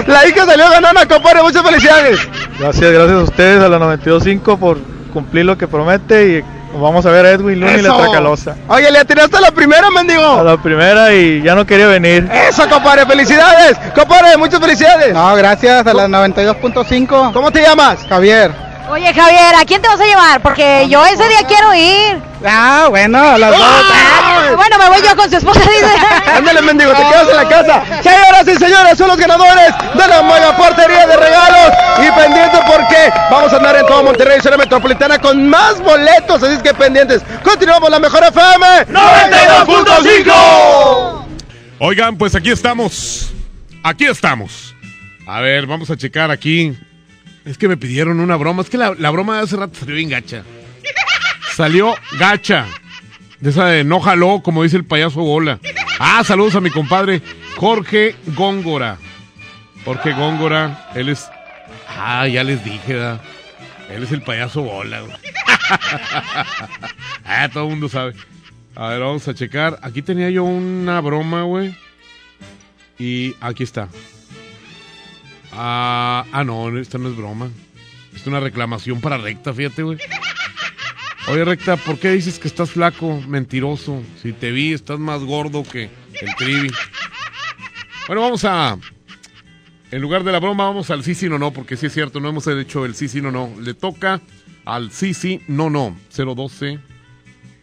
La 0.06 0.26
hija 0.26 0.46
salió 0.46 0.70
ganona, 0.70 1.06
compadre. 1.06 1.42
Muchas 1.42 1.62
felicidades. 1.62 2.18
Gracias, 2.58 2.90
gracias 2.92 3.18
a 3.18 3.22
ustedes, 3.24 3.62
a 3.62 3.68
la 3.68 3.78
92.5 3.78 4.56
por 4.58 4.78
cumplir 5.12 5.44
lo 5.44 5.58
que 5.58 5.66
promete 5.68 6.28
y 6.38 6.44
vamos 6.74 7.04
a 7.06 7.10
ver 7.10 7.26
a 7.26 7.30
Edwin 7.30 7.60
Luna 7.60 7.76
y 7.76 7.82
la. 7.82 7.96
Tracalosa. 7.96 8.56
Oye, 8.68 8.90
le 8.90 8.98
atinaste 8.98 9.36
a 9.36 9.40
la 9.40 9.50
primera, 9.50 9.86
A 9.86 9.90
mendigo. 9.90 10.42
la 10.42 10.56
primera 10.56 11.12
y 11.14 11.42
ya 11.42 11.54
no 11.54 11.64
quería 11.66 11.86
venir. 11.86 12.28
Eso, 12.48 12.68
compadre. 12.68 13.06
Felicidades. 13.06 13.76
Compadre, 13.94 14.36
muchas 14.36 14.60
felicidades. 14.60 15.12
No, 15.14 15.34
gracias 15.36 15.86
a 15.86 15.94
la 15.94 16.08
92.5. 16.08 17.32
¿Cómo 17.32 17.50
te 17.50 17.62
llamas? 17.62 17.98
Javier. 18.08 18.71
Oye, 18.90 19.14
Javier, 19.14 19.54
¿a 19.58 19.64
quién 19.64 19.80
te 19.80 19.88
vas 19.88 20.00
a 20.00 20.04
llevar? 20.04 20.42
Porque 20.42 20.86
yo 20.88 21.04
ese 21.06 21.26
día 21.28 21.38
quiero 21.46 21.72
ir. 21.74 22.20
Ah, 22.44 22.86
bueno, 22.90 23.18
a 23.18 23.38
las 23.38 23.54
Ah, 23.56 24.50
bueno, 24.56 24.76
me 24.78 24.88
voy 24.88 24.98
yo 25.06 25.14
con 25.16 25.30
su 25.30 25.36
esposa, 25.36 25.60
dice. 25.60 25.86
Ándale, 26.36 26.60
mendigo, 26.62 26.90
te 26.92 27.02
quedas 27.02 27.28
en 27.28 27.36
la 27.36 27.48
casa. 27.48 27.84
Señoras 28.02 28.48
y 28.48 28.56
señores, 28.56 28.98
son 28.98 29.08
los 29.08 29.16
ganadores 29.16 29.72
de 29.94 30.08
la 30.08 30.22
mega 30.22 30.56
portería 30.56 31.06
de 31.06 31.16
regalos. 31.16 31.72
Y 31.98 32.10
pendientes 32.10 32.60
porque 32.66 33.12
vamos 33.30 33.52
a 33.52 33.56
andar 33.56 33.76
en 33.76 33.86
todo 33.86 34.02
Monterrey, 34.02 34.40
zona 34.40 34.56
metropolitana, 34.56 35.18
con 35.18 35.48
más 35.48 35.80
boletos. 35.80 36.42
Así 36.42 36.54
es 36.54 36.62
que 36.62 36.74
pendientes. 36.74 37.22
Continuamos 37.44 37.88
la 37.88 38.00
mejor 38.00 38.24
FM 38.24 38.86
92.5. 38.88 41.24
Oigan, 41.78 42.18
pues 42.18 42.34
aquí 42.34 42.50
estamos. 42.50 43.30
Aquí 43.84 44.06
estamos. 44.06 44.74
A 45.26 45.40
ver, 45.40 45.66
vamos 45.66 45.90
a 45.90 45.96
checar 45.96 46.30
aquí. 46.30 46.76
Es 47.44 47.58
que 47.58 47.68
me 47.68 47.76
pidieron 47.76 48.20
una 48.20 48.36
broma. 48.36 48.62
Es 48.62 48.70
que 48.70 48.78
la, 48.78 48.94
la 48.98 49.10
broma 49.10 49.36
de 49.36 49.42
hace 49.42 49.56
rato 49.56 49.78
salió 49.78 49.96
bien 49.96 50.10
gacha. 50.10 50.44
Salió 51.54 51.94
gacha. 52.18 52.66
De 53.40 53.50
esa 53.50 53.66
de 53.66 53.82
no 53.84 54.00
jaló, 54.00 54.40
como 54.42 54.62
dice 54.62 54.76
el 54.76 54.84
payaso 54.84 55.20
Bola. 55.20 55.58
Ah, 55.98 56.22
saludos 56.24 56.54
a 56.54 56.60
mi 56.60 56.70
compadre 56.70 57.20
Jorge 57.56 58.14
Góngora. 58.36 58.98
Jorge 59.84 60.12
Góngora, 60.12 60.90
él 60.94 61.08
es. 61.08 61.28
Ah, 61.88 62.26
ya 62.28 62.44
les 62.44 62.64
dije, 62.64 62.94
¿verdad? 62.94 63.20
Él 63.90 64.04
es 64.04 64.12
el 64.12 64.22
payaso 64.22 64.62
Bola. 64.62 65.02
ah, 67.24 67.48
todo 67.52 67.64
el 67.64 67.70
mundo 67.70 67.88
sabe. 67.88 68.14
A 68.74 68.88
ver, 68.88 69.00
vamos 69.00 69.26
a 69.28 69.34
checar. 69.34 69.78
Aquí 69.82 70.02
tenía 70.02 70.30
yo 70.30 70.44
una 70.44 71.00
broma, 71.00 71.42
güey. 71.42 71.76
Y 72.98 73.34
aquí 73.40 73.64
está. 73.64 73.88
Ah, 75.52 76.24
ah, 76.32 76.44
no, 76.44 76.76
esta 76.78 76.98
no 76.98 77.08
es 77.08 77.16
broma. 77.16 77.50
Es 78.14 78.26
una 78.26 78.40
reclamación 78.40 79.00
para 79.00 79.18
recta, 79.18 79.52
fíjate, 79.52 79.82
güey. 79.82 79.98
Oye, 81.28 81.44
recta, 81.44 81.76
¿por 81.76 81.98
qué 81.98 82.10
dices 82.10 82.38
que 82.38 82.48
estás 82.48 82.70
flaco? 82.70 83.20
Mentiroso. 83.28 84.02
Si 84.20 84.32
te 84.32 84.50
vi, 84.50 84.72
estás 84.72 84.98
más 84.98 85.22
gordo 85.22 85.62
que 85.62 85.90
el 86.20 86.34
trivi. 86.36 86.70
Bueno, 88.06 88.22
vamos 88.22 88.44
a. 88.44 88.78
En 89.90 90.00
lugar 90.00 90.24
de 90.24 90.32
la 90.32 90.40
broma, 90.40 90.64
vamos 90.64 90.90
al 90.90 91.04
sí, 91.04 91.14
sí, 91.14 91.28
no, 91.28 91.38
no, 91.38 91.52
porque 91.52 91.76
sí 91.76 91.86
es 91.86 91.92
cierto, 91.92 92.18
no 92.18 92.30
hemos 92.30 92.46
hecho 92.46 92.84
el 92.86 92.94
sí, 92.94 93.08
sí, 93.08 93.20
no, 93.20 93.30
no. 93.30 93.52
Le 93.60 93.74
toca 93.74 94.20
al 94.64 94.90
sí, 94.90 95.14
sí, 95.14 95.42
no, 95.48 95.70
no. 95.70 95.96
012. 96.16 96.78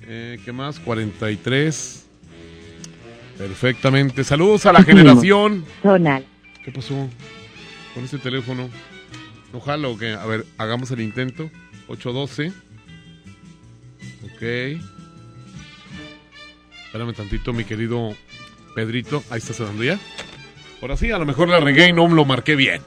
Eh, 0.04 0.40
¿Qué 0.46 0.52
más? 0.52 0.80
43. 0.80 2.06
Perfectamente. 3.38 4.24
Saludos 4.24 4.66
a 4.68 4.74
la 4.74 4.84
generación. 4.86 5.66
Zonal. 5.82 6.26
¿Qué 6.64 6.72
pasó 6.72 7.10
con 8.00 8.06
ese 8.06 8.18
teléfono? 8.18 8.70
¿No 9.52 9.60
jala 9.60 9.90
o 9.90 9.98
qué? 9.98 10.14
A 10.14 10.26
ver, 10.26 10.46
hagamos 10.58 10.90
el 10.92 11.02
intento. 11.02 11.50
812. 11.90 12.54
Ok. 14.24 14.42
Espérame 16.86 17.14
tantito, 17.14 17.52
mi 17.52 17.66
querido 17.66 18.16
Pedrito. 18.74 19.22
Ahí 19.30 19.40
está 19.40 19.54
sonando 19.54 19.84
ya. 19.84 20.00
Ahora 20.82 20.96
sí, 20.96 21.12
a 21.12 21.18
lo 21.18 21.26
mejor 21.26 21.50
la 21.50 21.60
regué 21.60 21.90
y 21.90 21.94
no 21.94 22.08
lo 22.08 22.24
marqué 22.24 22.56
bien. 22.56 22.82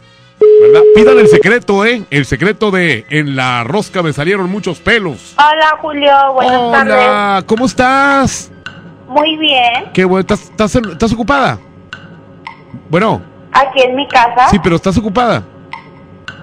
¿Verdad? 0.62 0.80
Pidan 0.94 1.18
el 1.18 1.28
secreto, 1.28 1.84
¿eh? 1.84 2.04
El 2.10 2.24
secreto 2.24 2.70
de 2.70 3.04
en 3.10 3.36
la 3.36 3.64
rosca 3.64 4.02
me 4.02 4.14
salieron 4.14 4.48
muchos 4.50 4.78
pelos. 4.80 5.34
Hola 5.36 5.76
Julio, 5.82 6.10
buenas 6.32 6.72
tardes. 6.72 6.94
Hola, 6.94 7.44
¿cómo 7.46 7.66
estás? 7.66 8.50
Muy 9.08 9.36
bien. 9.36 9.90
Qué 9.92 10.06
bueno, 10.06 10.20
¿estás, 10.22 10.44
estás, 10.44 10.74
en- 10.76 10.90
estás 10.92 11.12
ocupada? 11.12 11.60
Bueno, 12.88 13.22
Aquí 13.52 13.82
en 13.82 13.94
mi 13.96 14.06
casa. 14.08 14.48
sí, 14.50 14.58
pero 14.62 14.76
estás 14.76 14.96
ocupada. 14.96 15.42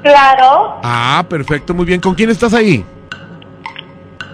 Claro, 0.03 0.80
Ah, 0.84 1.24
perfecto, 1.30 1.74
muy 1.74 1.86
bien. 1.86 1.99
¿Con 1.99 2.16
quién 2.16 2.30
estás 2.30 2.53
ahí? 2.53 2.86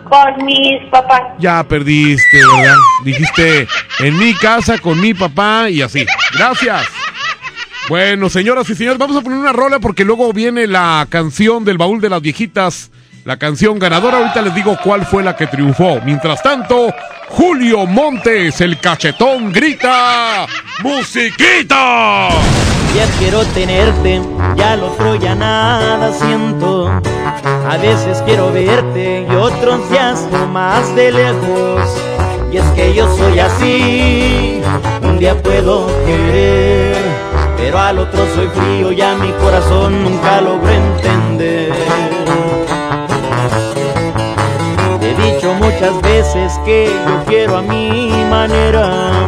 con 0.07 0.45
mis 0.45 0.83
papás. 0.91 1.21
Ya 1.39 1.63
perdiste, 1.63 2.37
¿verdad? 2.37 2.75
Dijiste 3.03 3.67
en 3.99 4.15
mi 4.19 4.35
casa 4.35 4.77
con 4.77 5.01
mi 5.01 5.15
papá 5.15 5.67
y 5.71 5.81
así. 5.81 6.05
Gracias. 6.37 6.85
Bueno, 7.89 8.29
señoras 8.29 8.69
y 8.69 8.75
señores, 8.75 8.99
vamos 8.99 9.17
a 9.17 9.21
poner 9.21 9.39
una 9.39 9.51
rola 9.51 9.79
porque 9.79 10.05
luego 10.05 10.31
viene 10.31 10.67
la 10.67 11.07
canción 11.09 11.65
del 11.65 11.79
baúl 11.79 12.01
de 12.01 12.09
las 12.09 12.21
viejitas. 12.21 12.91
La 13.23 13.37
canción 13.37 13.79
ganadora, 13.79 14.17
ahorita 14.19 14.43
les 14.43 14.53
digo 14.53 14.77
cuál 14.83 15.07
fue 15.07 15.23
la 15.23 15.35
que 15.35 15.47
triunfó. 15.47 15.99
Mientras 16.05 16.43
tanto, 16.43 16.93
Julio 17.29 17.87
Montes, 17.87 18.61
el 18.61 18.79
cachetón, 18.79 19.51
grita 19.51 20.45
¡Musiquita! 20.83 22.29
Ya 22.95 23.05
quiero 23.19 23.43
tenerte, 23.47 24.21
ya 24.55 24.71
al 24.71 24.83
otro 24.83 25.15
ya 25.15 25.35
nada 25.35 26.13
siento. 26.13 26.89
A 27.69 27.75
veces 27.75 28.23
quiero 28.25 28.53
verte 28.53 29.27
y 29.29 29.35
otros 29.35 29.89
días 29.89 30.25
más 30.53 30.95
de 30.95 31.11
lejos. 31.11 31.81
Y 32.53 32.57
es 32.57 32.63
que 32.67 32.93
yo 32.93 33.13
soy 33.17 33.39
así, 33.39 34.61
un 35.03 35.19
día 35.19 35.35
puedo 35.43 35.87
querer, 36.05 36.95
pero 37.57 37.79
al 37.79 37.99
otro 37.99 38.25
soy 38.33 38.47
frío, 38.47 38.93
ya 38.93 39.13
mi 39.15 39.29
corazón 39.43 40.01
nunca 40.01 40.39
logró 40.39 40.69
entender. 40.69 41.73
Te 45.01 45.11
he 45.11 45.33
dicho 45.33 45.53
muchas 45.55 46.01
veces 46.01 46.53
que 46.63 46.85
yo 46.85 47.25
quiero 47.25 47.57
a 47.57 47.61
mi 47.61 48.09
manera. 48.29 49.27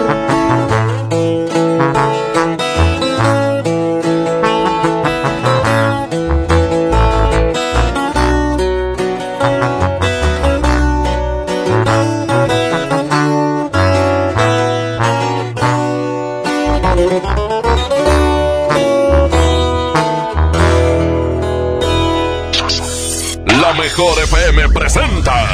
Mejor 24.01 24.23
FM 24.23 24.69
presenta 24.69 25.45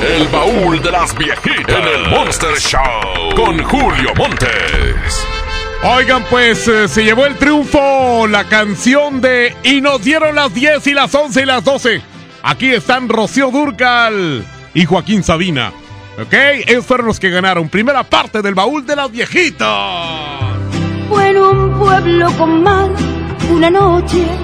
El 0.00 0.28
baúl 0.28 0.80
de 0.80 0.92
las 0.92 1.16
viejitas 1.18 1.76
en 1.76 1.88
el 1.88 2.08
Monster 2.08 2.56
Show 2.56 3.34
con 3.34 3.60
Julio 3.64 4.14
Montes. 4.16 5.26
Oigan, 5.82 6.24
pues 6.30 6.68
eh, 6.68 6.86
se 6.86 7.02
llevó 7.02 7.26
el 7.26 7.34
triunfo 7.34 8.28
la 8.28 8.44
canción 8.44 9.20
de 9.20 9.56
Y 9.64 9.80
nos 9.80 10.02
dieron 10.04 10.36
las 10.36 10.54
10 10.54 10.86
y 10.86 10.94
las 10.94 11.12
11 11.12 11.42
y 11.42 11.46
las 11.46 11.64
12. 11.64 12.00
Aquí 12.44 12.72
están 12.72 13.08
Rocío 13.08 13.50
Durcal 13.50 14.44
y 14.72 14.84
Joaquín 14.84 15.24
Sabina. 15.24 15.72
¿Ok? 16.22 16.32
Ellos 16.66 16.86
fueron 16.86 17.06
los 17.06 17.18
que 17.18 17.30
ganaron. 17.30 17.68
Primera 17.68 18.04
parte 18.04 18.40
del 18.40 18.54
baúl 18.54 18.86
de 18.86 18.94
las 18.94 19.10
viejitas. 19.10 19.68
Fue 21.08 21.30
en 21.30 21.38
un 21.38 21.76
pueblo 21.76 22.30
con 22.38 22.62
mar 22.62 22.90
una 23.50 23.68
noche 23.68 24.43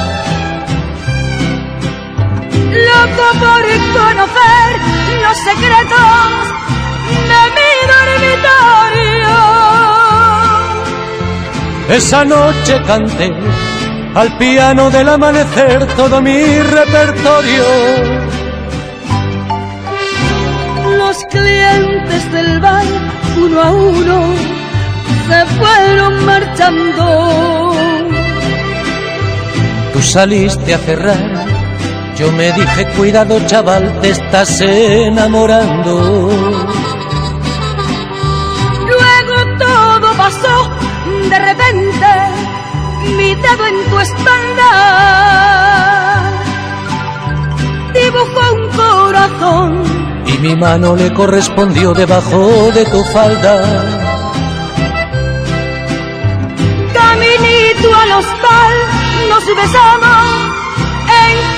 Loco 3.01 3.27
por 3.39 3.63
conocer 3.97 4.69
los 5.23 5.37
secretos 5.37 6.41
de 7.31 7.41
mi 7.55 7.71
dormitorio. 7.93 9.33
Esa 11.89 12.21
noche 12.25 12.81
canté 12.85 13.33
al 14.13 14.37
piano 14.37 14.91
del 14.91 15.09
amanecer 15.09 15.87
todo 15.95 16.21
mi 16.21 16.59
repertorio. 16.59 17.65
Los 20.97 21.17
clientes 21.25 22.31
del 22.31 22.59
bar, 22.59 22.85
uno 23.35 23.61
a 23.61 23.71
uno, 23.71 24.33
se 25.27 25.45
fueron 25.57 26.25
marchando. 26.25 27.73
Tú 29.91 30.01
saliste 30.01 30.75
a 30.75 30.77
cerrar, 30.77 31.50
yo 32.21 32.31
me 32.33 32.51
dije 32.51 32.85
cuidado 32.95 33.39
chaval, 33.47 33.99
te 33.99 34.09
estás 34.11 34.61
enamorando. 34.61 36.29
Luego 38.91 39.35
todo 39.57 40.07
pasó 40.17 40.69
de 41.31 41.39
repente, 41.39 42.11
mi 43.17 43.33
dedo 43.33 43.65
en 43.71 43.89
tu 43.89 43.99
espalda 43.99 44.71
dibujó 47.93 48.53
un 48.53 48.69
corazón 48.69 49.83
Y 50.27 50.37
mi 50.37 50.55
mano 50.55 50.95
le 50.95 51.11
correspondió 51.13 51.93
debajo 51.93 52.71
de 52.71 52.85
tu 52.85 53.03
falda. 53.05 53.53
Caminito 56.93 57.95
al 57.95 58.11
hostal 58.19 58.73
nos 59.29 59.45
besamos 59.55 60.51
en 61.23 61.57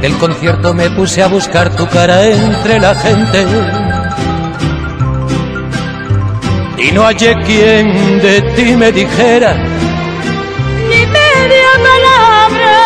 del 0.00 0.16
concierto 0.16 0.72
me 0.72 0.88
puse 0.90 1.22
a 1.22 1.26
buscar 1.26 1.74
tu 1.76 1.86
cara 1.86 2.26
entre 2.26 2.80
la 2.80 2.94
gente. 2.94 3.46
Y 6.78 6.92
no 6.92 7.02
hallé 7.02 7.34
quien 7.44 8.18
de 8.20 8.40
ti 8.56 8.74
me 8.74 8.90
dijera 8.90 9.54
Ni 10.88 11.06
media 11.06 11.72
palabra. 11.88 12.76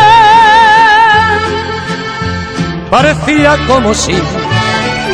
Parecía 2.90 3.56
como 3.68 3.94
si 3.94 4.14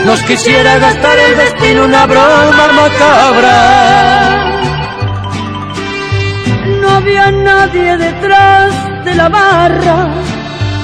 nos 0.07 0.23
quisiera 0.23 0.79
gastar 0.79 1.19
el 1.19 1.37
destino 1.37 1.85
una 1.85 2.07
broma 2.07 2.73
macabra. 2.73 4.37
No 6.81 6.89
había 6.89 7.31
nadie 7.31 7.99
detrás 7.99 9.05
de 9.05 9.15
la 9.15 9.29
barra 9.29 10.30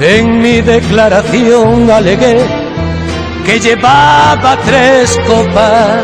En 0.00 0.40
mi 0.42 0.60
declaración 0.60 1.90
alegué 1.90 2.38
que 3.46 3.60
llevaba 3.60 4.56
tres 4.64 5.18
copas. 5.26 6.02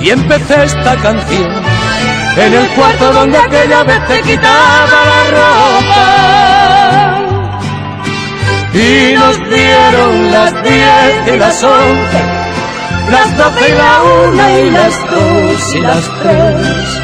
Y 0.00 0.10
empecé 0.10 0.64
esta 0.64 0.96
canción 0.96 1.52
en 2.36 2.54
el 2.54 2.68
cuarto 2.76 3.12
donde 3.12 3.38
aquella 3.38 3.84
vez 3.84 4.06
te 4.06 4.20
quitaba 4.22 5.04
la 5.10 5.24
ropa. 5.38 6.04
Y 8.74 9.14
nos 9.14 9.38
dieron 9.50 10.30
las 10.30 10.52
diez 10.62 11.34
y 11.34 11.38
las 11.38 11.62
once 11.62 12.44
las 13.10 13.36
doce 13.36 13.68
y 13.68 13.72
la 13.72 14.02
una 14.02 14.58
y 14.58 14.70
las 14.70 15.10
dos 15.10 15.74
y 15.74 15.80
las 15.80 16.04
tres 16.22 17.03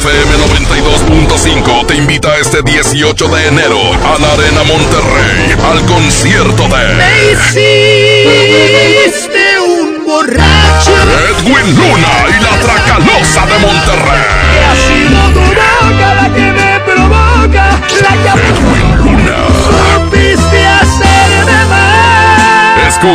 90.5 0.00 1.84
te 1.86 1.94
invita 1.94 2.34
este 2.38 2.62
18 2.62 3.28
de 3.28 3.48
enero 3.48 3.76
a 3.76 4.18
la 4.18 4.32
Arena 4.32 4.62
Monterrey 4.64 5.54
al 5.70 5.84
concierto 5.84 6.66
de 6.68 6.94
Me 6.94 7.32
hiciste 7.32 9.60
un 9.60 10.06
borracho. 10.06 10.92
Edwin 11.28 11.76
Luna 11.76 12.12
y 12.28 12.32
la 12.42 12.58
Tracalosa 12.60 13.44
de 13.44 13.58
Monterrey. 13.58 14.24
Ha 14.64 14.74
sido 14.88 15.20
tu 15.34 15.40
boca 15.40 16.14
la 16.14 16.30
que 16.34 16.50
me 16.50 16.80
provoca, 16.80 17.78
la 18.00 18.12
que 18.22 18.30
Edwin 18.48 18.79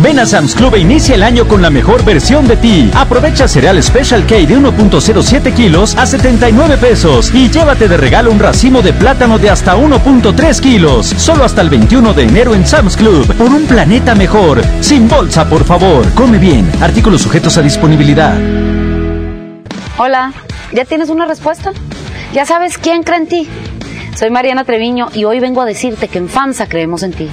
Ven 0.00 0.18
a 0.18 0.26
Sam's 0.26 0.54
Club 0.54 0.74
e 0.74 0.80
inicia 0.80 1.14
el 1.14 1.22
año 1.22 1.46
con 1.46 1.60
la 1.60 1.70
mejor 1.70 2.04
versión 2.04 2.48
de 2.48 2.56
ti. 2.56 2.90
Aprovecha 2.94 3.46
cereal 3.46 3.82
Special 3.82 4.24
K 4.26 4.36
de 4.36 4.56
1.07 4.58 5.52
kilos 5.54 5.96
a 5.96 6.06
79 6.06 6.76
pesos 6.78 7.32
y 7.34 7.48
llévate 7.50 7.88
de 7.88 7.96
regalo 7.96 8.30
un 8.30 8.38
racimo 8.38 8.82
de 8.82 8.92
plátano 8.92 9.38
de 9.38 9.50
hasta 9.50 9.76
1.3 9.76 10.60
kilos. 10.60 11.06
Solo 11.06 11.44
hasta 11.44 11.60
el 11.60 11.70
21 11.70 12.14
de 12.14 12.22
enero 12.22 12.54
en 12.54 12.66
Sam's 12.66 12.96
Club. 12.96 13.26
Por 13.36 13.48
un 13.48 13.66
planeta 13.66 14.14
mejor. 14.14 14.62
Sin 14.80 15.08
bolsa, 15.08 15.48
por 15.48 15.64
favor. 15.64 16.08
Come 16.14 16.38
bien. 16.38 16.70
Artículos 16.80 17.22
sujetos 17.22 17.56
a 17.58 17.62
disponibilidad. 17.62 18.36
Hola, 19.98 20.32
¿ya 20.72 20.84
tienes 20.84 21.10
una 21.10 21.26
respuesta? 21.26 21.72
¿Ya 22.32 22.46
sabes 22.46 22.78
quién 22.78 23.02
cree 23.02 23.18
en 23.18 23.26
ti? 23.26 23.48
Soy 24.16 24.30
Mariana 24.30 24.64
Treviño 24.64 25.08
y 25.14 25.24
hoy 25.24 25.40
vengo 25.40 25.60
a 25.60 25.66
decirte 25.66 26.08
que 26.08 26.18
en 26.18 26.28
FAMSA 26.28 26.66
creemos 26.66 27.02
en 27.02 27.12
ti. 27.12 27.28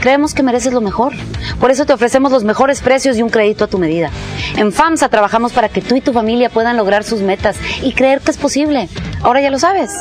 Creemos 0.00 0.34
que 0.34 0.42
mereces 0.42 0.72
lo 0.72 0.80
mejor. 0.80 1.12
Por 1.60 1.70
eso 1.70 1.86
te 1.86 1.92
ofrecemos 1.92 2.32
los 2.32 2.44
mejores 2.44 2.80
precios 2.80 3.16
y 3.16 3.22
un 3.22 3.30
crédito 3.30 3.64
a 3.64 3.68
tu 3.68 3.78
medida. 3.78 4.10
En 4.56 4.72
FAMSA 4.72 5.08
trabajamos 5.08 5.52
para 5.52 5.68
que 5.68 5.82
tú 5.82 5.96
y 5.96 6.00
tu 6.00 6.12
familia 6.12 6.50
puedan 6.50 6.76
lograr 6.76 7.04
sus 7.04 7.20
metas 7.20 7.56
y 7.82 7.92
creer 7.92 8.20
que 8.20 8.30
es 8.30 8.38
posible. 8.38 8.88
Ahora 9.22 9.40
ya 9.40 9.50
lo 9.50 9.58
sabes. 9.58 9.92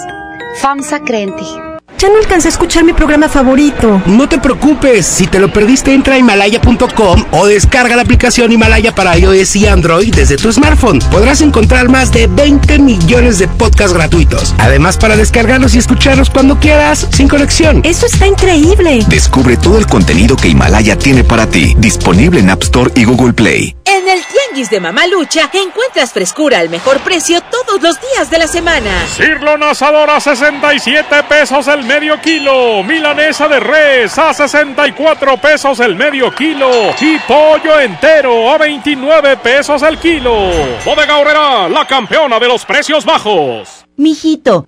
FAMSA 0.61 1.01
cree 1.01 1.23
en 1.23 1.35
ti. 1.35 1.66
Ya 1.97 2.09
no 2.09 2.17
alcancé 2.17 2.47
a 2.47 2.51
escuchar 2.51 2.83
mi 2.83 2.93
programa 2.93 3.27
favorito. 3.27 4.03
No 4.05 4.29
te 4.29 4.37
preocupes, 4.37 5.03
si 5.03 5.25
te 5.25 5.39
lo 5.39 5.51
perdiste 5.51 5.95
entra 5.95 6.13
a 6.13 6.19
himalaya.com 6.19 7.25
o 7.31 7.47
descarga 7.47 7.95
la 7.95 8.03
aplicación 8.03 8.51
Himalaya 8.51 8.93
para 8.93 9.17
iOS 9.17 9.55
y 9.55 9.65
Android 9.65 10.13
desde 10.13 10.37
tu 10.37 10.51
smartphone. 10.51 10.99
Podrás 11.09 11.41
encontrar 11.41 11.89
más 11.89 12.11
de 12.11 12.27
20 12.27 12.77
millones 12.77 13.39
de 13.39 13.47
podcasts 13.47 13.93
gratuitos. 13.93 14.53
Además 14.59 14.97
para 14.97 15.17
descargarlos 15.17 15.73
y 15.73 15.79
escucharlos 15.79 16.29
cuando 16.29 16.59
quieras, 16.59 17.07
sin 17.11 17.27
conexión. 17.27 17.81
Eso 17.83 18.05
está 18.05 18.27
increíble. 18.27 19.03
Descubre 19.07 19.57
todo 19.57 19.79
el 19.79 19.87
contenido 19.87 20.35
que 20.35 20.49
Himalaya 20.49 20.99
tiene 20.99 21.23
para 21.23 21.49
ti, 21.49 21.73
disponible 21.79 22.39
en 22.41 22.51
App 22.51 22.61
Store 22.61 22.91
y 22.93 23.05
Google 23.05 23.33
Play. 23.33 23.75
En 23.85 24.07
el 24.07 24.19
Tianguis 24.23 24.69
de 24.69 24.79
Mamalucha 24.79 25.49
encuentras 25.53 26.13
frescura 26.13 26.59
al 26.59 26.69
mejor 26.69 26.99
precio 26.99 27.41
todos 27.41 27.81
los 27.81 27.97
días 27.99 28.29
de 28.29 28.37
la 28.37 28.47
semana. 28.47 28.91
Cirlon 29.15 29.63
asador 29.63 30.09
a 30.09 30.19
67 30.19 31.23
pesos 31.27 31.67
el 31.67 31.86
medio 31.87 32.19
kilo. 32.21 32.83
Milanesa 32.83 33.47
de 33.47 33.59
res 33.59 34.17
a 34.17 34.33
64 34.33 35.37
pesos 35.37 35.79
el 35.79 35.95
medio 35.95 36.31
kilo. 36.31 36.69
Y 36.99 37.17
pollo 37.19 37.79
entero 37.79 38.51
a 38.51 38.57
29 38.57 39.37
pesos 39.37 39.81
el 39.81 39.97
kilo. 39.97 40.35
Bodega 40.85 41.17
Horrera, 41.17 41.69
la 41.69 41.85
campeona 41.87 42.39
de 42.39 42.47
los 42.47 42.65
precios 42.65 43.05
bajos. 43.05 43.85
Mijito, 43.95 44.67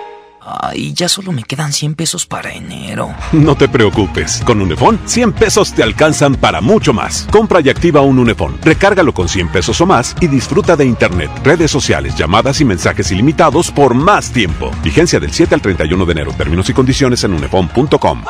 Ay, 0.43 0.93
ya 0.93 1.07
solo 1.07 1.31
me 1.31 1.43
quedan 1.43 1.71
100 1.71 1.95
pesos 1.95 2.25
para 2.25 2.53
enero. 2.53 3.13
No 3.31 3.55
te 3.55 3.67
preocupes, 3.67 4.41
con 4.45 4.61
Unifón 4.61 4.99
100 5.05 5.33
pesos 5.33 5.73
te 5.73 5.83
alcanzan 5.83 6.35
para 6.35 6.61
mucho 6.61 6.93
más. 6.93 7.27
Compra 7.31 7.59
y 7.61 7.69
activa 7.69 8.01
un 8.01 8.19
Unifón, 8.19 8.57
recárgalo 8.61 9.13
con 9.13 9.27
100 9.27 9.49
pesos 9.49 9.81
o 9.81 9.85
más 9.85 10.15
y 10.21 10.27
disfruta 10.27 10.75
de 10.75 10.85
internet, 10.85 11.31
redes 11.43 11.71
sociales, 11.71 12.15
llamadas 12.15 12.61
y 12.61 12.65
mensajes 12.65 13.11
ilimitados 13.11 13.71
por 13.71 13.93
más 13.93 14.31
tiempo. 14.31 14.71
Vigencia 14.83 15.19
del 15.19 15.31
7 15.31 15.55
al 15.55 15.61
31 15.61 16.05
de 16.05 16.11
enero. 16.11 16.31
Términos 16.37 16.69
y 16.69 16.73
condiciones 16.73 17.23
en 17.23 17.33
unifón.com. 17.33 18.23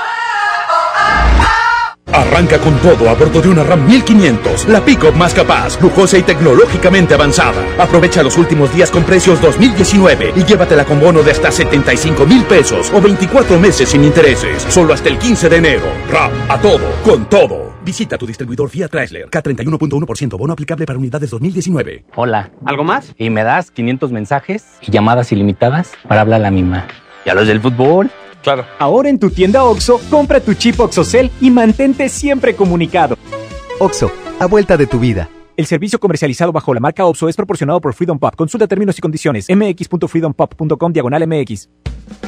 Arranca 2.14 2.60
con 2.60 2.76
todo 2.80 3.10
a 3.10 3.14
bordo 3.14 3.42
de 3.42 3.50
una 3.50 3.64
RAM 3.64 3.88
1500, 3.88 4.68
la 4.68 4.84
pick-up 4.84 5.16
más 5.16 5.34
capaz, 5.34 5.80
lujosa 5.82 6.18
y 6.18 6.24
tecnológicamente 6.24 7.14
avanzada. 7.14 7.64
Aprovecha 7.78 8.22
los 8.22 8.38
últimos 8.38 8.74
días 8.74 8.92
con 8.92 9.04
precios 9.04 9.42
2019 9.42 10.34
y 10.36 10.44
llévatela 10.44 10.86
con 10.86 11.00
bono 11.00 11.24
de 11.24 11.32
hasta 11.32 11.52
75 11.52 12.26
mil 12.26 12.44
pesos 12.44 12.92
o 12.94 13.02
24 13.02 13.60
meses 13.60 13.90
sin 13.90 14.04
intereses, 14.04 14.64
solo 14.70 14.94
hasta 14.94 15.10
el 15.10 15.18
15 15.18 15.50
de 15.50 15.56
enero. 15.58 15.86
RAM, 16.10 16.32
a 16.50 16.60
todo, 16.60 16.92
con 17.04 17.30
todo. 17.30 17.72
Visita 17.84 18.18
tu 18.18 18.28
distribuidor 18.28 18.70
Fiat 18.70 18.92
Chrysler, 18.92 19.30
K31.1% 19.30 20.38
bono 20.38 20.54
aplicable 20.54 20.86
para 20.86 21.00
unidades 21.00 21.30
2019. 21.30 22.06
Hola. 22.16 22.52
¿Algo 22.66 22.84
más? 22.84 23.14
Y 23.18 23.30
me 23.30 23.44
das 23.44 23.72
500 23.72 24.12
mensajes 24.12 24.66
y 24.82 24.92
llamadas 24.92 25.32
ilimitadas 25.32 25.94
para 26.08 26.22
hablar 26.22 26.42
a 26.42 26.44
la 26.44 26.52
misma. 26.52 26.88
¿Y 27.26 27.30
a 27.30 27.34
los 27.34 27.48
del 27.48 27.62
fútbol? 27.62 28.12
Claro. 28.42 28.66
Ahora 28.80 29.10
en 29.10 29.20
tu 29.20 29.30
tienda 29.30 29.64
OXO, 29.64 30.00
compra 30.10 30.40
tu 30.40 30.54
chip 30.54 30.80
OXOCEL 30.80 31.32
y 31.42 31.52
mantente 31.52 32.10
siempre 32.10 32.56
comunicado. 32.56 33.18
OXO, 33.80 34.12
a 34.40 34.46
vuelta 34.46 34.78
de 34.78 34.88
tu 34.88 35.00
vida. 35.00 35.30
El 35.58 35.66
servicio 35.68 36.00
comercializado 36.00 36.52
bajo 36.52 36.74
la 36.74 36.80
marca 36.80 37.06
OXO 37.06 37.30
es 37.30 37.36
proporcionado 37.36 37.82
por 37.82 37.94
Freedom 37.94 38.18
Pop. 38.18 38.36
Consulta 38.36 38.68
términos 38.68 38.98
y 38.98 39.02
condiciones. 39.02 39.48
mx.freedompop.com 39.50 40.94
diagonal 40.94 41.28
mx. 41.28 41.70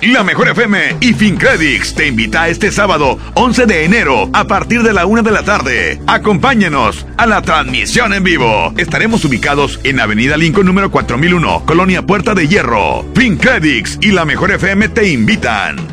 La 0.01 0.23
Mejor 0.23 0.49
FM 0.49 0.97
y 1.01 1.13
FinCredits 1.13 1.93
te 1.95 2.07
invita 2.07 2.47
este 2.47 2.71
sábado 2.71 3.17
11 3.35 3.65
de 3.65 3.85
enero 3.85 4.29
a 4.33 4.45
partir 4.45 4.83
de 4.83 4.93
la 4.93 5.05
una 5.05 5.21
de 5.21 5.31
la 5.31 5.43
tarde. 5.43 5.99
Acompáñanos 6.07 7.05
a 7.17 7.25
la 7.25 7.41
transmisión 7.41 8.13
en 8.13 8.23
vivo. 8.23 8.73
Estaremos 8.77 9.23
ubicados 9.25 9.79
en 9.83 9.99
Avenida 9.99 10.37
Lincoln 10.37 10.65
número 10.65 10.91
4001, 10.91 11.63
Colonia 11.65 12.05
Puerta 12.05 12.33
de 12.33 12.47
Hierro. 12.47 13.05
FinCredits 13.15 13.99
y 14.01 14.11
La 14.11 14.25
Mejor 14.25 14.51
FM 14.51 14.89
te 14.89 15.09
invitan. 15.09 15.92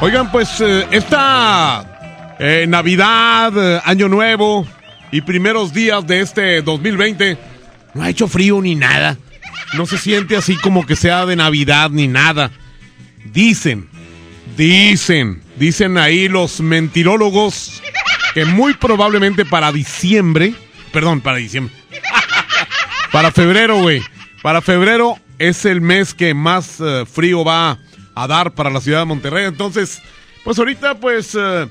Oigan, 0.00 0.30
pues 0.30 0.60
eh, 0.60 0.86
esta 0.90 2.36
eh, 2.38 2.66
Navidad, 2.68 3.82
Año 3.84 4.08
Nuevo 4.08 4.66
y 5.10 5.22
primeros 5.22 5.72
días 5.72 6.06
de 6.06 6.20
este 6.20 6.60
2020, 6.60 7.38
no 7.94 8.02
ha 8.02 8.10
hecho 8.10 8.28
frío 8.28 8.60
ni 8.60 8.74
nada. 8.74 9.16
No 9.72 9.86
se 9.86 9.96
siente 9.96 10.36
así 10.36 10.56
como 10.56 10.84
que 10.84 10.96
sea 10.96 11.24
de 11.24 11.34
Navidad 11.34 11.88
ni 11.90 12.08
nada. 12.08 12.50
Dicen, 13.24 13.88
dicen, 14.56 15.42
dicen 15.56 15.96
ahí 15.96 16.28
los 16.28 16.60
mentirólogos 16.60 17.82
que 18.34 18.44
muy 18.44 18.74
probablemente 18.74 19.46
para 19.46 19.72
diciembre, 19.72 20.52
perdón, 20.92 21.22
para 21.22 21.38
diciembre, 21.38 21.74
para 23.12 23.32
febrero, 23.32 23.80
güey, 23.80 24.02
para 24.42 24.60
febrero 24.60 25.18
es 25.38 25.64
el 25.64 25.80
mes 25.80 26.12
que 26.12 26.34
más 26.34 26.80
eh, 26.80 27.04
frío 27.10 27.44
va 27.44 27.78
a 28.16 28.26
dar 28.26 28.52
para 28.52 28.70
la 28.70 28.80
ciudad 28.80 29.00
de 29.00 29.04
Monterrey. 29.04 29.44
Entonces, 29.44 30.02
pues 30.42 30.58
ahorita, 30.58 30.94
pues, 30.94 31.34
uh, 31.34 31.68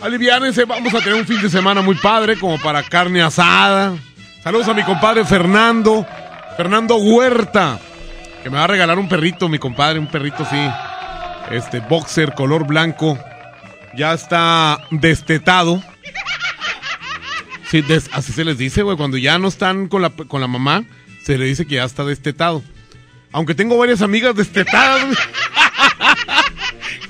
aliviánense, 0.00 0.64
vamos 0.64 0.94
a 0.94 1.00
tener 1.00 1.14
un 1.14 1.26
fin 1.26 1.42
de 1.42 1.50
semana 1.50 1.82
muy 1.82 1.96
padre, 1.96 2.38
como 2.38 2.58
para 2.58 2.82
carne 2.82 3.20
asada. 3.20 3.96
Saludos 4.42 4.68
a 4.68 4.74
mi 4.74 4.84
compadre 4.84 5.24
Fernando, 5.24 6.06
Fernando 6.56 6.96
Huerta, 6.96 7.80
que 8.42 8.48
me 8.48 8.56
va 8.56 8.64
a 8.64 8.68
regalar 8.68 8.98
un 8.98 9.08
perrito, 9.08 9.48
mi 9.48 9.58
compadre, 9.58 9.98
un 9.98 10.06
perrito, 10.06 10.46
sí. 10.48 10.70
Este 11.50 11.80
boxer 11.80 12.34
color 12.34 12.66
blanco. 12.66 13.18
Ya 13.96 14.12
está 14.12 14.78
destetado. 14.92 15.82
Sí, 17.68 17.84
así 18.12 18.32
se 18.32 18.44
les 18.44 18.56
dice, 18.56 18.82
güey. 18.82 18.96
Cuando 18.96 19.16
ya 19.16 19.38
no 19.38 19.48
están 19.48 19.88
con 19.88 20.02
la, 20.02 20.10
con 20.10 20.40
la 20.40 20.46
mamá, 20.46 20.84
se 21.24 21.36
le 21.36 21.46
dice 21.46 21.66
que 21.66 21.74
ya 21.76 21.84
está 21.84 22.04
destetado. 22.04 22.62
Aunque 23.32 23.54
tengo 23.54 23.76
varias 23.76 24.02
amigas 24.02 24.34
destetadas, 24.34 25.04
que 25.06 25.39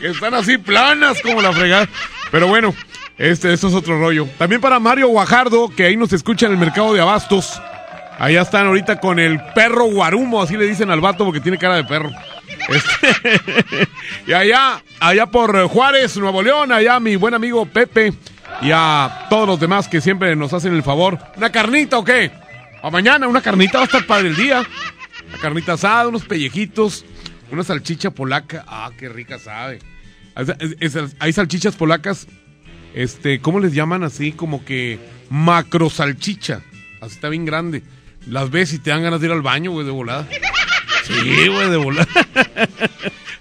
están 0.06 0.34
así 0.34 0.58
planas 0.58 1.20
como 1.22 1.40
la 1.40 1.52
fregada. 1.52 1.88
Pero 2.30 2.46
bueno, 2.46 2.74
este, 3.18 3.52
esto 3.52 3.68
es 3.68 3.74
otro 3.74 3.98
rollo. 3.98 4.26
También 4.38 4.60
para 4.60 4.78
Mario 4.78 5.08
Guajardo, 5.08 5.68
que 5.68 5.84
ahí 5.84 5.96
nos 5.96 6.12
escucha 6.12 6.46
en 6.46 6.52
el 6.52 6.58
mercado 6.58 6.94
de 6.94 7.00
Abastos. 7.00 7.60
Allá 8.18 8.42
están 8.42 8.66
ahorita 8.66 9.00
con 9.00 9.18
el 9.18 9.40
perro 9.54 9.86
guarumo, 9.86 10.42
así 10.42 10.56
le 10.56 10.66
dicen 10.66 10.90
al 10.90 11.00
vato 11.00 11.24
porque 11.24 11.40
tiene 11.40 11.56
cara 11.56 11.76
de 11.76 11.84
perro. 11.84 12.10
Este, 12.68 13.40
y 14.26 14.32
allá, 14.32 14.82
allá 15.00 15.26
por 15.26 15.66
Juárez, 15.68 16.16
Nuevo 16.18 16.42
León, 16.42 16.70
allá 16.70 17.00
mi 17.00 17.16
buen 17.16 17.32
amigo 17.32 17.64
Pepe 17.64 18.12
y 18.60 18.70
a 18.72 19.26
todos 19.30 19.46
los 19.46 19.60
demás 19.60 19.88
que 19.88 20.00
siempre 20.00 20.36
nos 20.36 20.52
hacen 20.52 20.74
el 20.74 20.82
favor. 20.82 21.18
¿Una 21.36 21.50
carnita 21.50 21.98
o 21.98 22.04
qué? 22.04 22.30
A 22.82 22.90
mañana, 22.90 23.26
una 23.28 23.40
carnita 23.40 23.78
va 23.78 23.84
a 23.84 23.86
estar 23.86 24.06
padre 24.06 24.28
el 24.28 24.36
día. 24.36 24.62
La 25.32 25.38
carnita 25.38 25.74
asada, 25.74 26.08
unos 26.08 26.24
pellejitos, 26.24 27.04
una 27.52 27.64
salchicha 27.64 28.10
polaca. 28.10 28.64
Ah, 28.66 28.90
qué 28.98 29.08
rica 29.08 29.38
sabe. 29.38 29.80
Hay 31.18 31.32
salchichas 31.32 31.76
polacas, 31.76 32.26
este, 32.94 33.40
¿cómo 33.40 33.60
les 33.60 33.74
llaman 33.74 34.04
así? 34.04 34.32
Como 34.32 34.64
que 34.64 34.98
macro 35.28 35.90
salchicha. 35.90 36.62
Así 37.00 37.14
está 37.14 37.28
bien 37.28 37.44
grande. 37.44 37.82
Las 38.26 38.50
ves 38.50 38.72
y 38.72 38.78
te 38.78 38.90
dan 38.90 39.02
ganas 39.02 39.20
de 39.20 39.26
ir 39.26 39.32
al 39.32 39.42
baño, 39.42 39.72
güey, 39.72 39.86
de 39.86 39.92
volada. 39.92 40.26
Sí, 41.04 41.48
güey, 41.48 41.70
de 41.70 41.76
volada. 41.76 42.08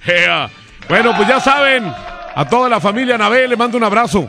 Bueno, 0.90 1.14
pues 1.16 1.28
ya 1.28 1.40
saben, 1.40 1.84
a 1.86 2.48
toda 2.50 2.68
la 2.68 2.80
familia 2.80 3.16
Nabé 3.16 3.48
le 3.48 3.56
mando 3.56 3.78
un 3.78 3.84
abrazo. 3.84 4.28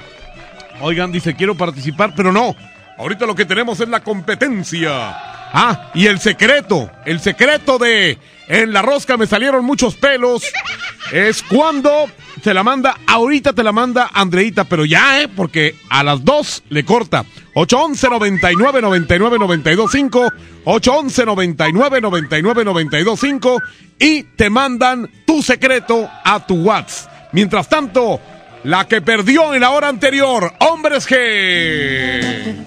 Oigan, 0.82 1.10
dice, 1.10 1.34
quiero 1.34 1.56
participar, 1.56 2.12
pero 2.14 2.32
no. 2.32 2.54
Ahorita 2.98 3.24
lo 3.24 3.34
que 3.34 3.46
tenemos 3.46 3.80
es 3.80 3.88
la 3.88 4.00
competencia. 4.00 4.90
Ah, 4.92 5.90
y 5.94 6.06
el 6.06 6.20
secreto, 6.20 6.90
el 7.06 7.20
secreto 7.20 7.78
de 7.78 8.18
en 8.50 8.72
la 8.72 8.82
rosca 8.82 9.16
me 9.16 9.28
salieron 9.28 9.64
muchos 9.64 9.94
pelos. 9.94 10.42
Es 11.12 11.42
cuando 11.42 12.10
te 12.42 12.52
la 12.52 12.64
manda, 12.64 12.96
ahorita 13.06 13.52
te 13.52 13.62
la 13.62 13.70
manda 13.70 14.10
Andreita, 14.12 14.64
pero 14.64 14.84
ya, 14.84 15.22
¿eh? 15.22 15.28
Porque 15.28 15.76
a 15.88 16.02
las 16.02 16.24
dos 16.24 16.64
le 16.68 16.84
corta. 16.84 17.24
811 17.54 18.08
99 18.10 18.82
99 18.82 19.38
92 19.38 19.90
5 19.92 20.32
811 20.64 21.26
99 21.26 22.00
99 22.00 22.64
92 22.64 23.20
5 23.20 23.62
y 24.00 24.22
te 24.24 24.50
mandan 24.50 25.08
tu 25.24 25.42
secreto 25.42 26.10
a 26.24 26.44
tu 26.44 26.56
WhatsApp. 26.56 27.30
Mientras 27.32 27.68
tanto, 27.68 28.20
la 28.64 28.88
que 28.88 29.00
perdió 29.00 29.54
en 29.54 29.60
la 29.60 29.70
hora 29.70 29.88
anterior, 29.88 30.52
Hombres 30.58 31.08
G. 31.08 32.66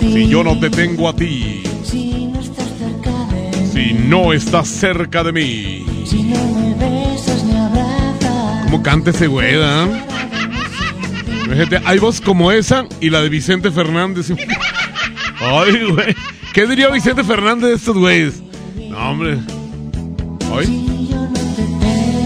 Si 0.00 0.28
yo 0.28 0.42
no 0.42 0.58
te 0.58 0.70
tengo 0.70 1.08
a 1.08 1.14
ti. 1.14 1.62
Si 1.84 2.13
no 3.74 4.32
estás 4.32 4.68
cerca 4.68 5.22
de 5.24 5.32
mí. 5.32 5.86
Si 6.06 6.22
no 6.22 6.44
me 6.46 6.74
besas 6.74 7.44
ni 7.44 7.56
abrazas. 7.56 8.64
¿Cómo 8.64 8.82
canta 8.82 9.10
ese 9.10 9.26
güey, 9.26 9.54
¿eh? 9.54 10.02
Fíjate, 11.48 11.80
hay 11.84 11.98
voz 11.98 12.20
como 12.20 12.50
esa 12.52 12.84
y 13.00 13.10
la 13.10 13.20
de 13.20 13.28
Vicente 13.28 13.70
Fernández. 13.70 14.30
Ay, 15.40 15.90
güey. 15.90 16.14
¿Qué 16.52 16.66
diría 16.66 16.88
Vicente 16.88 17.22
Fernández 17.24 17.68
de 17.70 17.76
estos 17.76 17.96
güeyes? 17.96 18.42
No, 18.88 19.10
hombre. 19.10 19.38
¿Hoy? 20.50 20.66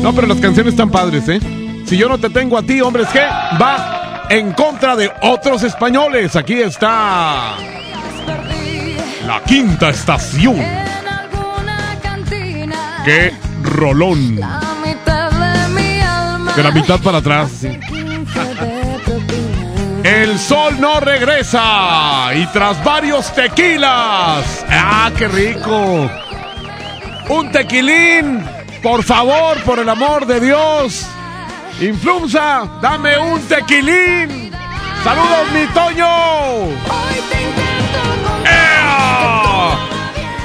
No, 0.03 0.14
pero 0.14 0.26
las 0.26 0.38
canciones 0.38 0.74
están 0.74 0.90
padres, 0.90 1.28
¿eh? 1.28 1.40
Si 1.84 1.96
yo 1.96 2.09
no 2.09 2.18
te 2.18 2.30
tengo 2.30 2.57
a 2.59 2.62
ti, 2.62 2.80
hombres, 2.80 3.09
¿qué? 3.12 3.22
Va 3.61 4.26
en 4.30 4.53
contra 4.53 4.94
de 4.94 5.11
otros 5.22 5.62
españoles. 5.62 6.36
Aquí 6.36 6.55
está. 6.55 7.57
La 9.26 9.42
quinta 9.46 9.90
estación. 9.90 10.57
¡Qué 13.09 13.33
rolón! 13.63 14.37
De 14.37 14.43
la 16.63 16.71
mitad 16.73 17.01
para 17.01 17.17
atrás. 17.17 17.65
El 20.05 20.39
sol 20.39 20.79
no 20.79 21.01
regresa 21.01 22.35
y 22.35 22.45
tras 22.49 22.85
varios 22.85 23.35
tequilas. 23.35 24.63
¡Ah, 24.69 25.11
qué 25.17 25.27
rico! 25.27 26.11
Un 27.31 27.51
tequilín, 27.51 28.45
por 28.83 29.03
favor, 29.03 29.59
por 29.63 29.79
el 29.79 29.89
amor 29.89 30.27
de 30.27 30.41
Dios. 30.41 31.07
Influenza, 31.81 32.69
dame 32.83 33.17
un 33.17 33.41
tequilín. 33.41 34.53
Saludos, 35.03 35.51
mi 35.55 35.65
Toño. 35.73 36.69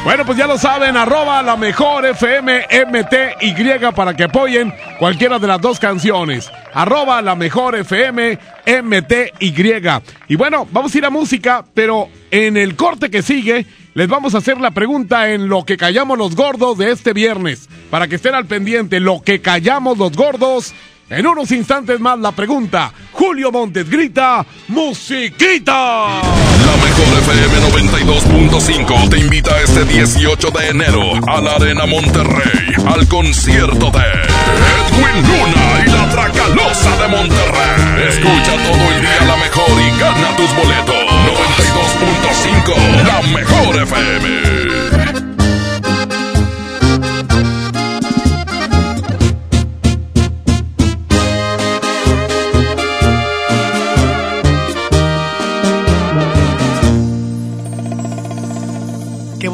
Bueno, 0.04 0.26
pues 0.26 0.38
ya 0.38 0.48
lo 0.48 0.58
saben, 0.58 0.98
arroba 0.98 1.42
la 1.42 1.56
mejor 1.56 2.06
FM 2.06 2.68
MTY 2.88 3.80
para 3.96 4.14
que 4.14 4.26
apoyen 4.26 4.74
cualquiera 5.00 5.40
de 5.40 5.48
las 5.48 5.62
dos 5.62 5.80
canciones. 5.80 6.52
Arroba 6.74 7.22
la 7.22 7.36
mejor 7.36 7.76
FM 7.76 8.38
MTY. 8.84 10.02
Y 10.28 10.36
bueno, 10.36 10.68
vamos 10.72 10.94
a 10.94 10.98
ir 10.98 11.06
a 11.06 11.10
música, 11.10 11.64
pero 11.74 12.10
en 12.32 12.58
el 12.58 12.76
corte 12.76 13.10
que 13.10 13.22
sigue 13.22 13.66
les 13.94 14.10
vamos 14.10 14.36
a 14.36 14.40
hacer 14.40 14.60
la 14.60 14.72
pregunta 14.72 15.30
en 15.32 15.48
lo 15.48 15.64
que 15.64 15.78
callamos 15.78 16.18
los 16.18 16.36
gordos 16.36 16.78
de 16.78 16.92
este 16.92 17.14
viernes. 17.14 17.70
Para 17.90 18.10
que 18.10 18.16
estén 18.16 18.36
al 18.36 18.46
pendiente, 18.46 19.00
lo 19.00 19.22
que 19.22 19.40
callamos 19.40 19.98
los 19.98 20.18
gordos 20.18 20.74
en 21.10 21.28
unos 21.28 21.52
instantes 21.52 22.00
más 22.00 22.20
la 22.20 22.32
pregunta. 22.32 22.92
Julio 23.12 23.52
Montes 23.52 23.90
grita, 23.90 24.46
musiquita. 24.68 26.22
La 26.66 26.76
mejor 26.84 27.20
FM 27.20 27.54
92.5 27.90 29.10
te 29.10 29.18
invita 29.20 29.60
este 29.62 29.86
18 29.86 30.50
de 30.50 30.70
enero 30.70 31.02
a 31.28 31.42
la 31.42 31.56
Arena 31.56 31.86
Monterrey 31.86 32.74
al 32.88 33.08
concierto 33.08 33.92
de 33.92 34.04
Edwin 34.80 35.28
Luna 35.28 35.86
y 35.86 35.90
la 35.90 36.10
Tracalosa 36.10 36.98
de 37.02 37.08
Monterrey. 37.08 38.08
Escucha 38.10 38.52
todo 38.64 38.92
el 38.92 39.02
día 39.02 39.26
la 39.28 39.38
mejor 39.38 39.70
y 39.82 40.00
gana 40.00 40.36
tus 40.36 40.56
boletos. 40.56 40.96
92.5 42.14 43.04
La 43.06 43.22
mejor 43.34 43.82
FM. 43.84 44.83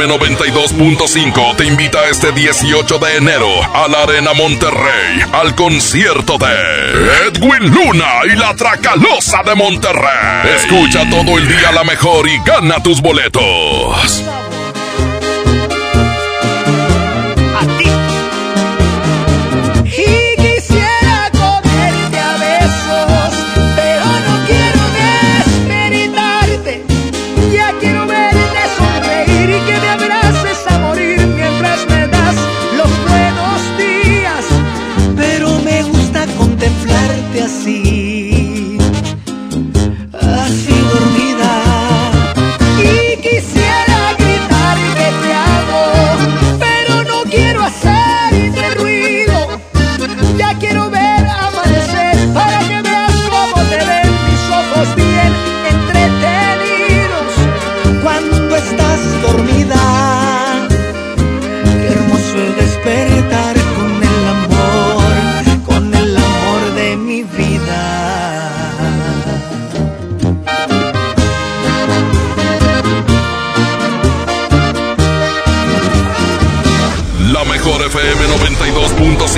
FM 0.00 0.14
92.5 0.14 1.56
te 1.56 1.66
invita 1.66 2.08
este 2.08 2.32
18 2.32 2.98
de 2.98 3.16
enero 3.16 3.48
a 3.74 3.86
la 3.86 4.04
Arena 4.04 4.32
Monterrey 4.32 5.20
al 5.30 5.54
concierto 5.54 6.38
de 6.38 7.26
Edwin 7.26 7.70
Luna 7.70 8.06
y 8.24 8.36
la 8.36 8.54
Tracalosa 8.54 9.42
de 9.42 9.54
Monterrey. 9.54 10.54
Escucha 10.56 11.08
todo 11.10 11.36
el 11.36 11.46
día 11.46 11.72
la 11.72 11.84
mejor 11.84 12.26
y 12.28 12.38
gana 12.46 12.82
tus 12.82 13.02
boletos. 13.02 14.24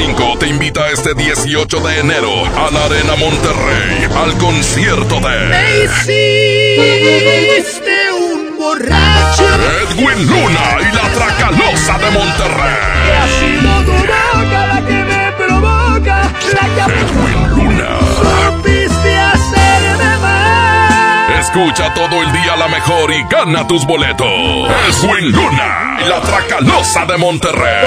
92.5 0.09 0.38
te 0.38 0.48
invita 0.48 0.90
este 0.90 1.14
18 1.14 1.80
de 1.80 1.98
enero 2.00 2.44
a 2.44 2.70
la 2.70 2.84
Arena 2.86 3.14
Monterrey 3.16 4.07
al 4.16 4.36
concierto 4.38 5.20
Me 5.20 5.28
de 5.28 5.84
hiciste 5.84 8.11
un 8.12 8.57
borracho. 8.59 9.44
Edwin 9.90 10.26
Luna 10.26 10.78
y 10.80 10.84
la 10.94 11.09
Tracalosa 11.12 11.98
de 11.98 12.11
Monterrey. 12.11 12.76
Que 13.07 13.12
ha 13.12 13.26
sido 13.38 13.82
tu 13.84 13.92
boca 13.92 14.66
la 14.66 14.80
que 14.86 15.05
me 15.05 15.32
provoca, 15.32 16.30
la 16.53 16.64
que 16.74 16.82
Edwin 16.98 17.48
Luna. 17.50 17.88
supiste 18.50 19.12
hacerme 19.16 20.16
mal. 20.20 21.30
Escucha 21.40 21.94
todo 21.94 22.22
el 22.22 22.32
día 22.32 22.57
la 22.57 22.66
mejor 22.68 23.12
y 23.12 23.22
gana 23.30 23.66
tus 23.66 23.84
boletos. 23.86 24.26
Edwin 24.26 25.30
Luna 25.30 25.96
y 26.00 26.05
la 26.09 26.20
Tracalosa 26.20 27.05
de 27.07 27.16
Monterrey. 27.18 27.86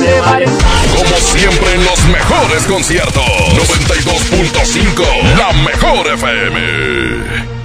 Como 0.00 1.20
siempre 1.20 1.74
en 1.74 1.84
los 1.84 2.02
mejores 2.06 2.64
conciertos. 2.64 3.22
92.5, 3.22 5.36
la 5.36 5.52
mejor 5.52 6.08
FM. 6.14 7.59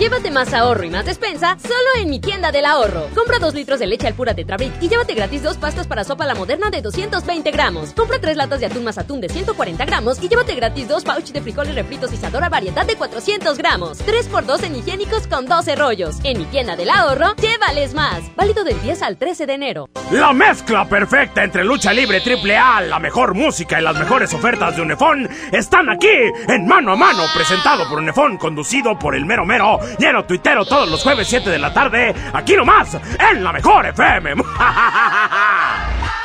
Llévate 0.00 0.30
más 0.30 0.54
ahorro 0.54 0.84
y 0.84 0.88
más 0.88 1.04
despensa 1.04 1.58
solo 1.60 1.74
en 1.98 2.08
mi 2.08 2.20
tienda 2.20 2.50
del 2.50 2.64
ahorro. 2.64 3.08
Compra 3.14 3.38
2 3.38 3.52
litros 3.52 3.78
de 3.78 3.86
leche 3.86 4.06
al 4.06 4.14
pura 4.14 4.32
Tetrabric 4.32 4.72
y 4.80 4.88
llévate 4.88 5.12
gratis 5.12 5.42
dos 5.42 5.58
pastas 5.58 5.86
para 5.86 6.04
sopa 6.04 6.24
la 6.24 6.34
moderna 6.34 6.70
de 6.70 6.80
220 6.80 7.50
gramos. 7.50 7.92
Compra 7.92 8.18
3 8.18 8.34
latas 8.34 8.60
de 8.60 8.66
atún 8.66 8.82
más 8.82 8.96
atún 8.96 9.20
de 9.20 9.28
140 9.28 9.84
gramos 9.84 10.18
y 10.22 10.30
llévate 10.30 10.54
gratis 10.54 10.88
dos 10.88 11.04
pouch 11.04 11.32
de 11.32 11.42
frijoles 11.42 11.74
refritos 11.74 12.14
Isadora 12.14 12.48
variedad 12.48 12.86
de 12.86 12.96
400 12.96 13.58
gramos. 13.58 13.98
3x2 14.06 14.64
en 14.64 14.76
higiénicos 14.76 15.26
con 15.26 15.44
12 15.44 15.76
rollos. 15.76 16.16
En 16.24 16.38
mi 16.38 16.46
tienda 16.46 16.76
del 16.76 16.88
ahorro, 16.88 17.36
llévales 17.36 17.92
más. 17.92 18.22
Válido 18.36 18.64
del 18.64 18.80
10 18.80 19.02
al 19.02 19.18
13 19.18 19.44
de 19.44 19.52
enero. 19.52 19.90
La 20.12 20.32
mezcla 20.32 20.88
perfecta 20.88 21.44
entre 21.44 21.62
lucha 21.62 21.92
libre 21.92 22.22
triple 22.22 22.56
A, 22.56 22.80
la 22.80 22.98
mejor 22.98 23.34
música 23.34 23.78
y 23.78 23.84
las 23.84 23.98
mejores 23.98 24.32
ofertas 24.32 24.74
de 24.76 24.80
Unefón 24.80 25.28
están 25.52 25.90
aquí 25.90 26.08
en 26.48 26.66
Mano 26.66 26.92
a 26.92 26.96
Mano, 26.96 27.24
presentado 27.34 27.86
por 27.86 27.98
Unefón, 27.98 28.38
conducido 28.38 28.98
por 28.98 29.14
el 29.14 29.26
mero 29.26 29.44
mero, 29.44 29.78
lleno 29.98 30.24
tuitero 30.24 30.64
todos 30.64 30.88
los 30.88 31.02
jueves 31.02 31.28
7 31.28 31.50
de 31.50 31.58
la 31.58 31.72
tarde, 31.72 32.14
aquí 32.32 32.54
nomás, 32.54 32.96
en 33.32 33.42
la 33.42 33.52
mejor 33.52 33.86
FM. 33.86 34.34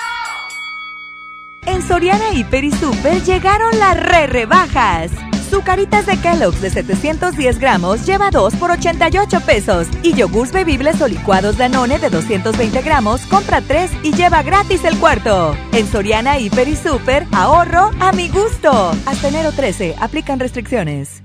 En 1.68 1.82
Soriana 1.82 2.32
Hiper 2.32 2.64
y 2.64 2.72
Super 2.72 3.24
llegaron 3.24 3.78
las 3.80 3.98
re 4.00 4.28
rebajas. 4.28 5.12
Zucaritas 5.50 6.06
de 6.06 6.18
Kellogg's 6.18 6.62
de 6.62 6.70
710 6.70 7.60
gramos 7.60 8.06
lleva 8.06 8.30
2 8.30 8.56
por 8.56 8.72
88 8.72 9.40
pesos. 9.42 9.88
Y 10.04 10.14
yogurts 10.14 10.52
bebibles 10.52 11.02
o 11.02 11.08
licuados 11.08 11.58
Danone 11.58 12.00
de 12.00 12.10
220 12.10 12.82
gramos 12.82 13.22
compra 13.28 13.62
3 13.62 13.92
y 14.04 14.14
lleva 14.14 14.44
gratis 14.44 14.84
el 14.84 14.98
cuarto. 14.98 15.56
En 15.72 15.88
Soriana 15.88 16.38
Hiper 16.40 16.68
y 16.68 16.76
Super, 16.76 17.26
ahorro 17.32 17.92
a 18.00 18.12
mi 18.12 18.30
gusto. 18.30 18.92
Hasta 19.06 19.28
enero 19.28 19.52
13, 19.52 19.96
aplican 20.00 20.40
restricciones. 20.40 21.25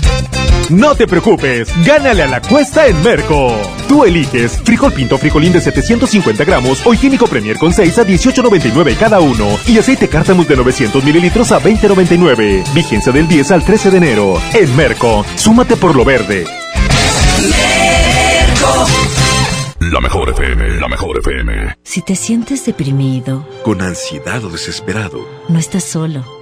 No 0.69 0.95
te 0.95 1.05
preocupes, 1.05 1.69
gánale 1.85 2.23
a 2.23 2.27
la 2.27 2.41
cuesta 2.41 2.87
en 2.87 3.01
Merco. 3.03 3.53
Tú 3.87 4.05
eliges 4.05 4.61
frijol 4.63 4.93
pinto 4.93 5.17
frijolín 5.17 5.51
de 5.51 5.59
750 5.59 6.43
gramos 6.45 6.85
o 6.85 6.93
higiénico 6.93 7.27
Premier 7.27 7.57
con 7.57 7.73
6 7.73 7.97
a 7.99 8.05
18.99 8.05 8.95
cada 8.97 9.19
uno 9.19 9.57
y 9.67 9.77
aceite 9.77 10.07
cártamus 10.07 10.47
de 10.47 10.55
900 10.55 11.03
mililitros 11.03 11.51
a 11.51 11.59
20.99. 11.59 12.73
Vigencia 12.73 13.11
del 13.11 13.27
10 13.27 13.51
al 13.51 13.65
13 13.65 13.91
de 13.91 13.97
enero. 13.97 14.41
En 14.53 14.75
Merco, 14.75 15.25
súmate 15.35 15.75
por 15.75 15.95
lo 15.95 16.05
verde. 16.05 16.45
La 19.79 19.99
mejor 19.99 20.29
FM, 20.29 20.79
la 20.79 20.87
mejor 20.87 21.17
FM. 21.19 21.75
Si 21.83 22.01
te 22.01 22.15
sientes 22.15 22.65
deprimido, 22.65 23.45
Con 23.63 23.81
ansiedad 23.81 24.43
o 24.45 24.49
desesperado, 24.49 25.27
no 25.49 25.59
estás 25.59 25.83
solo. 25.83 26.40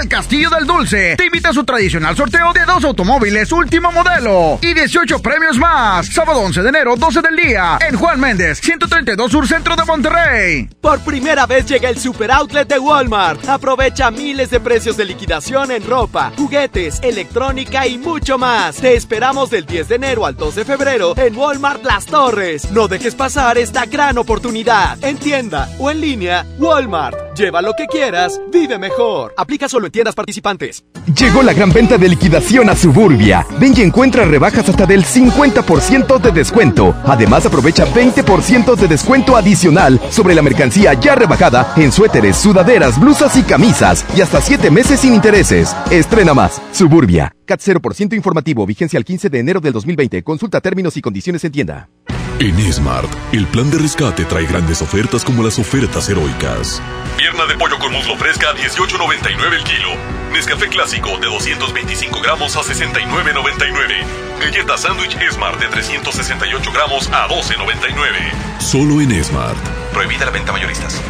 El 0.00 0.08
Castillo 0.08 0.50
del 0.50 0.66
Dulce 0.66 1.16
te 1.16 1.24
invita 1.24 1.48
a 1.48 1.52
su 1.54 1.64
tradicional 1.64 2.14
sorteo 2.14 2.52
de 2.52 2.66
dos 2.66 2.84
automóviles 2.84 3.50
último 3.50 3.90
modelo 3.90 4.58
y 4.60 4.74
18 4.74 5.20
premios 5.20 5.56
más. 5.56 6.06
Sábado 6.08 6.40
11 6.40 6.62
de 6.62 6.68
enero, 6.68 6.96
12 6.96 7.22
del 7.22 7.36
día, 7.36 7.78
en 7.80 7.96
Juan 7.96 8.20
Méndez, 8.20 8.60
132 8.60 9.30
Sur 9.30 9.48
Centro 9.48 9.74
de 9.74 9.84
Monterrey. 9.86 10.68
Por 10.82 11.00
primera 11.00 11.46
vez 11.46 11.64
llega 11.64 11.88
el 11.88 11.98
Super 11.98 12.30
Outlet 12.30 12.68
de 12.68 12.78
Walmart. 12.78 13.48
Aprovecha 13.48 14.10
miles 14.10 14.50
de 14.50 14.60
precios 14.60 14.98
de 14.98 15.06
liquidación 15.06 15.70
en 15.70 15.86
ropa, 15.86 16.30
juguetes, 16.36 17.00
electrónica 17.02 17.86
y 17.86 17.96
mucho 17.96 18.36
más. 18.36 18.76
Te 18.76 18.96
esperamos 18.96 19.48
del 19.48 19.64
10 19.64 19.88
de 19.88 19.94
enero 19.94 20.26
al 20.26 20.36
2 20.36 20.56
de 20.56 20.64
febrero 20.66 21.14
en 21.16 21.34
Walmart 21.34 21.82
Las 21.84 22.04
Torres. 22.04 22.70
No 22.70 22.86
dejes 22.86 23.14
pasar 23.14 23.56
esta 23.56 23.86
gran 23.86 24.18
oportunidad. 24.18 25.02
En 25.02 25.16
tienda 25.16 25.70
o 25.78 25.90
en 25.90 26.02
línea, 26.02 26.44
Walmart. 26.58 27.25
Lleva 27.36 27.60
lo 27.60 27.74
que 27.74 27.86
quieras, 27.86 28.40
vive 28.50 28.78
mejor. 28.78 29.34
Aplica 29.36 29.68
solo 29.68 29.84
en 29.84 29.92
tiendas 29.92 30.14
participantes. 30.14 30.82
Llegó 31.14 31.42
la 31.42 31.52
gran 31.52 31.70
venta 31.70 31.98
de 31.98 32.08
liquidación 32.08 32.70
a 32.70 32.74
Suburbia. 32.74 33.46
Ven 33.60 33.74
y 33.76 33.82
encuentra 33.82 34.24
rebajas 34.24 34.66
hasta 34.70 34.86
del 34.86 35.04
50% 35.04 36.18
de 36.18 36.32
descuento. 36.32 36.94
Además, 37.04 37.44
aprovecha 37.44 37.84
20% 37.92 38.74
de 38.74 38.88
descuento 38.88 39.36
adicional 39.36 40.00
sobre 40.08 40.34
la 40.34 40.40
mercancía 40.40 40.94
ya 40.94 41.14
rebajada 41.14 41.74
en 41.76 41.92
suéteres, 41.92 42.38
sudaderas, 42.38 42.98
blusas 42.98 43.36
y 43.36 43.42
camisas. 43.42 44.06
Y 44.16 44.22
hasta 44.22 44.40
7 44.40 44.70
meses 44.70 45.00
sin 45.00 45.12
intereses. 45.12 45.76
Estrena 45.90 46.32
más. 46.32 46.62
Suburbia. 46.72 47.34
CAT 47.44 47.60
0% 47.60 48.14
informativo. 48.14 48.64
Vigencia 48.64 48.96
el 48.96 49.04
15 49.04 49.28
de 49.28 49.38
enero 49.40 49.60
del 49.60 49.74
2020. 49.74 50.22
Consulta 50.22 50.62
términos 50.62 50.96
y 50.96 51.02
condiciones 51.02 51.44
en 51.44 51.52
tienda. 51.52 51.90
En 52.38 52.70
Smart, 52.70 53.10
el 53.32 53.46
plan 53.46 53.70
de 53.70 53.78
rescate 53.78 54.26
trae 54.26 54.44
grandes 54.44 54.82
ofertas 54.82 55.24
como 55.24 55.42
las 55.42 55.58
ofertas 55.58 56.06
heroicas. 56.10 56.82
Pierna 57.16 57.46
de 57.46 57.56
pollo 57.56 57.78
con 57.78 57.90
muslo 57.92 58.14
fresca 58.18 58.50
a 58.50 58.54
18.99 58.54 59.54
el 59.54 59.64
kilo. 59.64 59.88
Nescafé 60.32 60.68
clásico 60.68 61.16
de 61.18 61.28
225 61.28 62.20
gramos 62.20 62.54
a 62.56 62.60
69.99. 62.60 64.04
Galleta 64.38 64.76
sándwich 64.76 65.16
Smart 65.32 65.58
de 65.58 65.68
368 65.68 66.72
gramos 66.72 67.08
a 67.08 67.26
12.99. 67.26 68.60
Solo 68.60 69.00
en 69.00 69.24
Smart. 69.24 69.56
Prohibida 69.94 70.26
la 70.26 70.32
venta 70.32 70.52
mayoristas. 70.52 71.00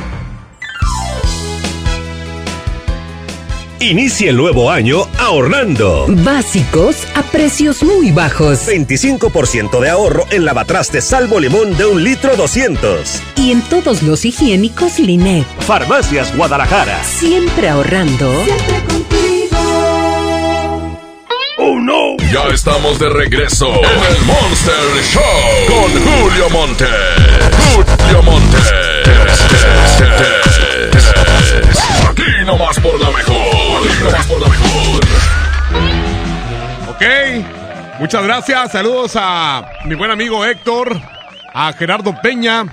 Inicia 3.80 4.30
el 4.30 4.36
nuevo 4.36 4.70
año 4.70 5.06
ahorrando. 5.18 6.06
Básicos 6.08 7.06
a 7.14 7.22
precios 7.22 7.82
muy 7.82 8.10
bajos. 8.10 8.66
25% 8.66 9.80
de 9.80 9.90
ahorro 9.90 10.24
en 10.30 10.46
lavatraste 10.46 11.02
salvo 11.02 11.38
limón 11.38 11.76
de 11.76 11.84
un 11.84 12.02
litro 12.02 12.36
200. 12.36 13.20
Y 13.36 13.52
en 13.52 13.60
todos 13.62 14.02
los 14.02 14.24
higiénicos 14.24 14.98
Linet. 14.98 15.46
Farmacias 15.60 16.34
Guadalajara. 16.34 17.04
Siempre 17.04 17.68
ahorrando. 17.68 18.32
Siempre 18.44 18.82
contigo. 18.88 19.58
¡Oh 21.58 21.78
no! 21.78 22.16
Ya 22.32 22.48
estamos 22.54 22.98
de 22.98 23.10
regreso 23.10 23.68
en 23.68 24.16
el 24.16 24.22
Monster 24.24 24.74
Show 25.12 25.22
con 25.68 25.90
Julio 26.02 26.48
Monte. 26.50 26.86
Julio 27.74 28.22
Monte. 28.22 28.56
Aquí 32.10 32.44
nomás 32.44 32.78
por 32.80 33.00
la 33.00 33.10
mejor. 33.10 33.36
Aquí 33.36 34.04
nomás 34.04 34.26
por 34.26 34.40
la 34.40 34.48
mejor. 34.48 35.00
Ok. 36.88 37.02
Muchas 37.98 38.22
gracias. 38.24 38.72
Saludos 38.72 39.12
a 39.16 39.66
mi 39.86 39.94
buen 39.94 40.10
amigo 40.10 40.44
Héctor, 40.44 41.00
a 41.54 41.72
Gerardo 41.72 42.14
Peña, 42.20 42.66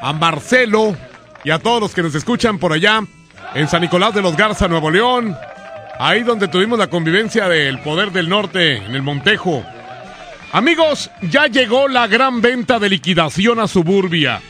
a 0.00 0.12
Marcelo 0.14 0.96
y 1.44 1.50
a 1.50 1.58
todos 1.58 1.80
los 1.80 1.94
que 1.94 2.02
nos 2.02 2.14
escuchan 2.14 2.58
por 2.58 2.72
allá 2.72 3.02
en 3.54 3.68
San 3.68 3.82
Nicolás 3.82 4.14
de 4.14 4.22
los 4.22 4.36
Garza, 4.36 4.68
Nuevo 4.68 4.90
León. 4.90 5.36
Ahí 5.98 6.22
donde 6.22 6.48
tuvimos 6.48 6.78
la 6.78 6.86
convivencia 6.86 7.46
del 7.46 7.78
Poder 7.80 8.10
del 8.10 8.30
Norte, 8.30 8.76
en 8.78 8.94
el 8.94 9.02
Montejo. 9.02 9.62
Amigos, 10.52 11.10
ya 11.20 11.46
llegó 11.46 11.86
la 11.86 12.06
gran 12.06 12.40
venta 12.40 12.78
de 12.78 12.88
liquidación 12.88 13.60
a 13.60 13.68
Suburbia. 13.68 14.40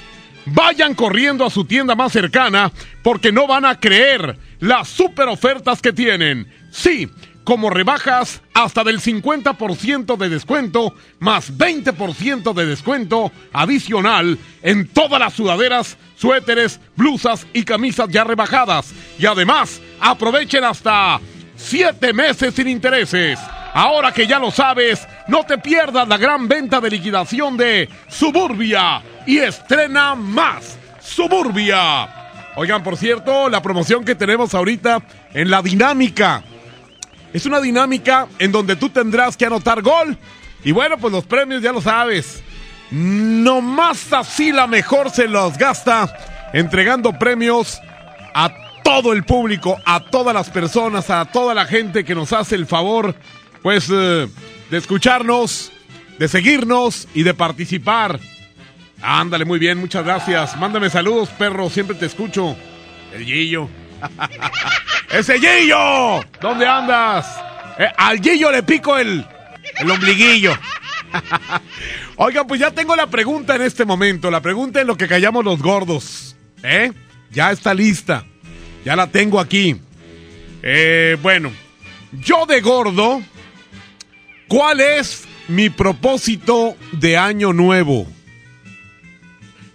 Vayan 0.53 0.95
corriendo 0.95 1.45
a 1.45 1.51
su 1.51 1.65
tienda 1.65 1.95
más 1.95 2.13
cercana 2.13 2.73
porque 3.03 3.33
no 3.33 3.47
van 3.47 3.65
a 3.65 3.79
creer 3.79 4.37
las 4.59 4.89
super 4.89 5.29
ofertas 5.29 5.81
que 5.81 5.93
tienen. 5.93 6.53
Sí, 6.71 7.09
como 7.45 7.71
rebajas 7.71 8.43
hasta 8.55 8.85
del 8.85 9.01
50% 9.01 10.17
de 10.17 10.29
descuento 10.29 10.95
más 11.19 11.53
20% 11.57 12.53
de 12.53 12.67
descuento 12.67 13.33
adicional 13.53 14.39
en 14.63 14.89
todas 14.89 15.21
las 15.21 15.35
sudaderas, 15.35 15.97
suéteres, 16.17 16.81
blusas 16.97 17.47
y 17.53 17.65
camisas 17.65 18.09
ya 18.09 18.25
rebajadas. 18.25 18.93
Y 19.19 19.27
además, 19.27 19.81
aprovechen 20.01 20.65
hasta 20.65 21.21
7 21.57 22.13
meses 22.13 22.55
sin 22.55 22.69
intereses. 22.69 23.39
Ahora 23.73 24.13
que 24.13 24.27
ya 24.27 24.39
lo 24.39 24.51
sabes, 24.51 25.07
no 25.29 25.45
te 25.45 25.59
pierdas 25.59 26.09
la 26.09 26.17
gran 26.17 26.49
venta 26.49 26.81
de 26.81 26.91
liquidación 26.91 27.57
de 27.57 27.89
Suburbia 28.09 29.03
y 29.27 29.39
estrena 29.39 30.15
más 30.15 30.79
Suburbia. 31.01 32.09
Oigan, 32.57 32.83
por 32.83 32.97
cierto, 32.97 33.49
la 33.49 33.63
promoción 33.63 34.05
que 34.05 34.15
tenemos 34.15 34.55
ahorita 34.55 35.03
en 35.33 35.51
la 35.51 35.63
dinámica. 35.63 36.43
Es 37.33 37.47
una 37.47 37.61
dinámica 37.61 38.27
en 38.39 38.51
donde 38.51 38.75
tú 38.75 38.89
tendrás 38.91 39.37
que 39.37 39.47
anotar 39.47 39.83
gol. 39.83 40.19
Y 40.65 40.73
bueno, 40.73 40.99
pues 40.99 41.13
los 41.13 41.25
premios 41.25 41.63
ya 41.63 41.73
lo 41.73 41.81
sabes. 41.81 42.43
No 42.91 43.61
más 43.61 44.13
así 44.13 44.51
la 44.51 44.67
mejor 44.67 45.11
se 45.11 45.29
los 45.29 45.57
gasta 45.57 46.13
entregando 46.53 47.17
premios 47.19 47.81
a 48.35 48.51
todo 48.83 49.13
el 49.13 49.23
público, 49.23 49.77
a 49.85 50.01
todas 50.01 50.35
las 50.35 50.51
personas, 50.51 51.09
a 51.11 51.25
toda 51.27 51.55
la 51.55 51.67
gente 51.67 52.05
que 52.05 52.17
nos 52.17 52.33
hace 52.33 52.57
el 52.57 52.67
favor, 52.67 53.15
pues, 53.63 53.89
eh, 53.93 54.29
de 54.71 54.79
escucharnos, 54.79 55.73
de 56.19 56.29
seguirnos 56.29 57.09
y 57.15 57.23
de 57.23 57.35
participar. 57.35 58.21
Ándale, 59.03 59.45
muy 59.45 59.59
bien, 59.59 59.79
muchas 59.79 60.05
gracias. 60.05 60.57
Mándame 60.59 60.91
saludos, 60.91 61.29
perro, 61.31 61.71
siempre 61.71 61.97
te 61.97 62.07
escucho. 62.07 62.57
El 63.15 63.25
Gillo. 63.25 63.69
¡Ese 65.11 65.39
Gillo! 65.39 66.23
¿Dónde 66.41 66.67
andas? 66.67 67.27
Eh, 67.79 67.89
al 67.97 68.21
Gillo 68.21 68.51
le 68.51 68.63
pico 68.63 68.99
el, 68.99 69.25
el 69.79 69.91
ombliguillo. 69.91 70.53
Oigan, 72.17 72.47
pues 72.47 72.61
ya 72.61 72.71
tengo 72.71 72.95
la 72.95 73.07
pregunta 73.07 73.57
en 73.57 73.63
este 73.63 73.85
momento. 73.85 74.31
La 74.31 74.41
pregunta 74.41 74.81
en 74.81 74.87
lo 74.87 74.97
que 74.97 75.09
callamos 75.09 75.45
los 75.45 75.61
gordos. 75.61 76.37
¿Eh? 76.63 76.93
Ya 77.31 77.51
está 77.51 77.75
lista. 77.75 78.25
Ya 78.85 78.97
la 78.97 79.07
tengo 79.07 79.41
aquí. 79.41 79.81
Eh, 80.63 81.17
bueno, 81.23 81.51
yo 82.13 82.47
de 82.47 82.61
gordo, 82.61 83.23
¿cuál 84.51 84.81
es 84.81 85.29
mi 85.47 85.71
propósito 85.71 86.77
de 86.91 87.17
año 87.17 87.53
nuevo? 87.53 88.07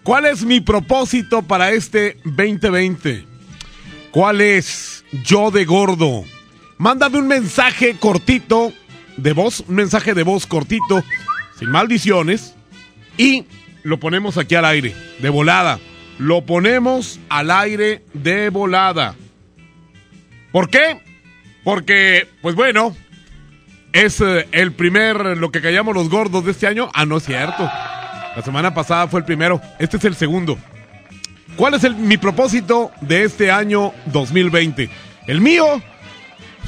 ¿Cuál 0.03 0.25
es 0.25 0.43
mi 0.43 0.59
propósito 0.59 1.41
para 1.41 1.71
este 1.71 2.17
2020? 2.25 3.25
¿Cuál 4.11 4.41
es 4.41 5.03
yo 5.23 5.49
de 5.49 5.63
gordo? 5.63 6.25
Mándame 6.77 7.17
un 7.19 7.27
mensaje 7.27 7.95
cortito 7.97 8.73
de 9.15 9.31
voz, 9.31 9.61
un 9.61 9.75
mensaje 9.75 10.13
de 10.13 10.23
voz 10.23 10.45
cortito, 10.45 11.03
sin 11.57 11.69
maldiciones, 11.69 12.53
y 13.17 13.45
lo 13.83 13.97
ponemos 13.97 14.37
aquí 14.37 14.55
al 14.55 14.65
aire, 14.65 14.93
de 15.19 15.29
volada. 15.29 15.79
Lo 16.19 16.45
ponemos 16.45 17.19
al 17.29 17.49
aire 17.49 18.03
de 18.13 18.49
volada. 18.49 19.15
¿Por 20.51 20.69
qué? 20.69 20.99
Porque, 21.63 22.27
pues 22.41 22.55
bueno, 22.55 22.95
es 23.95 24.19
eh, 24.19 24.45
el 24.51 24.73
primer, 24.73 25.37
lo 25.37 25.51
que 25.51 25.61
callamos 25.61 25.95
los 25.95 26.09
gordos 26.09 26.43
de 26.43 26.51
este 26.51 26.67
año. 26.67 26.89
Ah, 26.93 27.05
no 27.05 27.15
es 27.15 27.23
cierto. 27.23 27.63
La 27.63 28.41
semana 28.43 28.73
pasada 28.73 29.07
fue 29.07 29.21
el 29.21 29.25
primero. 29.25 29.61
Este 29.79 29.95
es 29.95 30.03
el 30.03 30.15
segundo. 30.15 30.57
¿Cuál 31.55 31.75
es 31.75 31.85
el, 31.85 31.95
mi 31.95 32.17
propósito 32.17 32.91
de 32.99 33.23
este 33.23 33.51
año 33.51 33.93
2020? 34.07 34.89
El 35.27 35.39
mío, 35.39 35.81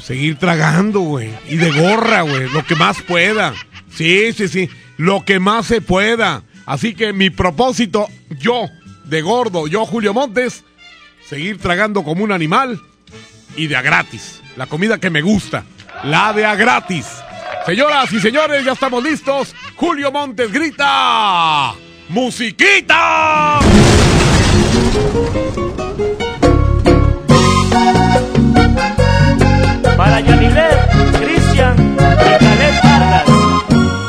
seguir 0.02 0.38
tragando, 0.38 1.00
güey. 1.00 1.30
Y 1.50 1.56
de 1.56 1.70
gorra, 1.70 2.22
güey. 2.22 2.48
Lo 2.48 2.64
que 2.64 2.76
más 2.76 3.02
pueda. 3.02 3.52
Sí, 3.94 4.32
sí, 4.32 4.48
sí. 4.48 4.70
Lo 4.96 5.26
que 5.26 5.38
más 5.38 5.66
se 5.66 5.82
pueda. 5.82 6.44
Así 6.64 6.94
que 6.94 7.12
mi 7.12 7.28
propósito, 7.28 8.08
yo, 8.40 8.70
de 9.04 9.20
gordo, 9.20 9.66
yo, 9.66 9.84
Julio 9.84 10.14
Montes, 10.14 10.64
seguir 11.28 11.58
tragando 11.58 12.04
como 12.04 12.24
un 12.24 12.32
animal 12.32 12.80
y 13.54 13.66
de 13.66 13.76
a 13.76 13.82
gratis. 13.82 14.40
La 14.56 14.64
comida 14.66 14.98
que 14.98 15.10
me 15.10 15.20
gusta, 15.20 15.64
la 16.04 16.32
de 16.32 16.44
a 16.44 16.54
gratis. 16.54 17.06
Señoras 17.66 18.12
y 18.12 18.20
señores, 18.20 18.64
ya 18.64 18.72
estamos 18.72 19.02
listos. 19.02 19.54
Julio 19.76 20.10
Montes 20.10 20.50
grita. 20.52 21.74
¡Musiquita! 22.08 23.58
Para 29.96 30.20
Yanilet, 30.20 30.90
Cristian 31.20 31.76
y 31.78 32.86
Vargas. 32.86 33.24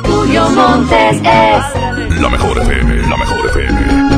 Julio 0.05 0.49
Montes 0.49 1.17
es 1.17 2.21
La 2.21 2.29
mejor 2.29 2.57
FM, 2.59 3.07
la 3.09 3.17
mejor 3.17 3.49
FM. 3.49 4.08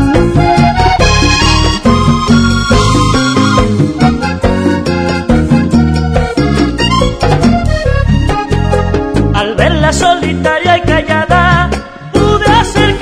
Pude 12.14 12.46
acercarme. 12.46 12.98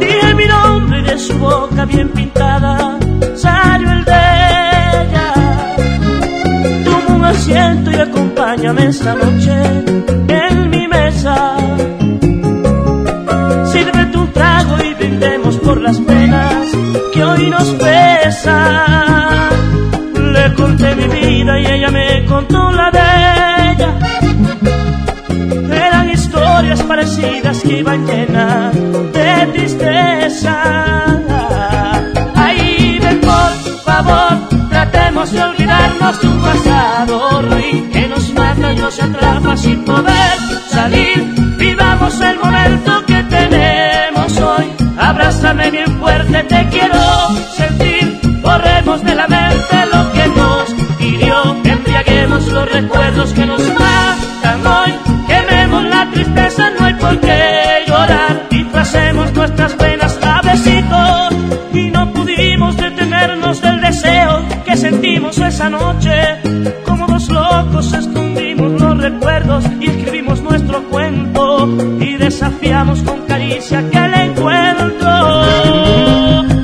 Dije 0.00 0.34
mi 0.34 0.46
nombre 0.46 1.00
y 1.00 1.02
de 1.04 1.18
su 1.18 1.38
boca 1.38 1.84
bien 1.84 2.08
pintada 2.10 2.98
salió 3.36 3.90
el 3.92 4.04
de 4.04 4.12
ella. 5.00 5.32
Toma 6.84 7.14
un 7.16 7.24
asiento 7.24 7.90
y 7.90 7.96
acompáñame 7.96 8.86
esta 8.86 9.14
noche 9.14 9.52
en 10.28 10.70
mi 10.70 10.88
mesa. 10.88 11.56
Iban 27.92 28.06
llenas 28.06 28.74
de 29.12 29.46
tristeza. 29.52 30.56
Ahí 32.34 32.98
ven 33.02 33.20
por 33.20 33.82
favor, 33.84 34.48
tratemos 34.70 35.32
de 35.32 35.42
olvidarnos 35.42 36.20
de 36.20 36.28
un 36.28 36.40
pasado 36.40 37.42
ruin 37.42 37.90
que 37.90 38.08
nos 38.08 38.32
mata 38.32 38.72
y 38.72 38.76
nos 38.76 39.02
atrapa 39.02 39.56
sin 39.56 39.84
poder 39.84 40.38
salir. 40.70 41.34
Vivamos 41.58 42.20
el 42.20 42.38
momento 42.38 43.04
que 43.06 43.22
tenemos 43.24 44.36
hoy. 44.38 44.72
Abrázame 44.98 45.70
bien 45.70 45.98
fuerte, 45.98 46.42
te 46.44 46.68
quiero 46.68 47.00
sentir. 47.56 48.20
Borremos 48.42 49.02
de 49.04 49.14
la 49.14 49.28
mente 49.28 49.76
lo 49.92 50.12
que 50.12 50.28
nos 50.28 50.74
hirió. 51.00 51.56
Embriaguemos 51.64 52.46
los 52.48 52.72
recuerdos 52.72 53.32
que 53.32 53.46
nos 53.46 53.61
esa 65.62 65.70
noche. 65.70 66.38
Como 66.84 67.06
dos 67.06 67.28
locos 67.28 67.92
escondimos 67.92 68.80
los 68.80 68.98
recuerdos 68.98 69.64
y 69.80 69.90
escribimos 69.90 70.40
nuestro 70.42 70.82
cuento. 70.84 71.68
Y 72.00 72.16
desafiamos 72.16 73.02
con 73.02 73.20
caricia 73.26 73.78
aquel 73.78 74.14
encuentro. 74.14 75.08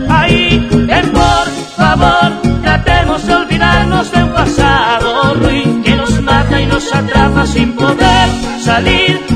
Ahí, 0.09 0.69
ven 0.71 1.13
por 1.13 1.47
favor, 1.77 2.33
tratemos 2.63 3.27
de 3.27 3.35
olvidarnos 3.35 4.11
de 4.11 4.25
un 4.25 4.33
pasado 4.33 5.35
ruin 5.35 5.83
que 5.83 5.95
nos 5.95 6.21
mata 6.23 6.61
y 6.61 6.67
nos 6.67 6.93
atrapa 6.93 7.47
sin 7.47 7.75
poder 7.75 8.29
salir. 8.65 9.28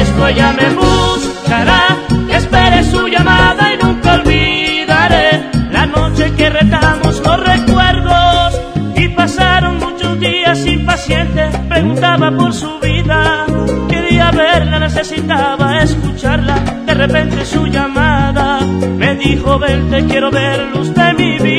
Esto 0.00 0.28
ella 0.28 0.52
me 0.52 0.68
buscará, 0.74 1.96
espere 2.30 2.84
su 2.84 3.08
llamada 3.08 3.72
y 3.72 3.84
nunca 3.84 4.14
olvidaré 4.14 5.50
la 5.70 5.86
noche 5.86 6.32
que 6.36 6.50
retamos 6.50 7.20
los 7.24 7.40
recuerdos. 7.44 8.60
Y 8.94 9.08
pasaron 9.08 9.78
muchos 9.78 10.18
días 10.20 10.64
impacientes, 10.66 11.56
preguntaba 11.68 12.30
por 12.30 12.52
su 12.52 12.78
vida. 12.80 13.46
Quería 13.88 14.30
verla, 14.30 14.78
necesitaba 14.78 15.82
escucharla. 15.82 16.56
De 16.86 16.94
repente 16.94 17.44
su 17.44 17.66
llamada 17.66 18.60
me 18.60 19.14
dijo: 19.16 19.58
Ven, 19.58 19.90
te 19.90 20.04
quiero 20.06 20.30
ver, 20.30 20.58
luz 20.74 20.94
de 20.94 21.14
mi 21.14 21.38
vida. 21.38 21.55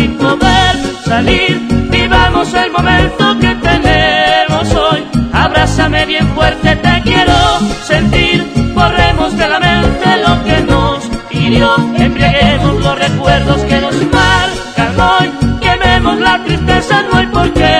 Sin 0.00 0.16
poder 0.16 0.74
salir. 1.04 1.60
Vivamos 1.90 2.54
el 2.54 2.70
momento 2.72 3.38
que 3.38 3.52
tenemos 3.68 4.64
hoy. 4.74 5.00
Abrázame 5.32 6.06
bien 6.06 6.26
fuerte, 6.34 6.76
te 6.76 6.94
quiero 7.02 7.38
sentir. 7.84 8.36
Borremos 8.74 9.36
de 9.36 9.46
la 9.48 9.60
mente 9.60 10.08
lo 10.26 10.34
que 10.46 10.58
nos 10.72 10.98
hirió. 11.30 11.68
Embriaguemos 11.96 12.74
los 12.84 12.98
recuerdos 12.98 13.60
que 13.68 13.78
nos 13.80 13.96
marcan 14.18 14.94
hoy. 15.08 15.26
Quememos 15.60 16.18
la 16.18 16.42
tristeza, 16.44 17.02
no 17.02 17.18
hay 17.18 17.26
por 17.26 17.52
qué 17.52 17.79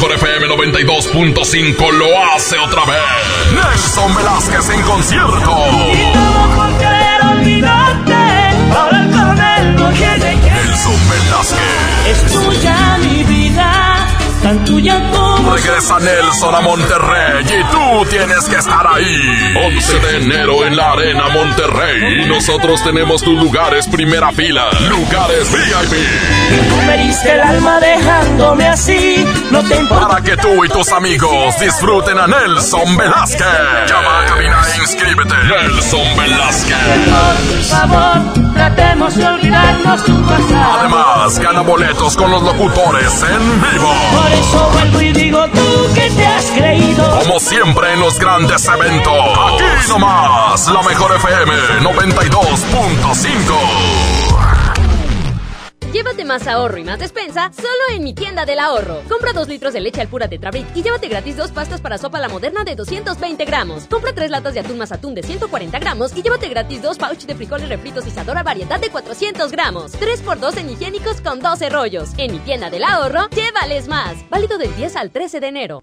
mejor 0.00 0.16
FM 0.16 0.46
92.5 0.48 1.92
lo 1.92 2.06
hace 2.32 2.56
otra 2.58 2.86
vez. 2.86 3.02
Nelson 3.52 4.14
Velázquez 4.14 4.70
en 4.70 4.82
concierto. 4.82 5.56
por 6.56 6.78
querer 6.78 7.20
olvidarte, 7.32 8.14
ahora 8.74 9.02
el 9.02 9.10
coronel 9.10 9.76
no 9.76 9.90
quiere 9.90 10.40
que 10.40 10.50
Nelson 10.50 11.08
Velázquez. 11.10 12.06
es 12.08 12.32
tuya 12.32 12.98
mi 13.02 13.24
vida, 13.24 13.69
tan 14.42 14.64
tuya 14.64 15.00
como 15.10 15.54
Regresa 15.54 15.98
Nelson 15.98 16.54
a 16.54 16.60
Monterrey 16.60 17.44
y 17.44 17.64
tú 17.70 18.06
tienes 18.10 18.48
que 18.48 18.56
estar 18.56 18.86
ahí. 18.86 19.54
11 19.74 19.98
de 19.98 20.16
enero 20.18 20.64
en 20.64 20.76
la 20.76 20.92
Arena 20.92 21.28
Monterrey. 21.28 22.22
Y 22.22 22.28
nosotros 22.28 22.82
tenemos 22.82 23.22
tus 23.22 23.38
lugares 23.42 23.86
primera 23.88 24.32
fila. 24.32 24.68
Lugares 24.88 25.50
VIP. 25.52 26.68
Tú 26.68 26.86
me 26.86 26.98
diste 26.98 27.32
el 27.32 27.40
alma 27.40 27.80
dejándome 27.80 28.68
así, 28.68 29.24
no 29.50 29.62
te 29.62 29.76
importa. 29.76 30.08
Para 30.08 30.22
que 30.22 30.36
tú 30.36 30.64
y 30.64 30.68
tus 30.68 30.90
amigos 30.92 31.58
disfruten 31.60 32.18
a 32.18 32.26
Nelson 32.26 32.96
Velázquez. 32.96 33.46
Llama 33.88 34.20
a 34.20 34.26
cabina 34.26 34.62
e 34.74 34.80
inscríbete. 34.80 35.34
Nelson 35.44 36.16
Velázquez. 36.16 36.76
Por 37.50 37.62
favor, 37.64 38.39
tratemos 38.60 39.16
de 39.16 39.26
olvidarnos 39.26 40.06
un 40.08 40.22
pasado. 40.22 40.80
Además, 40.80 41.38
gana 41.38 41.62
boletos 41.62 42.14
con 42.14 42.30
los 42.30 42.42
locutores 42.42 43.22
en 43.22 43.62
vivo. 43.62 43.90
Por 44.12 44.30
eso 44.32 44.70
vuelvo 44.72 45.00
y 45.00 45.12
digo 45.12 45.48
tú 45.48 45.94
que 45.94 46.10
te 46.10 46.26
has 46.26 46.44
creído. 46.50 47.20
Como 47.20 47.40
siempre 47.40 47.94
en 47.94 48.00
los 48.00 48.18
grandes 48.18 48.66
eventos. 48.66 49.14
Aquí 49.14 49.64
nomás, 49.88 50.68
la 50.68 50.82
mejor 50.82 51.16
FM 51.16 51.54
92.5. 51.80 53.99
Más 56.30 56.46
ahorro 56.46 56.78
y 56.78 56.84
más 56.84 57.00
despensa 57.00 57.50
solo 57.52 57.68
en 57.92 58.04
mi 58.04 58.14
tienda 58.14 58.46
del 58.46 58.60
ahorro. 58.60 59.02
Compra 59.08 59.32
2 59.32 59.48
litros 59.48 59.72
de 59.72 59.80
leche 59.80 60.00
al 60.00 60.06
pura 60.06 60.28
Tetrabric 60.28 60.64
y 60.76 60.82
llévate 60.84 61.08
gratis 61.08 61.36
dos 61.36 61.50
pastas 61.50 61.80
para 61.80 61.98
sopa 61.98 62.20
la 62.20 62.28
moderna 62.28 62.62
de 62.62 62.76
220 62.76 63.44
gramos. 63.44 63.86
Compra 63.86 64.12
3 64.14 64.30
latas 64.30 64.54
de 64.54 64.60
atún 64.60 64.78
más 64.78 64.92
atún 64.92 65.16
de 65.16 65.24
140 65.24 65.76
gramos 65.80 66.16
y 66.16 66.22
llévate 66.22 66.48
gratis 66.48 66.82
dos 66.82 66.98
pouch 66.98 67.24
de 67.24 67.34
frijoles 67.34 67.68
refritos 67.68 68.06
y 68.06 68.12
Sadora 68.12 68.44
variedad 68.44 68.78
de 68.78 68.90
400 68.90 69.50
gramos. 69.50 69.90
3x2 69.94 70.58
en 70.58 70.70
higiénicos 70.70 71.20
con 71.20 71.40
12 71.40 71.68
rollos. 71.68 72.10
En 72.16 72.30
mi 72.30 72.38
tienda 72.38 72.70
del 72.70 72.84
ahorro, 72.84 73.28
llévales 73.30 73.88
más. 73.88 74.14
Válido 74.30 74.56
del 74.56 74.72
10 74.76 74.94
al 74.94 75.10
13 75.10 75.40
de 75.40 75.48
enero. 75.48 75.82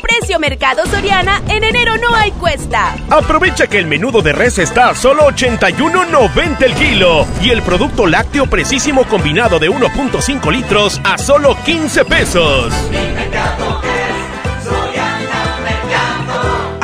Precio 0.00 0.38
Mercado 0.38 0.86
Soriana, 0.86 1.42
en 1.48 1.64
enero 1.64 1.96
no 1.98 2.14
hay 2.14 2.30
cuesta. 2.32 2.94
Aprovecha 3.10 3.66
que 3.66 3.78
el 3.78 3.86
menudo 3.86 4.22
de 4.22 4.32
res 4.32 4.58
está 4.58 4.90
a 4.90 4.94
solo 4.94 5.28
81.90 5.28 6.62
el 6.62 6.74
kilo 6.74 7.26
y 7.42 7.50
el 7.50 7.62
producto 7.62 8.06
lácteo 8.06 8.46
precisísimo 8.46 9.04
combinado 9.04 9.58
de 9.58 9.70
1.5 9.70 10.52
litros 10.52 11.00
a 11.04 11.18
solo 11.18 11.56
15 11.64 12.04
pesos. 12.04 12.72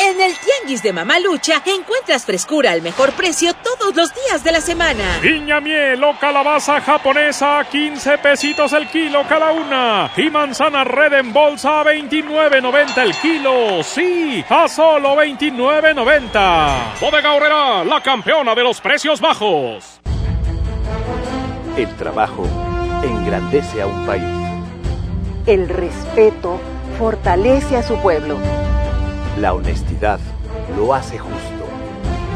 En 0.00 0.20
el 0.20 0.32
Tianguis 0.38 0.80
de 0.84 0.92
Mamalucha 0.92 1.60
encuentras 1.66 2.24
frescura 2.24 2.70
al 2.70 2.82
mejor 2.82 3.12
precio 3.14 3.52
todos 3.52 3.96
los 3.96 4.14
días 4.14 4.44
de 4.44 4.52
la 4.52 4.60
semana. 4.60 5.18
Piña 5.20 5.60
miel 5.60 6.02
o 6.04 6.16
calabaza 6.20 6.80
japonesa, 6.80 7.66
15 7.68 8.18
pesitos 8.18 8.72
el 8.74 8.86
kilo 8.88 9.24
cada 9.28 9.50
una. 9.50 10.12
Y 10.16 10.30
manzana 10.30 10.84
red 10.84 11.14
en 11.14 11.32
bolsa 11.32 11.80
a 11.80 11.84
29.90 11.84 13.02
el 13.02 13.14
kilo. 13.16 13.82
Sí, 13.82 14.44
a 14.48 14.68
solo 14.68 15.16
29.90. 15.16 17.00
Bodega 17.00 17.34
Horrera, 17.34 17.84
la 17.84 18.00
campeona 18.00 18.54
de 18.54 18.62
los 18.62 18.80
precios 18.80 19.20
bajos. 19.20 20.00
El 21.76 21.96
trabajo 21.96 22.46
engrandece 23.02 23.82
a 23.82 23.86
un 23.86 24.06
país. 24.06 24.22
El 25.46 25.68
respeto 25.68 26.60
fortalece 26.98 27.76
a 27.76 27.82
su 27.82 28.00
pueblo. 28.00 28.38
La 29.40 29.54
honestidad 29.54 30.18
lo 30.76 30.92
hace 30.92 31.16
justo. 31.16 31.64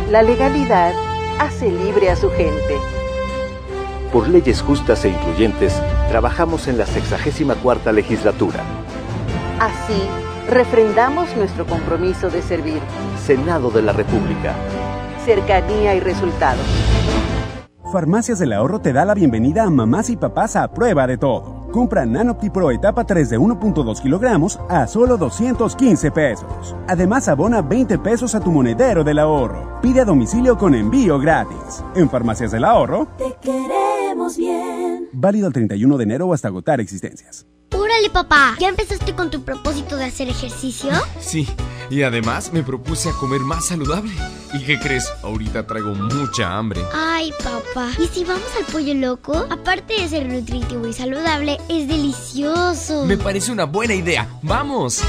La 0.09 0.23
legalidad 0.23 0.93
hace 1.41 1.69
libre 1.69 2.11
a 2.11 2.15
su 2.15 2.31
gente. 2.31 2.79
Por 4.13 4.29
leyes 4.29 4.63
justas 4.63 5.05
e 5.05 5.09
incluyentes, 5.09 5.83
trabajamos 6.09 6.69
en 6.69 6.79
la 6.79 6.87
64 6.87 7.91
legislatura. 7.91 8.61
Así, 9.59 10.01
refrendamos 10.49 11.35
nuestro 11.37 11.67
compromiso 11.67 12.31
de 12.31 12.41
servir. 12.41 12.79
Senado 13.21 13.73
de 13.73 13.83
la 13.83 13.93
República. 13.93 14.55
Cercanía 15.25 15.97
y 15.97 16.01
resultados. 16.01 16.65
Farmacias 17.93 18.39
del 18.39 18.53
Ahorro 18.53 18.81
te 18.81 18.93
da 18.93 19.05
la 19.05 19.15
bienvenida 19.15 19.65
a 19.65 19.71
mamás 19.71 20.09
y 20.09 20.17
papás 20.17 20.55
a 20.55 20.73
prueba 20.73 21.09
de 21.09 21.19
todo. 21.19 21.52
Compra 21.73 22.05
Nanopti 22.05 22.51
Pro 22.51 22.71
etapa 22.71 23.05
3 23.05 23.31
de 23.31 23.39
1.2 23.39 24.01
kilogramos 24.03 24.61
a 24.69 24.87
solo 24.87 25.17
215 25.17 26.11
pesos. 26.11 26.77
Además, 26.87 27.29
abona 27.29 27.63
20 27.63 27.99
pesos 27.99 28.35
a 28.35 28.41
tu 28.41 28.53
monedero 28.53 29.03
del 29.03 29.19
ahorro. 29.19 29.81
Pide 29.81 30.03
a 30.03 30.05
domicilio 30.05 30.59
con 30.59 30.75
envío 30.75 31.19
gratis. 31.19 31.83
En 31.97 32.11
Farmacias 32.11 32.53
del 32.53 32.65
Ahorro. 32.65 33.09
Te 33.17 33.35
queremos 33.41 34.37
bien. 34.37 35.09
Válido 35.13 35.49
el 35.49 35.53
31 35.55 35.97
de 35.97 36.05
enero 36.05 36.27
o 36.27 36.35
hasta 36.35 36.49
agotar 36.49 36.81
existencias. 36.81 37.47
Órale, 37.75 38.11
papá, 38.11 38.55
¿ya 38.61 38.69
empezaste 38.69 39.15
con 39.15 39.31
tu 39.31 39.43
propósito 39.43 39.97
de 39.97 40.05
hacer 40.05 40.29
ejercicio? 40.29 40.91
Sí, 41.19 41.49
y 41.93 42.05
además 42.05 42.55
me 42.55 42.63
propuse 42.63 43.11
a 43.11 43.13
comer 43.13 43.43
más 43.43 43.67
saludable. 43.67 44.13
¿Y 44.55 44.65
qué 44.65 44.79
crees? 44.79 45.13
Ahorita 45.23 45.67
traigo 45.67 45.95
mucha 45.95 46.57
hambre. 46.57 46.81
Ay, 46.95 47.35
papá, 47.45 47.91
¿y 48.03 48.07
si 48.07 48.25
vamos 48.25 48.49
al 48.59 48.65
pollo 48.73 48.95
loco? 48.95 49.47
Aparte 49.51 50.01
de 50.01 50.09
ser 50.09 50.27
nutritivo 50.27 50.87
y 50.87 50.95
saludable, 50.95 51.59
es 51.69 51.89
delicioso. 51.89 53.05
Me 53.05 53.19
parece 53.19 53.53
una 53.53 53.65
buena 53.65 53.95
idea. 53.95 54.27
¡Vamos! 54.41 55.03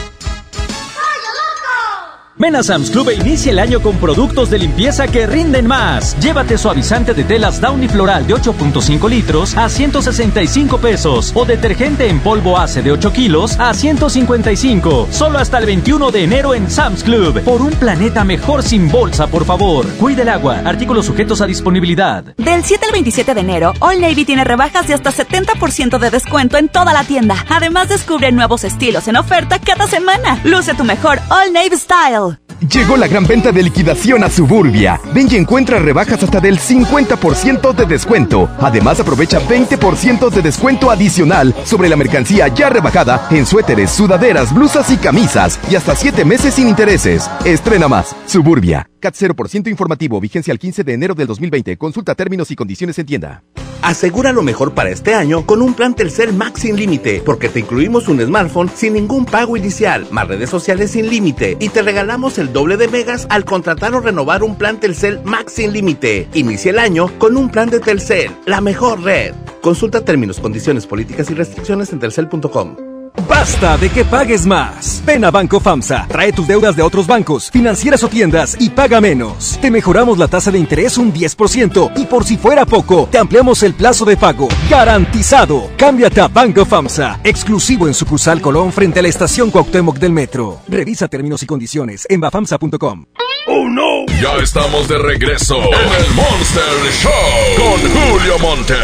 Ven 2.36 2.62
Sam's 2.64 2.90
Club 2.90 3.10
e 3.10 3.14
inicia 3.14 3.52
el 3.52 3.60
año 3.60 3.80
con 3.80 3.96
productos 3.98 4.50
de 4.50 4.58
limpieza 4.58 5.08
que 5.08 5.28
rinden 5.28 5.68
más. 5.68 6.20
Llévate 6.20 6.58
suavizante 6.58 7.14
de 7.14 7.24
telas 7.24 7.62
Downy 7.62 7.88
Floral 7.88 8.26
de 8.26 8.34
8.5 8.34 9.08
litros 9.08 9.56
a 9.56 9.70
165 9.70 10.80
pesos 10.80 11.32
o 11.36 11.46
detergente 11.46 12.10
en 12.10 12.20
polvo 12.20 12.58
ACE 12.58 12.82
de 12.82 12.92
8 12.92 13.14
kilos 13.14 13.60
a 13.60 13.74
155. 13.74 15.10
Solo 15.12 15.38
hasta 15.38 15.60
el 15.60 15.68
21 15.68 16.10
de 16.10 16.24
enero 16.24 16.56
en 16.56 16.72
Sam's 16.72 17.04
Club. 17.04 17.40
Por 17.44 17.62
un 17.62 17.72
planeta 17.72 18.24
mejor 18.24 18.64
sin 18.64 18.90
bolsa, 18.90 19.28
por 19.28 19.46
favor. 19.46 19.88
Cuide 20.00 20.24
el 20.24 20.30
agua. 20.30 20.64
Artículos 20.66 21.06
sujetos 21.06 21.40
a 21.40 21.46
disponibilidad. 21.46 22.24
Del 22.38 22.64
7 22.64 22.88
al 22.88 22.92
27 22.94 23.36
de 23.36 23.42
enero, 23.42 23.74
All 23.80 24.02
Navy 24.02 24.26
tiene 24.26 24.44
rebajas 24.44 24.88
de 24.88 24.96
hasta 24.96 25.12
70% 25.12 26.00
de 26.00 26.10
descuento 26.10 26.58
en 26.58 26.68
toda 26.68 26.94
la 26.94 27.04
tienda. 27.04 27.36
Además, 27.50 27.90
descubre 27.90 28.32
nuevos 28.32 28.64
estilos 28.64 29.08
en 29.08 29.18
oferta 29.18 29.60
cada 29.60 29.86
semana. 29.86 30.42
Luce 30.44 30.74
tu 30.74 30.84
mejor 30.84 31.20
All 31.30 31.54
Navy 31.54 31.78
Style. 31.78 32.33
Llegó 32.70 32.96
la 32.96 33.10
gran 33.10 33.26
venta 33.28 33.52
de 33.52 33.62
liquidación 33.62 34.24
a 34.24 34.30
Suburbia. 34.30 35.02
Ven 35.14 35.28
y 35.30 35.36
encuentra 35.36 35.80
rebajas 35.80 36.24
hasta 36.24 36.40
del 36.40 36.60
50% 36.60 37.76
de 37.76 37.86
descuento. 37.86 38.50
Además, 38.58 39.02
aprovecha 39.02 39.42
20% 39.42 40.30
de 40.30 40.42
descuento 40.42 40.90
adicional 40.90 41.54
sobre 41.66 41.90
la 41.90 41.98
mercancía 41.98 42.48
ya 42.48 42.70
rebajada 42.70 43.28
en 43.32 43.46
suéteres, 43.46 43.92
sudaderas, 43.92 44.54
blusas 44.54 44.90
y 44.92 44.98
camisas. 44.98 45.60
Y 45.70 45.76
hasta 45.76 45.94
7 45.94 46.24
meses 46.24 46.54
sin 46.54 46.70
intereses. 46.70 47.30
Estrena 47.44 47.90
más. 47.90 48.16
Suburbia. 48.28 48.88
CAT 49.02 49.16
0% 49.16 49.70
informativo. 49.70 50.22
Vigencia 50.22 50.54
al 50.54 50.60
15 50.60 50.86
de 50.86 50.94
enero 50.94 51.16
del 51.16 51.28
2020. 51.28 51.78
Consulta 51.78 52.16
términos 52.16 52.50
y 52.52 52.56
condiciones 52.56 52.98
en 52.98 53.06
tienda. 53.06 53.44
Asegura 53.84 54.32
lo 54.32 54.44
mejor 54.44 54.74
para 54.74 54.92
este 54.92 55.14
año 55.14 55.46
con 55.46 55.62
un 55.62 55.74
plan 55.74 55.94
Telcel 55.94 56.32
Max 56.32 56.62
sin 56.62 56.78
límite, 56.78 57.22
porque 57.26 57.50
te 57.50 57.60
incluimos 57.60 58.08
un 58.08 58.22
smartphone 58.22 58.72
sin 58.74 58.94
ningún 58.94 59.26
pago 59.26 59.58
inicial, 59.58 60.08
más 60.10 60.30
redes 60.30 60.50
sociales 60.50 60.92
sin 60.92 61.10
límite 61.10 61.58
y 61.60 61.68
te 61.68 61.82
regalamos 61.82 62.38
el 62.38 62.53
doble 62.54 62.78
de 62.78 62.88
megas 62.88 63.28
al 63.30 63.44
contratar 63.44 63.96
o 63.96 64.00
renovar 64.00 64.44
un 64.44 64.56
plan 64.56 64.80
Telcel 64.80 65.20
Max 65.24 65.54
sin 65.54 65.74
límite. 65.74 66.30
Inicia 66.34 66.72
el 66.72 66.80
año 66.80 67.10
con 67.18 67.36
un 67.36 67.50
plan 67.50 67.70
de 67.70 67.80
Telcel, 67.80 68.32
la 68.46 68.62
mejor 68.62 69.02
red. 69.02 69.34
Consulta 69.62 70.06
términos, 70.06 70.40
condiciones, 70.40 70.86
políticas 70.88 71.30
y 71.32 71.34
restricciones 71.34 71.92
en 71.92 72.00
telcel.com. 72.00 72.93
Basta 73.28 73.78
de 73.78 73.90
que 73.90 74.04
pagues 74.04 74.46
más. 74.46 75.02
Ven 75.06 75.24
a 75.26 75.32
Banco 75.32 75.60
FAMSA, 75.60 76.08
trae 76.08 76.34
tus 76.34 76.48
deudas 76.48 76.76
de 76.76 76.82
otros 76.82 77.08
bancos, 77.08 77.52
financieras 77.52 78.04
o 78.04 78.08
tiendas 78.08 78.58
y 78.60 78.70
paga 78.70 79.00
menos. 79.02 79.58
Te 79.62 79.70
mejoramos 79.72 80.18
la 80.18 80.28
tasa 80.28 80.52
de 80.52 80.60
interés 80.60 80.98
un 80.98 81.14
10% 81.14 81.92
y 81.96 82.06
por 82.06 82.26
si 82.26 82.38
fuera 82.38 82.66
poco, 82.66 83.08
te 83.12 83.18
ampliamos 83.18 83.64
el 83.64 83.74
plazo 83.74 84.06
de 84.06 84.18
pago. 84.18 84.48
Garantizado. 84.70 85.70
Cámbiate 85.78 86.22
a 86.22 86.28
Banco 86.28 86.66
FAMSA, 86.66 87.20
exclusivo 87.24 87.88
en 87.88 87.94
sucursal 87.94 88.42
Colón 88.42 88.72
frente 88.72 89.00
a 89.00 89.04
la 89.04 89.10
estación 89.10 89.52
Cuauhtémoc 89.52 89.98
del 90.00 90.12
Metro. 90.12 90.60
Revisa 90.68 91.08
términos 91.08 91.44
y 91.44 91.46
condiciones 91.46 92.06
en 92.10 92.20
bafamsa.com. 92.20 93.06
¡Oh 93.46 93.68
no! 93.70 94.06
Ya 94.22 94.36
estamos 94.42 94.88
de 94.88 94.98
regreso 94.98 95.58
en 95.58 96.06
el 96.06 96.14
Monster 96.14 96.64
Show 97.02 97.12
con 97.58 97.80
Julio 97.92 98.40
Monte. 98.40 98.76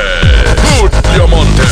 Julio 0.80 1.28
Monte. 1.30 1.64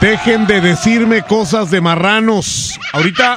Dejen 0.00 0.46
de 0.46 0.60
decirme 0.60 1.22
cosas 1.22 1.70
de 1.70 1.80
marranos. 1.80 2.78
Ahorita 2.92 3.36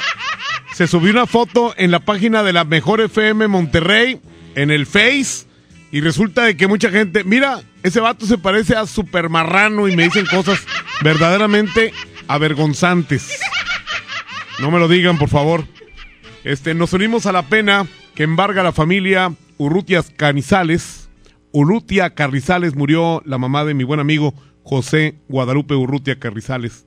se 0.74 0.88
subió 0.88 1.12
una 1.12 1.26
foto 1.26 1.74
en 1.78 1.92
la 1.92 2.00
página 2.00 2.44
de 2.44 2.54
la 2.54 2.64
Mejor 2.66 3.02
FM 3.02 3.48
Monterrey, 3.48 4.22
en 4.56 4.72
el 4.72 4.86
Face, 4.86 5.48
y 5.92 6.02
resulta 6.02 6.44
de 6.44 6.56
que 6.56 6.68
mucha 6.68 6.90
gente, 6.90 7.24
mira, 7.24 7.62
ese 7.84 8.00
vato 8.00 8.26
se 8.26 8.38
parece 8.38 8.76
a 8.76 8.86
Super 8.86 9.30
Marrano 9.30 9.88
y 9.88 9.96
me 9.96 10.04
dicen 10.04 10.26
cosas 10.26 10.60
verdaderamente 11.02 11.94
avergonzantes. 12.28 13.40
No 14.60 14.70
me 14.70 14.80
lo 14.80 14.88
digan, 14.88 15.18
por 15.18 15.30
favor. 15.30 15.66
Este, 16.44 16.74
nos 16.74 16.94
unimos 16.94 17.26
a 17.26 17.32
la 17.32 17.44
pena 17.44 17.88
que 18.16 18.24
embarga 18.24 18.64
la 18.64 18.72
familia 18.72 19.34
Urrutia 19.58 20.04
Canizales. 20.16 21.10
Urrutia 21.52 22.12
Carrizales 22.12 22.76
murió 22.76 23.22
la 23.26 23.38
mamá 23.38 23.66
de 23.66 23.74
mi 23.74 23.84
buen 23.84 24.00
amigo 24.00 24.34
José 24.64 25.16
Guadalupe 25.28 25.76
Urrutia 25.76 26.20
Carrizales. 26.20 26.86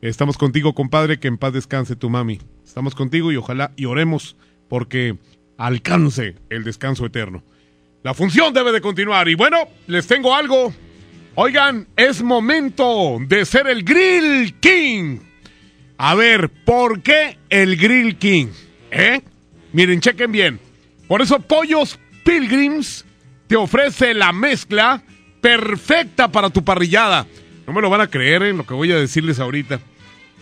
Estamos 0.00 0.36
contigo, 0.36 0.74
compadre, 0.74 1.18
que 1.18 1.28
en 1.28 1.38
paz 1.38 1.52
descanse 1.52 1.96
tu 1.96 2.10
mami. 2.10 2.38
Estamos 2.64 2.94
contigo 2.94 3.32
y 3.32 3.36
ojalá 3.36 3.72
y 3.76 3.86
oremos 3.86 4.36
porque 4.68 5.16
alcance 5.56 6.36
el 6.50 6.64
descanso 6.64 7.06
eterno. 7.06 7.42
La 8.02 8.12
función 8.12 8.52
debe 8.52 8.72
de 8.72 8.82
continuar. 8.82 9.28
Y 9.28 9.34
bueno, 9.34 9.56
les 9.86 10.06
tengo 10.06 10.34
algo. 10.34 10.74
Oigan, 11.36 11.88
es 11.96 12.22
momento 12.22 13.18
de 13.26 13.44
ser 13.46 13.66
el 13.66 13.82
Grill 13.82 14.54
King. 14.60 15.20
A 15.96 16.14
ver, 16.14 16.50
¿por 16.50 17.00
qué 17.00 17.38
el 17.48 17.76
Grill 17.76 18.18
King? 18.18 18.48
¿Eh? 18.90 19.22
Miren, 19.74 20.00
chequen 20.00 20.30
bien. 20.30 20.60
Por 21.08 21.20
eso 21.20 21.40
Pollos 21.40 21.98
Pilgrims 22.24 23.04
te 23.48 23.56
ofrece 23.56 24.14
la 24.14 24.32
mezcla 24.32 25.02
perfecta 25.40 26.28
para 26.30 26.48
tu 26.48 26.64
parrillada. 26.64 27.26
No 27.66 27.72
me 27.72 27.82
lo 27.82 27.90
van 27.90 28.00
a 28.00 28.06
creer 28.06 28.44
en 28.44 28.56
lo 28.56 28.64
que 28.64 28.72
voy 28.72 28.92
a 28.92 28.96
decirles 28.96 29.40
ahorita. 29.40 29.80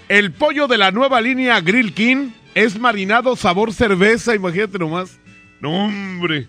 El 0.09 0.33
pollo 0.33 0.69
de 0.69 0.77
la 0.77 0.91
nueva 0.91 1.23
línea 1.23 1.61
Grill 1.63 1.95
King 1.95 2.33
es 2.55 2.79
marinado 2.79 3.35
sabor 3.35 3.73
cerveza, 3.73 4.35
imagínate 4.35 4.79
nomás. 4.79 5.19
No, 5.61 5.87
hombre. 5.87 6.47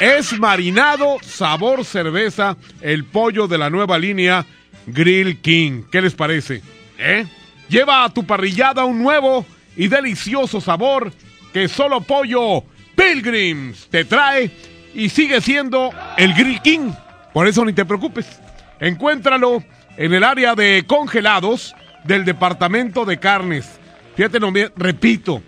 Es 0.00 0.38
marinado 0.38 1.16
sabor 1.22 1.84
cerveza 1.84 2.56
el 2.82 3.04
pollo 3.04 3.48
de 3.48 3.58
la 3.58 3.68
nueva 3.68 3.98
línea 3.98 4.46
Grill 4.86 5.40
King. 5.40 5.82
¿Qué 5.90 6.00
les 6.00 6.14
parece? 6.14 6.62
¿Eh? 6.98 7.26
Lleva 7.68 8.04
a 8.04 8.14
tu 8.14 8.24
parrillada 8.24 8.84
un 8.84 9.02
nuevo 9.02 9.44
y 9.76 9.88
delicioso 9.88 10.60
sabor 10.60 11.12
que 11.52 11.68
solo 11.68 12.00
Pollo 12.00 12.64
Pilgrims 12.96 13.88
te 13.90 14.04
trae 14.04 14.50
y 14.94 15.08
sigue 15.08 15.40
siendo 15.40 15.90
el 16.16 16.34
Grill 16.34 16.60
King. 16.62 16.92
Por 17.32 17.46
eso 17.46 17.64
ni 17.64 17.72
te 17.72 17.84
preocupes. 17.84 18.40
Encuéntralo 18.80 19.62
en 19.96 20.14
el 20.14 20.24
área 20.24 20.54
de 20.54 20.84
congelados 20.86 21.74
del 22.04 22.24
departamento 22.24 23.04
de 23.04 23.18
carnes. 23.18 23.78
Fíjate, 24.16 24.40
no, 24.40 24.52
repito, 24.76 25.42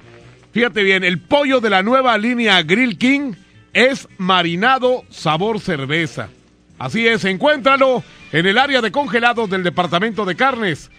fíjate 0.52 0.82
bien, 0.82 1.04
el 1.04 1.20
pollo 1.20 1.60
de 1.60 1.70
la 1.70 1.82
nueva 1.82 2.16
línea 2.16 2.62
Grill 2.62 2.96
King 2.96 3.34
es 3.72 4.08
marinado 4.18 5.02
sabor 5.10 5.60
cerveza. 5.60 6.28
Así 6.78 7.06
es, 7.06 7.24
encuéntralo 7.24 8.02
en 8.32 8.46
el 8.46 8.58
área 8.58 8.80
de 8.80 8.90
congelados 8.90 9.50
del 9.50 9.62
departamento 9.62 10.24
de 10.24 10.36
carnes. 10.36 10.90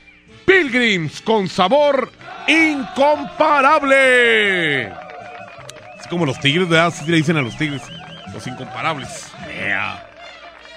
Pilgrims 0.46 1.22
con 1.22 1.48
sabor 1.48 2.12
incomparable. 2.48 4.86
Es 4.86 6.08
como 6.10 6.26
los 6.26 6.40
tigres, 6.40 6.70
¿verdad? 6.70 6.88
Así 6.88 7.10
le 7.10 7.18
dicen 7.18 7.38
a 7.38 7.42
los 7.42 7.58
tigres, 7.58 7.82
los 8.34 8.46
incomparables. 8.46 9.32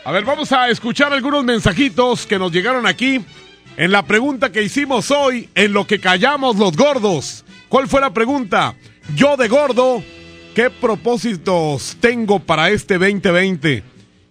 A 0.05 0.13
ver, 0.13 0.25
vamos 0.25 0.51
a 0.53 0.71
escuchar 0.71 1.13
algunos 1.13 1.45
mensajitos 1.45 2.27
que 2.27 2.39
nos 2.39 2.51
llegaron 2.51 2.87
aquí 2.87 3.25
en 3.77 3.93
la 3.93 4.05
pregunta 4.05 4.51
que 4.51 4.63
hicimos 4.63 5.11
hoy, 5.11 5.51
en 5.55 5.73
lo 5.73 5.87
que 5.87 6.01
callamos 6.01 6.57
los 6.57 6.77
gordos. 6.77 7.45
¿Cuál 7.69 7.89
fue 7.89 8.01
la 8.01 8.11
pregunta? 8.11 8.75
Yo 9.15 9.37
de 9.37 9.49
gordo, 9.49 10.03
¿qué 10.55 10.71
propósitos 10.71 11.97
tengo 12.01 12.41
para 12.41 12.71
este 12.71 12.99
2020? 12.99 13.83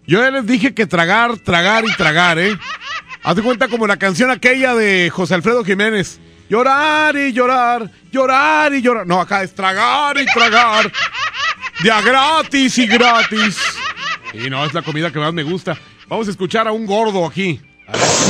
Yo 0.08 0.20
ya 0.20 0.32
les 0.32 0.48
dije 0.48 0.74
que 0.74 0.88
tragar, 0.88 1.38
tragar 1.38 1.86
y 1.86 1.94
tragar, 1.96 2.40
¿eh? 2.40 2.58
Haz 3.28 3.36
de 3.36 3.44
cuenta 3.44 3.68
como 3.68 3.86
la 3.88 3.98
canción 3.98 4.32
aquella 4.32 4.74
de 4.74 5.10
José 5.10 5.34
Alfredo 5.34 5.66
Jiménez. 5.66 6.18
Llorar 6.50 7.14
y 7.18 7.34
llorar, 7.34 7.92
llorar 8.10 8.74
y 8.74 8.82
llorar. 8.82 9.06
No, 9.06 9.20
acá 9.20 9.44
es 9.44 9.54
tragar 9.54 10.18
y 10.18 10.26
tragar. 10.28 10.90
De 11.84 11.92
a 11.92 12.00
gratis 12.00 12.78
y 12.78 12.88
gratis. 12.88 13.60
Y 14.34 14.50
no, 14.50 14.64
es 14.66 14.74
la 14.74 14.82
comida 14.82 15.12
que 15.12 15.20
más 15.20 15.34
me 15.34 15.44
gusta. 15.44 15.78
Vamos 16.08 16.30
a 16.30 16.32
escuchar 16.32 16.70
a 16.70 16.72
un 16.72 16.86
gordo 16.86 17.26
aquí. 17.26 17.60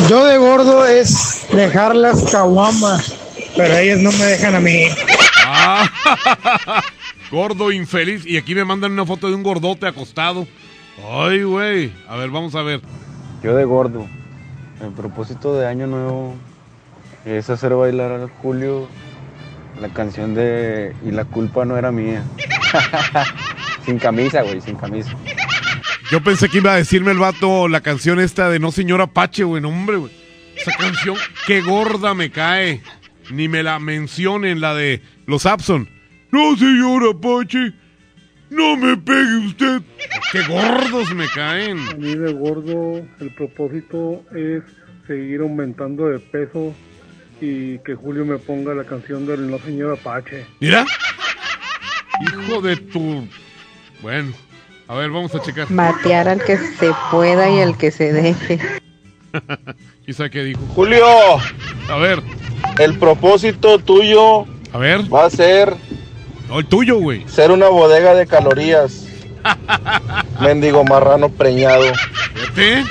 Yo 0.10 0.26
de 0.26 0.40
gordo 0.40 0.84
es 0.84 1.46
dejar 1.54 1.96
las 1.96 2.32
caguamas, 2.32 3.14
pero 3.56 3.78
ellos 3.78 4.00
no 4.00 4.12
me 4.14 4.26
dejan 4.26 4.56
a 4.56 4.60
mí. 4.60 4.86
Ah, 5.46 5.88
gordo 7.30 7.72
infeliz. 7.72 8.26
Y 8.26 8.36
aquí 8.36 8.56
me 8.56 8.66
mandan 8.66 8.94
una 8.94 9.06
foto 9.06 9.28
de 9.30 9.36
un 9.36 9.44
gordote 9.44 9.86
acostado. 9.86 10.48
Ay, 11.08 11.44
güey. 11.44 11.94
A 12.10 12.16
ver, 12.16 12.32
vamos 12.32 12.56
a 12.56 12.64
ver. 12.64 12.82
Yo 13.44 13.56
de 13.56 13.64
gordo. 13.64 14.08
El 14.82 14.92
propósito 14.92 15.56
de 15.56 15.68
Año 15.68 15.88
Nuevo 15.88 16.36
es 17.26 17.50
hacer 17.50 17.74
bailar 17.74 18.12
a 18.12 18.28
Julio 18.42 18.88
la 19.82 19.90
canción 19.90 20.34
de 20.34 20.96
Y 21.06 21.12
la 21.12 21.26
culpa 21.26 21.66
no 21.66 21.78
era 21.78 21.92
mía. 21.92 22.24
sin 23.86 24.00
camisa, 24.00 24.42
güey, 24.42 24.62
sin 24.62 24.76
camisa. 24.76 25.12
Yo 26.12 26.24
pensé 26.24 26.50
que 26.50 26.58
iba 26.60 26.74
a 26.74 26.78
decirme 26.78 27.12
el 27.12 27.18
vato 27.18 27.68
la 27.68 27.82
canción 27.82 28.20
esta 28.20 28.50
de 28.50 28.60
No 28.60 28.72
Señor 28.72 29.02
Apache, 29.02 29.44
güey, 29.44 29.62
no, 29.62 29.70
hombre, 29.70 29.98
güey. 29.98 30.12
Esa 30.56 30.72
canción, 30.78 31.16
qué 31.46 31.62
gorda 31.62 32.14
me 32.14 32.32
cae. 32.32 32.82
Ni 33.30 33.48
me 33.48 33.62
la 33.62 33.80
mencionen, 33.80 34.62
la 34.62 34.74
de 34.74 35.04
los 35.26 35.46
Abson. 35.46 35.90
No, 36.32 36.56
señor 36.56 37.04
Apache, 37.10 37.74
no 38.50 38.78
me 38.78 38.98
pegue 38.98 39.48
usted. 39.48 39.82
Qué 40.32 40.42
gordos 40.44 41.14
me 41.14 41.28
caen. 41.28 41.80
A 41.90 41.94
mí 41.96 42.16
de 42.16 42.34
gordo 42.34 43.06
el 43.20 43.36
propósito 43.36 44.24
es 44.36 44.64
seguir 45.08 45.42
aumentando 45.42 46.08
de 46.08 46.20
peso 46.20 46.74
y 47.40 47.80
que 47.80 47.96
Julio 47.96 48.26
me 48.26 48.38
ponga 48.38 48.74
la 48.74 48.84
canción 48.84 49.26
del 49.26 49.50
No 49.50 49.60
Señor 49.60 49.98
Apache. 50.00 50.46
Mira. 50.60 50.86
Hijo 52.22 52.62
de 52.62 52.78
tu... 52.78 53.28
Bueno, 54.02 54.34
a 54.88 54.96
ver, 54.96 55.10
vamos 55.12 55.34
a 55.36 55.42
checar. 55.42 55.70
Matear 55.70 56.28
al 56.28 56.44
que 56.44 56.58
se 56.58 56.92
pueda 57.12 57.50
y 57.50 57.60
al 57.62 57.78
que 57.78 57.92
se 57.92 58.14
deje. 58.14 58.60
Quizá 60.06 60.30
qué 60.30 60.44
dijo. 60.44 60.62
Julio. 60.74 61.06
A 61.90 61.98
ver. 61.98 62.22
El 62.80 62.98
propósito 62.98 63.80
tuyo. 63.80 64.46
A 64.72 64.78
ver. 64.78 65.14
Va 65.14 65.26
a 65.26 65.30
ser. 65.30 65.76
No, 66.48 66.60
el 66.60 66.66
tuyo, 66.66 66.98
güey. 67.00 67.28
Ser 67.28 67.52
una 67.52 67.68
bodega 67.68 68.14
de 68.14 68.28
calorías. 68.28 69.08
Mendigo 70.42 70.84
marrano 70.84 71.30
preñado. 71.30 71.86
¿Fíjate? 72.54 72.84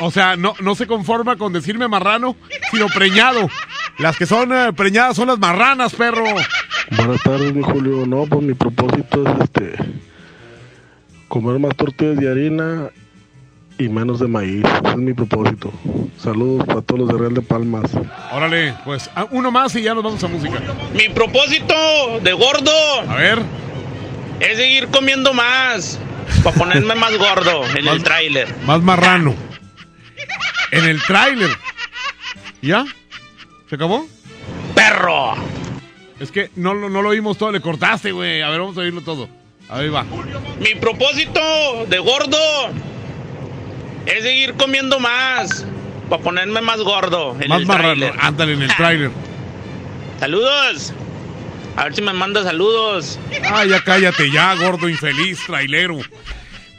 O 0.00 0.10
sea, 0.10 0.36
no, 0.36 0.54
no 0.60 0.74
se 0.74 0.86
conforma 0.86 1.36
con 1.36 1.52
decirme 1.52 1.88
marrano, 1.88 2.36
sino 2.70 2.86
preñado. 2.88 3.48
Las 3.98 4.16
que 4.16 4.26
son 4.26 4.52
eh, 4.52 4.72
preñadas 4.72 5.16
son 5.16 5.28
las 5.28 5.38
marranas, 5.38 5.94
perro. 5.94 6.24
Buenas 6.96 7.22
tardes, 7.22 7.54
mi 7.54 7.62
Julio. 7.62 8.06
No, 8.06 8.26
pues 8.26 8.42
mi 8.42 8.54
propósito 8.54 9.24
es 9.26 9.40
este 9.40 9.76
comer 11.28 11.58
más 11.58 11.74
tortillas 11.76 12.16
de 12.16 12.30
harina 12.30 12.90
y 13.78 13.88
menos 13.88 14.20
de 14.20 14.28
maíz. 14.28 14.64
Ese 14.64 14.90
es 14.90 14.96
mi 14.96 15.12
propósito. 15.12 15.72
Saludos 16.18 16.66
para 16.66 16.82
todos 16.82 17.00
los 17.00 17.08
de 17.08 17.18
Real 17.18 17.34
de 17.34 17.42
Palmas. 17.42 17.90
Órale, 18.32 18.74
pues 18.84 19.10
ah, 19.14 19.26
uno 19.30 19.50
más 19.50 19.74
y 19.76 19.82
ya 19.82 19.94
nos 19.94 20.02
vamos 20.04 20.22
a 20.24 20.28
música. 20.28 20.60
Mi 20.94 21.08
propósito 21.08 21.74
de 22.22 22.32
gordo. 22.32 22.70
A 23.08 23.16
ver. 23.16 23.40
Es 24.40 24.56
seguir 24.58 24.88
comiendo 24.88 25.32
más. 25.34 25.98
Para 26.42 26.56
ponerme 26.56 26.94
más 26.94 27.16
gordo 27.16 27.64
en 27.76 27.86
el 27.88 28.02
tráiler. 28.02 28.54
Más 28.66 28.82
marrano. 28.82 29.34
En 30.72 30.84
el 30.84 31.00
tráiler. 31.02 31.50
¿Ya? 32.62 32.84
¿Se 33.68 33.74
acabó? 33.76 34.06
¡Perro! 34.74 35.34
Es 36.18 36.30
que 36.32 36.50
no, 36.56 36.74
lo- 36.74 36.88
no 36.88 37.02
lo 37.02 37.10
oímos 37.10 37.38
todo, 37.38 37.52
le 37.52 37.60
cortaste, 37.60 38.10
güey. 38.12 38.42
A 38.42 38.48
ver, 38.50 38.60
vamos 38.60 38.76
a 38.76 38.80
oírlo 38.80 39.02
todo. 39.02 39.28
Ahí 39.68 39.88
va. 39.88 40.04
Mi 40.60 40.74
propósito 40.80 41.40
de 41.88 41.98
gordo 41.98 42.38
es 44.06 44.22
seguir 44.22 44.54
comiendo 44.54 44.98
más. 45.00 45.66
Para 46.08 46.22
ponerme 46.22 46.60
más 46.60 46.80
gordo 46.80 47.36
en 47.40 47.48
Más 47.48 47.60
el 47.60 47.66
marrano. 47.66 48.06
Ándale 48.20 48.52
en 48.52 48.62
el 48.62 48.74
tráiler. 48.76 49.10
Saludos. 50.20 50.92
A 51.76 51.84
ver 51.84 51.94
si 51.94 52.00
me 52.00 52.12
manda 52.12 52.42
saludos. 52.42 53.18
Ah, 53.44 53.64
ya 53.64 53.82
cállate, 53.82 54.30
ya, 54.30 54.54
gordo 54.54 54.88
infeliz, 54.88 55.40
trailero. 55.46 55.98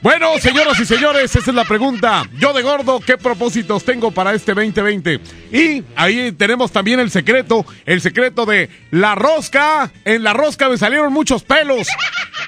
Bueno, 0.02 0.38
señoras 0.40 0.80
y 0.80 0.86
señores, 0.86 1.36
esa 1.36 1.50
es 1.50 1.56
la 1.56 1.66
pregunta. 1.66 2.24
Yo 2.40 2.54
de 2.54 2.62
gordo, 2.62 3.00
¿qué 3.00 3.18
propósitos 3.18 3.84
tengo 3.84 4.12
para 4.12 4.34
este 4.34 4.54
2020? 4.54 5.20
Y 5.52 5.84
ahí 5.96 6.32
tenemos 6.32 6.72
también 6.72 7.00
el 7.00 7.12
secreto, 7.12 7.66
el 7.86 8.00
secreto 8.00 8.46
de 8.46 8.70
la 8.92 9.16
rosca. 9.16 9.92
En 10.06 10.24
la 10.24 10.34
rosca 10.34 10.70
me 10.70 10.78
salieron 10.78 11.12
muchos 11.12 11.44
pelos. 11.44 11.88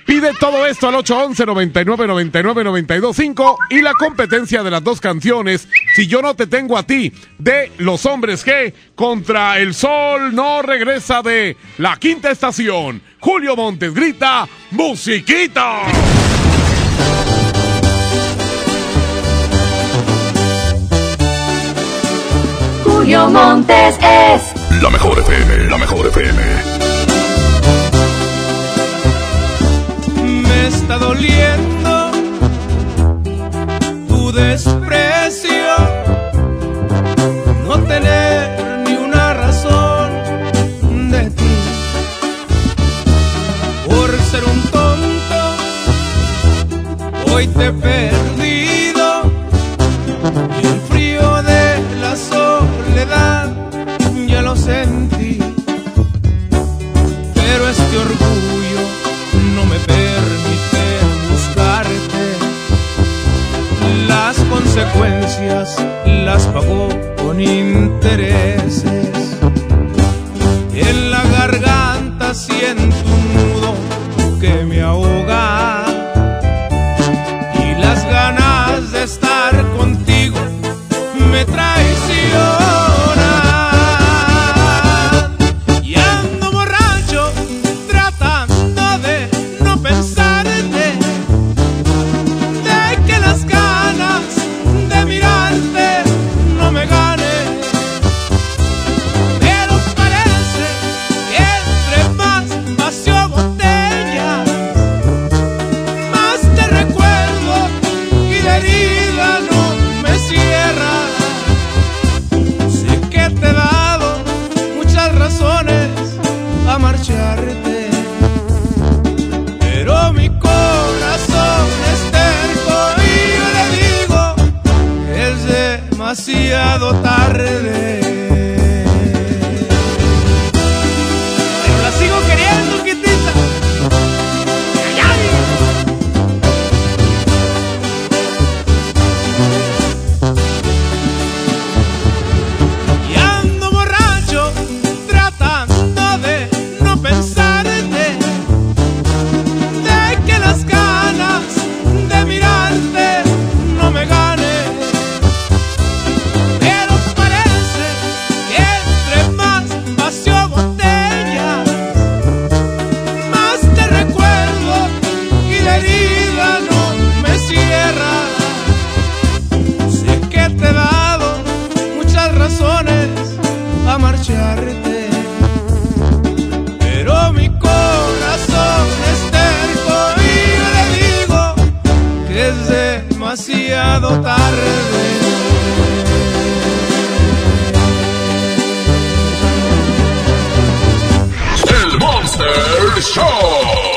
Pide 0.09 0.33
todo 0.39 0.65
esto 0.65 0.87
al 0.87 0.95
811 0.95 1.45
99 1.45 2.07
99 2.07 2.63
925 2.63 3.57
y 3.69 3.81
la 3.81 3.93
competencia 3.93 4.63
de 4.63 4.71
las 4.71 4.83
dos 4.83 4.99
canciones, 4.99 5.67
Si 5.93 6.07
yo 6.07 6.23
no 6.23 6.33
te 6.33 6.47
tengo 6.47 6.79
a 6.79 6.81
ti, 6.81 7.13
de 7.37 7.71
Los 7.77 8.07
Hombres 8.07 8.43
G 8.43 8.73
contra 8.95 9.59
El 9.59 9.75
Sol 9.75 10.33
no 10.33 10.63
regresa 10.63 11.21
de 11.21 11.55
la 11.77 11.95
quinta 11.97 12.31
estación. 12.31 13.03
Julio 13.19 13.55
Montes 13.55 13.93
grita, 13.93 14.47
musiquita. 14.71 15.83
Julio 22.83 23.29
Montes 23.29 23.95
es 24.01 24.81
La 24.81 24.89
mejor 24.89 25.19
FM, 25.19 25.69
la 25.69 25.77
mejor 25.77 26.07
FM. 26.07 26.78
Está 30.69 30.97
doliendo 30.99 32.11
tu 34.07 34.31
desprecio, 34.31 35.75
no 37.67 37.79
tener 37.83 38.83
ni 38.85 38.95
una 38.95 39.33
razón 39.33 40.11
de 41.11 41.29
ti 41.31 41.55
por 43.87 44.09
ser 44.31 44.43
un 44.43 44.61
tonto. 44.75 45.41
Hoy 47.31 47.47
te 47.47 47.65
he 47.65 47.73
perdido 47.73 49.23
consecuencias 64.69 65.83
las 66.05 66.45
pagó 66.47 66.89
con 67.23 67.41
intereses. 67.41 69.35
En 70.73 71.11
la 71.11 71.23
garganta 71.23 72.35
siento 72.35 73.08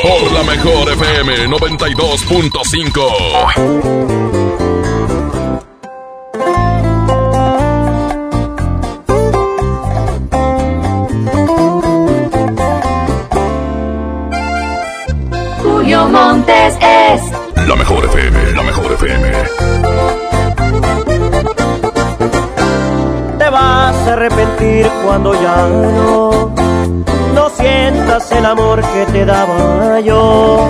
Por 0.03 0.33
la 0.33 0.43
mejor 0.43 0.91
FM 0.91 1.47
92.5. 1.49 4.43
Julio 15.62 16.09
Montes 16.09 16.74
es 16.81 17.23
La 17.69 17.77
mejor 17.77 18.05
FM, 18.05 18.53
la 18.53 18.62
mejor 18.62 18.93
FM. 18.93 19.33
Te 23.39 23.49
vas 23.51 23.95
a 23.95 24.12
arrepentir 24.15 24.91
cuando 25.05 25.35
ya 25.41 25.69
no 25.69 25.93
no 25.93 26.31
el 28.12 28.44
amor 28.44 28.82
que 28.82 29.06
te 29.10 29.24
daba 29.24 29.98
yo. 30.01 30.68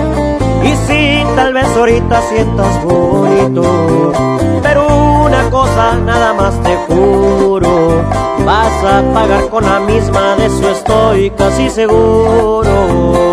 Y 0.63 0.75
si 0.87 1.23
tal 1.35 1.53
vez 1.53 1.67
ahorita 1.75 2.21
sientas 2.29 2.83
bonito, 2.85 4.13
pero 4.61 4.87
una 5.25 5.49
cosa 5.49 5.97
nada 6.05 6.33
más 6.33 6.53
te 6.63 6.73
juro, 6.87 8.01
vas 8.45 8.83
a 8.85 9.13
pagar 9.13 9.49
con 9.49 9.65
la 9.65 9.81
misma, 9.81 10.35
de 10.37 10.45
eso 10.45 10.69
estoy 10.69 11.29
casi 11.31 11.69
seguro. 11.69 13.32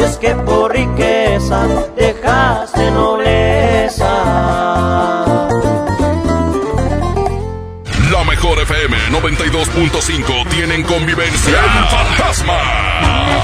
FM 8.81 8.97
92.5 9.11 10.49
tienen 10.49 10.81
convivencia. 10.83 11.53
El 11.53 11.85
fantasma. 11.85 12.57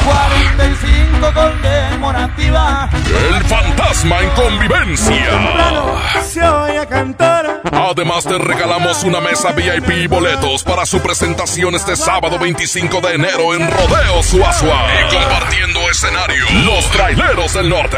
45 0.03 1.33
conmemorativa. 1.33 2.89
El 3.05 3.43
fantasma 3.43 4.21
en 4.21 4.29
convivencia. 4.31 6.23
Se 6.23 6.41
oye 6.41 6.87
cantar. 6.87 7.61
Además 7.71 8.23
te 8.23 8.37
regalamos 8.39 9.03
una 9.03 9.21
mesa 9.21 9.51
VIP 9.51 9.89
y 9.91 10.07
boletos 10.07 10.63
para 10.63 10.87
su 10.87 10.99
presentación 11.01 11.75
este 11.75 11.95
sábado 11.95 12.39
25 12.39 12.99
de 13.01 13.13
enero 13.13 13.53
en 13.53 13.69
Rodeo 13.69 14.23
Suazua. 14.23 14.87
Y 15.05 15.13
compartiendo 15.13 15.79
escenario, 15.91 16.45
los 16.65 16.89
traileros 16.89 17.53
del 17.53 17.69
norte. 17.69 17.97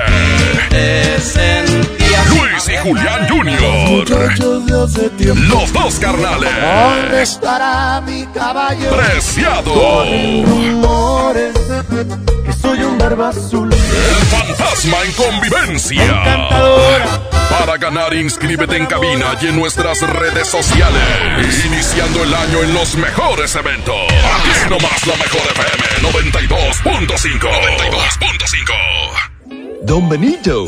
Luis 2.30 2.70
y 2.70 2.78
Julián 2.78 3.28
Jr. 3.28 4.06
Los 5.36 5.74
dos 5.74 6.00
carnales. 6.00 6.50
¿Dónde 6.62 7.22
estará 7.22 8.00
mi 8.02 8.26
caballo? 8.28 8.90
Preciado. 8.96 10.04
Que 12.46 12.54
soy 12.54 12.82
un 12.84 12.98
barba 12.98 13.30
azul. 13.30 13.70
El 13.72 14.26
fantasma 14.26 14.98
en 15.06 15.12
convivencia. 15.14 16.04
Encantadora. 16.04 17.22
Para 17.50 17.78
ganar, 17.78 18.14
inscríbete 18.14 18.76
en 18.78 18.86
cabina 18.86 19.36
y 19.42 19.48
en 19.48 19.56
nuestras 19.56 20.02
redes 20.02 20.48
sociales. 20.48 21.66
Iniciando 21.66 22.24
el 22.24 22.34
año 22.34 22.62
en 22.64 22.74
los 22.74 22.96
mejores 22.96 23.56
eventos. 23.56 23.96
Aquí 23.96 24.70
nomás 24.70 25.06
la 25.08 25.16
mejor 25.16 25.42
FM 25.52 25.84
92.5. 26.12 27.08
92.5. 27.08 28.74
Don 29.82 30.08
Benito, 30.08 30.68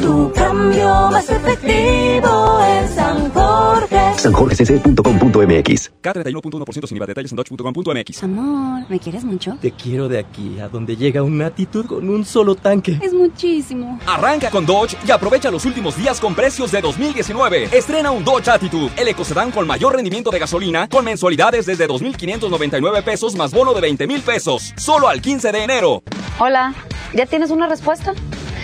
Tu 0.00 0.32
cambio 0.32 0.88
más 1.10 1.28
efectivo 1.30 2.60
en 2.64 2.88
San 2.88 3.30
Jorge. 3.32 3.96
sanjorgecc.com.mx 4.18 5.92
K31.1% 6.02 6.86
sin 6.86 6.96
IVA. 6.96 7.06
Detalles 7.06 7.32
en 7.32 7.36
dodge.com.mx. 7.36 8.22
Amor, 8.22 8.84
¿me 8.88 8.98
quieres 8.98 9.24
mucho? 9.24 9.56
Te 9.60 9.70
quiero 9.72 10.08
de 10.08 10.18
aquí 10.18 10.58
a 10.60 10.68
donde 10.68 10.96
llega 10.96 11.22
una 11.22 11.46
actitud 11.46 11.86
con 11.86 12.08
un 12.08 12.24
solo 12.24 12.54
tanque. 12.54 12.98
Es 13.02 13.12
muchísimo. 13.12 13.98
Arranca 14.06 14.50
con 14.50 14.66
Dodge 14.66 14.96
y 15.06 15.10
aprovecha 15.10 15.50
los 15.50 15.64
últimos 15.64 15.96
días 15.96 16.20
con 16.20 16.34
precios 16.34 16.70
de 16.72 16.80
2019. 16.80 17.68
Estrena 17.76 18.10
un 18.10 18.24
Dodge 18.24 18.48
Attitude, 18.48 18.90
el 18.96 19.08
ecocedán 19.08 19.50
con 19.50 19.66
mayor 19.66 19.94
rendimiento 19.94 20.30
de 20.30 20.38
gasolina, 20.38 20.88
con 20.88 21.04
mensualidades 21.04 21.66
desde 21.66 21.88
2.599 21.88 23.02
pesos 23.02 23.34
más 23.36 23.52
bono 23.52 23.72
de 23.74 23.80
20 23.80 24.06
mil 24.06 24.20
pesos. 24.22 24.72
Solo 24.76 25.08
al 25.08 25.20
15 25.20 25.52
de 25.52 25.64
enero. 25.64 26.02
Hola, 26.38 26.74
¿ya 27.14 27.26
tienes 27.26 27.50
una 27.50 27.66
respuesta? 27.68 28.14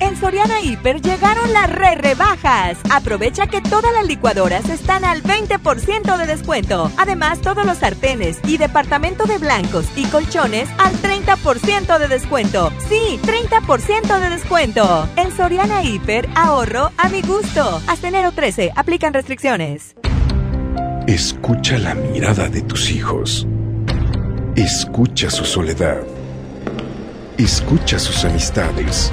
En 0.00 0.16
Soriana 0.16 0.60
Hiper 0.60 1.00
llegaron 1.00 1.52
las 1.52 1.70
re 1.70 1.94
rebajas. 1.94 2.78
Aprovecha 2.90 3.46
que 3.46 3.60
todas 3.60 3.92
las 3.92 4.06
licuadoras 4.06 4.68
están 4.68 5.04
al 5.04 5.22
20% 5.22 6.16
de 6.16 6.26
descuento. 6.26 6.90
Además, 6.98 7.40
todos 7.40 7.64
los 7.64 7.78
sartenes 7.78 8.38
y 8.46 8.58
departamento 8.58 9.24
de 9.24 9.38
blancos 9.38 9.86
y 9.96 10.04
colchones 10.06 10.68
al 10.78 10.92
30% 10.94 11.98
de 11.98 12.08
descuento. 12.08 12.70
Sí, 12.88 13.18
30% 13.22 14.20
de 14.20 14.30
descuento. 14.30 15.08
En 15.16 15.34
Soriana 15.34 15.82
Hiper, 15.82 16.28
ahorro 16.34 16.90
a 16.98 17.08
mi 17.08 17.22
gusto. 17.22 17.80
Hasta 17.86 18.08
enero 18.08 18.32
13, 18.32 18.72
aplican 18.76 19.14
restricciones. 19.14 19.96
Escucha 21.06 21.78
la 21.78 21.94
mirada 21.94 22.48
de 22.48 22.62
tus 22.62 22.90
hijos. 22.90 23.46
Escucha 24.56 25.30
su 25.30 25.44
soledad. 25.44 26.02
Escucha 27.38 27.98
sus 27.98 28.24
amistades. 28.24 29.12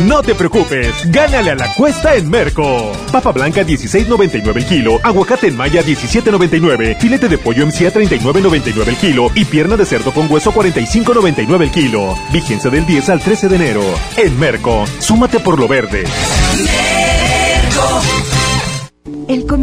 No 0.00 0.22
te 0.22 0.34
preocupes, 0.34 1.10
gánale 1.10 1.50
a 1.50 1.54
la 1.54 1.72
cuesta 1.74 2.16
en 2.16 2.28
Merco. 2.28 2.92
Papa 3.12 3.30
blanca 3.32 3.62
16.99 3.62 4.56
el 4.56 4.66
kilo, 4.66 4.98
aguacate 5.02 5.48
en 5.48 5.56
maya 5.56 5.82
17.99, 5.82 6.98
filete 6.98 7.28
de 7.28 7.38
pollo 7.38 7.66
MCA 7.66 7.92
39.99 7.92 8.88
el 8.88 8.96
kilo 8.96 9.30
y 9.34 9.44
pierna 9.44 9.76
de 9.76 9.86
cerdo 9.86 10.12
con 10.12 10.30
hueso 10.30 10.52
45.99 10.52 11.62
el 11.62 11.70
kilo. 11.70 12.14
Vigencia 12.32 12.70
del 12.70 12.86
10 12.86 13.08
al 13.10 13.20
13 13.20 13.48
de 13.48 13.56
enero. 13.56 13.82
En 14.16 14.38
Merco, 14.38 14.84
súmate 14.98 15.40
por 15.40 15.60
lo 15.60 15.68
verde. 15.68 16.04
El 16.54 18.21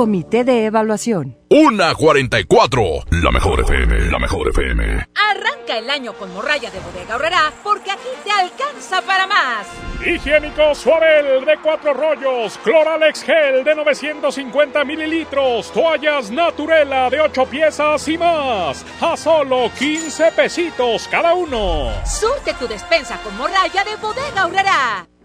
Comité 0.00 0.44
de 0.44 0.64
Evaluación. 0.64 1.36
Una 1.50 1.94
44. 1.94 2.82
La 3.22 3.30
mejor 3.30 3.60
FM. 3.60 4.10
La 4.10 4.18
mejor 4.18 4.48
FM. 4.48 4.82
Arranca 5.14 5.76
el 5.76 5.90
año 5.90 6.14
con 6.14 6.32
morralla 6.32 6.70
de 6.70 6.80
bodega 6.80 7.16
horrera 7.16 7.52
porque 7.62 7.90
aquí 7.90 8.08
te 8.24 8.30
alcanza 8.30 9.02
para 9.02 9.26
más. 9.26 9.66
Higiénico 10.00 10.74
Suabel 10.74 11.44
de 11.44 11.54
cuatro 11.62 11.92
rollos, 11.92 12.58
Cloralex 12.64 13.24
Gel 13.24 13.62
de 13.62 13.74
950 13.74 14.86
mililitros, 14.86 15.70
toallas 15.70 16.30
Naturela 16.30 17.10
de 17.10 17.20
8 17.20 17.44
piezas 17.44 18.08
y 18.08 18.16
más, 18.16 18.86
a 19.02 19.18
solo 19.18 19.70
15 19.78 20.32
pesitos 20.32 21.08
cada 21.08 21.34
uno. 21.34 21.90
Surte 22.06 22.54
tu 22.54 22.66
despensa 22.66 23.20
con 23.22 23.36
morralla 23.36 23.84
de 23.84 23.96
Bodega 23.96 24.40
Aurrera. 24.44 25.09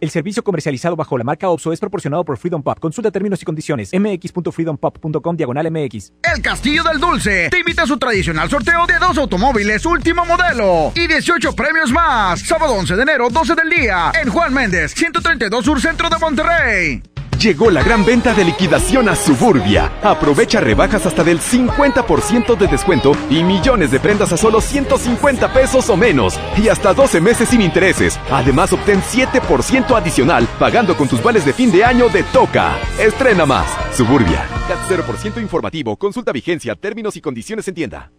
El 0.00 0.08
servicio 0.08 0.42
comercializado 0.42 0.96
bajo 0.96 1.18
la 1.18 1.24
marca 1.24 1.50
OPSO 1.50 1.74
es 1.74 1.80
proporcionado 1.80 2.24
por 2.24 2.38
Freedom 2.38 2.62
Pop. 2.62 2.78
Consulta 2.80 3.10
términos 3.10 3.42
y 3.42 3.44
condiciones. 3.44 3.90
mx.freedompop.com 3.92 5.36
diagonal 5.36 5.70
mx. 5.70 6.12
El 6.22 6.40
Castillo 6.40 6.82
del 6.84 6.98
Dulce 6.98 7.50
te 7.50 7.58
invita 7.58 7.82
a 7.82 7.86
su 7.86 7.98
tradicional 7.98 8.48
sorteo 8.48 8.86
de 8.86 8.98
dos 8.98 9.18
automóviles 9.18 9.84
último 9.84 10.24
modelo 10.24 10.92
y 10.94 11.06
18 11.06 11.54
premios 11.54 11.92
más. 11.92 12.40
Sábado 12.40 12.74
11 12.74 12.96
de 12.96 13.02
enero, 13.02 13.28
12 13.28 13.54
del 13.54 13.68
día, 13.68 14.12
en 14.20 14.30
Juan 14.30 14.54
Méndez, 14.54 14.94
132 14.94 15.64
Sur 15.64 15.80
Centro 15.80 16.08
de 16.08 16.18
Monterrey. 16.18 17.02
Llegó 17.40 17.70
la 17.70 17.82
gran 17.82 18.04
venta 18.04 18.34
de 18.34 18.44
liquidación 18.44 19.08
a 19.08 19.16
Suburbia. 19.16 19.90
Aprovecha 20.02 20.60
rebajas 20.60 21.06
hasta 21.06 21.24
del 21.24 21.40
50% 21.40 22.54
de 22.54 22.66
descuento 22.66 23.12
y 23.30 23.42
millones 23.42 23.90
de 23.90 23.98
prendas 23.98 24.30
a 24.34 24.36
solo 24.36 24.60
150 24.60 25.50
pesos 25.50 25.88
o 25.88 25.96
menos. 25.96 26.38
Y 26.58 26.68
hasta 26.68 26.92
12 26.92 27.18
meses 27.22 27.48
sin 27.48 27.62
intereses. 27.62 28.20
Además, 28.30 28.74
obtén 28.74 29.00
7% 29.00 29.96
adicional 29.96 30.46
pagando 30.58 30.94
con 30.94 31.08
tus 31.08 31.22
vales 31.22 31.46
de 31.46 31.54
fin 31.54 31.72
de 31.72 31.82
año 31.82 32.10
de 32.10 32.24
Toca. 32.24 32.76
Estrena 32.98 33.46
más. 33.46 33.66
Suburbia. 33.96 34.46
CAT 34.68 34.78
0% 34.90 35.40
informativo. 35.40 35.96
Consulta 35.96 36.32
vigencia, 36.32 36.74
términos 36.74 37.16
y 37.16 37.22
condiciones 37.22 37.66
en 37.68 37.74
tienda. 37.74 38.12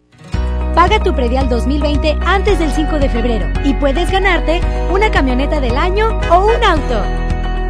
Paga 0.74 1.00
tu 1.00 1.14
predial 1.14 1.48
2020 1.48 2.18
antes 2.24 2.58
del 2.58 2.72
5 2.72 2.98
de 2.98 3.08
febrero 3.08 3.52
y 3.64 3.74
puedes 3.74 4.10
ganarte 4.10 4.60
una 4.90 5.12
camioneta 5.12 5.60
del 5.60 5.76
año 5.76 6.08
o 6.28 6.46
un 6.46 6.64
auto. 6.64 7.31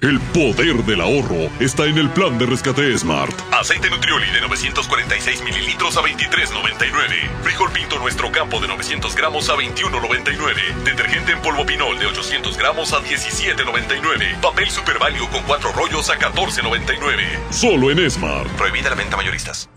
El 0.00 0.20
poder 0.32 0.76
del 0.84 1.00
ahorro 1.00 1.50
está 1.58 1.86
en 1.86 1.98
el 1.98 2.08
plan 2.10 2.38
de 2.38 2.46
rescate 2.46 2.96
Smart. 2.96 3.34
Aceite 3.52 3.90
Nutrioli 3.90 4.30
de 4.30 4.40
946 4.42 5.42
mililitros 5.42 5.96
a 5.96 6.02
23.99. 6.02 7.42
Frijol 7.42 7.72
Pinto 7.72 7.98
Nuestro 7.98 8.30
Campo 8.30 8.60
de 8.60 8.68
900 8.68 9.16
gramos 9.16 9.50
a 9.50 9.56
21.99. 9.56 10.84
Detergente 10.84 11.32
en 11.32 11.42
polvo 11.42 11.66
Pinol 11.66 11.98
de 11.98 12.06
800 12.06 12.56
gramos 12.56 12.92
a 12.92 13.00
17.99. 13.00 14.40
Papel 14.40 14.70
Super 14.70 15.00
Value 15.00 15.28
con 15.30 15.42
4 15.42 15.72
rollos 15.72 16.08
a 16.10 16.16
14.99. 16.16 17.50
Solo 17.50 17.90
en 17.90 18.08
Smart. 18.08 18.48
Prohibida 18.50 18.90
la 18.90 18.96
venta 18.96 19.16
mayoristas. 19.16 19.68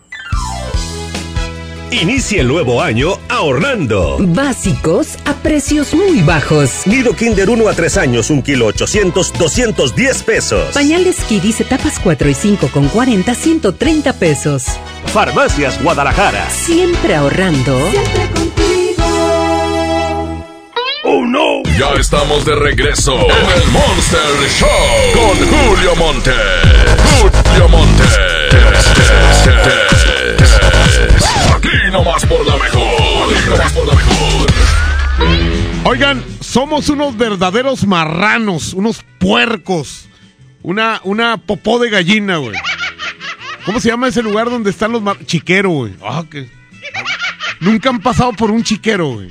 Inicia 1.91 2.39
el 2.39 2.47
nuevo 2.47 2.81
año 2.81 3.19
ahorrando. 3.27 4.15
Básicos 4.19 5.17
a 5.25 5.33
precios 5.33 5.93
muy 5.93 6.21
bajos. 6.21 6.87
Nido 6.87 7.13
Kinder 7.13 7.49
1 7.49 7.67
a 7.67 7.73
3 7.73 7.97
años, 7.97 8.29
1 8.29 8.43
kilo 8.43 8.67
800, 8.67 9.33
210 9.37 10.23
pesos. 10.23 10.73
Pañales 10.73 11.17
Kidis 11.27 11.59
etapas 11.59 11.99
4 12.01 12.29
y 12.29 12.33
5 12.33 12.69
con 12.69 12.87
40, 12.87 13.35
130 13.35 14.13
pesos. 14.13 14.63
Farmacias 15.07 15.83
Guadalajara. 15.83 16.49
Siempre 16.49 17.13
ahorrando. 17.13 17.77
Siempre 17.91 18.29
contigo. 18.35 19.03
¡Oh 21.03 21.25
no! 21.27 21.61
Ya 21.77 21.99
estamos 21.99 22.45
de 22.45 22.55
regreso 22.55 23.15
en 23.15 23.61
el 23.61 23.67
Monster 23.69 24.49
Show 24.57 24.69
con 25.13 25.37
Julio 25.49 25.95
Monte. 25.97 26.31
Julio 27.19 27.67
Monte. 27.67 28.03
Aquí 31.73 31.91
nomás 31.91 32.25
por 32.25 32.45
la 32.45 32.57
mejor. 32.57 33.33
Aquí 33.37 33.49
nomás 33.49 33.73
por 33.73 33.87
la 33.87 33.93
mejor. 33.95 34.51
Oigan, 35.85 36.23
somos 36.41 36.89
unos 36.89 37.17
verdaderos 37.17 37.85
marranos, 37.85 38.73
unos 38.73 39.03
puercos. 39.19 40.07
Una, 40.63 41.01
una 41.03 41.37
popó 41.37 41.79
de 41.79 41.89
gallina, 41.89 42.37
güey. 42.37 42.55
¿Cómo 43.65 43.79
se 43.79 43.89
llama 43.89 44.07
ese 44.07 44.21
lugar 44.21 44.49
donde 44.49 44.69
están 44.69 44.91
los 44.91 45.01
mar... 45.01 45.17
Chiquero, 45.25 45.69
güey. 45.69 45.93
Ah, 46.03 46.23
que- 46.29 46.49
Nunca 47.59 47.89
han 47.89 47.99
pasado 47.99 48.33
por 48.33 48.51
un 48.51 48.63
chiquero, 48.63 49.07
güey. 49.13 49.29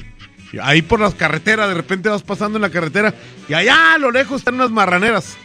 Ahí 0.62 0.82
por 0.82 0.98
las 1.00 1.14
carreteras, 1.14 1.68
de 1.68 1.74
repente 1.74 2.08
vas 2.08 2.22
pasando 2.22 2.58
en 2.58 2.62
la 2.62 2.70
carretera 2.70 3.14
y 3.48 3.54
allá 3.54 3.94
a 3.94 3.98
lo 3.98 4.10
lejos 4.10 4.38
están 4.40 4.54
unas 4.54 4.70
marraneras. 4.70 5.36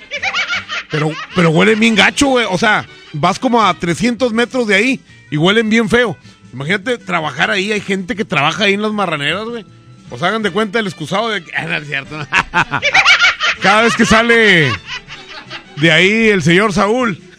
Pero, 0.89 1.11
pero 1.35 1.49
huelen 1.51 1.80
bien 1.80 1.93
gacho, 1.95 2.27
güey. 2.27 2.47
O 2.49 2.57
sea, 2.57 2.88
vas 3.13 3.38
como 3.38 3.63
a 3.63 3.73
300 3.73 4.34
metros 4.34 4.65
de 4.67 4.76
ahí 4.76 4.99
y 5.30 5.38
huelen 5.38 5.69
bien 5.69 5.89
feo. 5.89 6.17
Imagínate 6.56 6.98
trabajar 6.98 7.52
ahí. 7.52 7.73
Hay 7.73 7.82
gente 7.82 8.15
que 8.15 8.23
trabaja 8.23 8.64
ahí 8.64 8.76
en 8.76 8.82
las 8.82 8.94
marraneras, 8.94 9.44
güey. 9.44 9.65
Pues 10.07 10.23
hagan 10.23 10.41
de 10.41 10.52
cuenta 10.52 10.80
el 10.80 10.88
excusado 10.88 11.27
de... 11.27 11.44
Ah, 11.53 11.65
no 11.65 11.76
es 11.76 11.86
cierto. 11.86 12.18
Cada 13.61 13.82
vez 13.82 13.95
que 13.95 14.06
sale 14.06 14.72
de 15.76 15.91
ahí 15.91 16.30
el 16.30 16.41
señor 16.41 16.73
Saúl. 16.73 17.22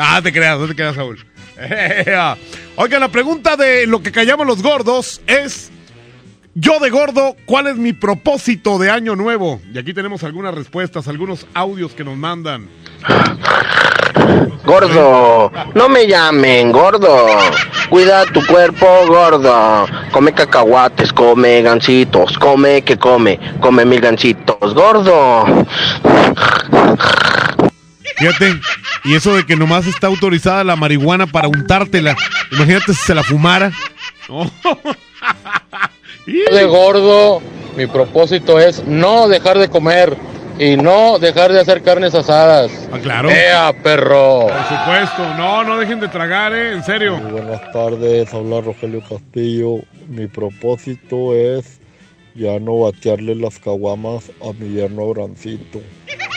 Ah, 0.00 0.20
te 0.22 0.32
creas, 0.32 0.56
no 0.60 0.68
te 0.68 0.76
creas, 0.76 0.94
Saúl. 0.94 1.18
Oiga, 2.76 2.98
la 3.00 3.08
pregunta 3.08 3.56
de 3.56 3.84
lo 3.88 4.00
que 4.00 4.12
callamos 4.12 4.46
los 4.46 4.62
gordos 4.62 5.20
es... 5.26 5.72
Yo 6.54 6.78
de 6.78 6.88
gordo, 6.88 7.34
¿cuál 7.46 7.66
es 7.66 7.76
mi 7.76 7.92
propósito 7.92 8.78
de 8.78 8.92
año 8.92 9.16
nuevo? 9.16 9.60
Y 9.74 9.78
aquí 9.78 9.92
tenemos 9.94 10.22
algunas 10.22 10.54
respuestas, 10.54 11.08
algunos 11.08 11.48
audios 11.52 11.94
que 11.94 12.04
nos 12.04 12.16
mandan. 12.16 12.68
Gordo, 14.64 15.50
no 15.74 15.88
me 15.88 16.06
llamen, 16.06 16.72
gordo. 16.72 17.26
Cuida 17.88 18.24
tu 18.26 18.44
cuerpo, 18.46 18.86
gordo. 19.06 19.86
Come 20.12 20.32
cacahuates, 20.32 21.12
come 21.12 21.62
gancitos, 21.62 22.38
come 22.38 22.82
que 22.82 22.98
come, 22.98 23.38
come 23.60 23.84
mil 23.84 24.00
gancitos, 24.00 24.74
gordo. 24.74 25.44
Fíjate, 28.16 28.60
y 29.04 29.14
eso 29.14 29.34
de 29.34 29.46
que 29.46 29.56
nomás 29.56 29.86
está 29.86 30.08
autorizada 30.08 30.64
la 30.64 30.76
marihuana 30.76 31.26
para 31.26 31.48
untártela. 31.48 32.16
Imagínate 32.52 32.92
si 32.92 33.06
se 33.06 33.14
la 33.14 33.22
fumara. 33.22 33.72
De 36.26 36.64
gordo, 36.66 37.40
mi 37.76 37.86
propósito 37.86 38.58
es 38.58 38.84
no 38.84 39.28
dejar 39.28 39.58
de 39.58 39.68
comer 39.68 40.16
y 40.58 40.76
no 40.76 41.18
dejar 41.18 41.52
de 41.52 41.60
hacer 41.60 41.82
carnes 41.82 42.14
asadas. 42.14 42.70
Ah, 42.92 42.98
claro. 43.00 43.30
¡Ea, 43.30 43.72
perro! 43.82 44.48
Por 44.48 44.64
supuesto, 44.64 45.34
no, 45.36 45.64
no 45.64 45.78
dejen 45.78 46.00
de 46.00 46.08
tragar, 46.08 46.52
eh, 46.52 46.72
en 46.72 46.82
serio. 46.82 47.16
Buenas 47.18 47.70
tardes, 47.72 48.32
habla 48.34 48.60
Rogelio 48.60 49.02
Castillo. 49.08 49.80
Mi 50.08 50.26
propósito 50.26 51.34
es 51.34 51.80
ya 52.34 52.58
no 52.60 52.78
batearle 52.80 53.34
las 53.34 53.58
caguamas 53.58 54.30
a 54.42 54.52
mi 54.52 54.74
yerno 54.74 55.02
Abrancito. 55.02 55.80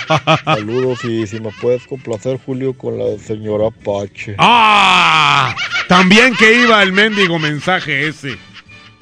Saludos 0.45 1.03
y 1.05 1.25
si 1.27 1.39
me 1.39 1.51
puedes 1.61 1.85
complacer, 1.87 2.39
Julio, 2.43 2.77
con 2.77 2.97
la 2.97 3.17
señora 3.17 3.69
Pache. 3.69 4.35
¡Ah! 4.37 5.55
También 5.87 6.35
que 6.35 6.61
iba 6.61 6.81
el 6.83 6.91
mendigo 6.91 7.39
mensaje 7.39 8.07
ese. 8.07 8.37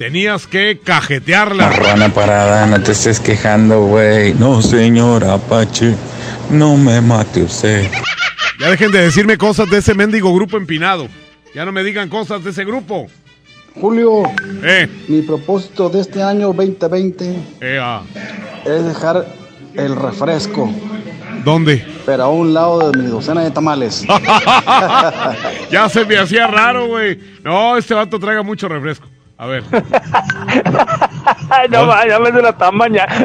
Tenías 0.00 0.46
que 0.46 0.80
cajetearla. 0.82 1.66
Marrana 1.68 2.08
parada, 2.08 2.64
no 2.64 2.82
te 2.82 2.92
estés 2.92 3.20
quejando, 3.20 3.82
güey. 3.82 4.32
No, 4.32 4.62
señor 4.62 5.24
Apache, 5.24 5.94
no 6.48 6.78
me 6.78 7.02
mate 7.02 7.42
usted. 7.42 7.86
Ya 8.58 8.70
dejen 8.70 8.92
de 8.92 9.02
decirme 9.02 9.36
cosas 9.36 9.68
de 9.68 9.76
ese 9.76 9.92
mendigo 9.94 10.34
grupo 10.34 10.56
empinado. 10.56 11.06
Ya 11.54 11.66
no 11.66 11.72
me 11.72 11.84
digan 11.84 12.08
cosas 12.08 12.42
de 12.42 12.48
ese 12.48 12.64
grupo. 12.64 13.08
Julio, 13.78 14.22
Eh, 14.64 14.88
mi 15.06 15.20
propósito 15.20 15.90
de 15.90 16.00
este 16.00 16.22
año 16.22 16.54
2020 16.54 17.36
eh, 17.60 17.78
ah. 17.78 18.02
es 18.64 18.82
dejar 18.86 19.26
el 19.74 19.96
refresco, 19.96 20.72
¿Dónde? 21.44 21.84
pero 22.06 22.22
a 22.22 22.28
un 22.30 22.54
lado 22.54 22.90
de 22.90 22.98
mi 22.98 23.06
docena 23.06 23.42
de 23.42 23.50
tamales. 23.50 24.06
ya 25.70 25.90
se 25.90 26.06
me 26.06 26.16
hacía 26.16 26.46
raro, 26.46 26.86
güey. 26.86 27.20
No, 27.44 27.76
este 27.76 27.92
vato 27.92 28.18
traga 28.18 28.42
mucho 28.42 28.66
refresco. 28.66 29.06
A 29.40 29.46
ver. 29.46 29.64
no, 31.70 32.06
ya 32.06 32.18
me 32.18 32.30
se 32.30 32.42
la 32.42 32.50
están 32.50 32.76
bañando. 32.76 33.14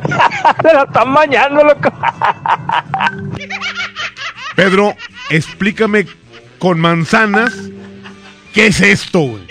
se 0.61 0.73
la 0.73 0.83
están 0.83 1.13
bañando, 1.13 1.61
loco. 1.61 1.91
Pedro, 4.55 4.95
explícame 5.29 6.07
con 6.57 6.79
manzanas 6.79 7.53
qué 8.53 8.67
es 8.67 8.79
esto, 8.79 9.19
güey. 9.19 9.43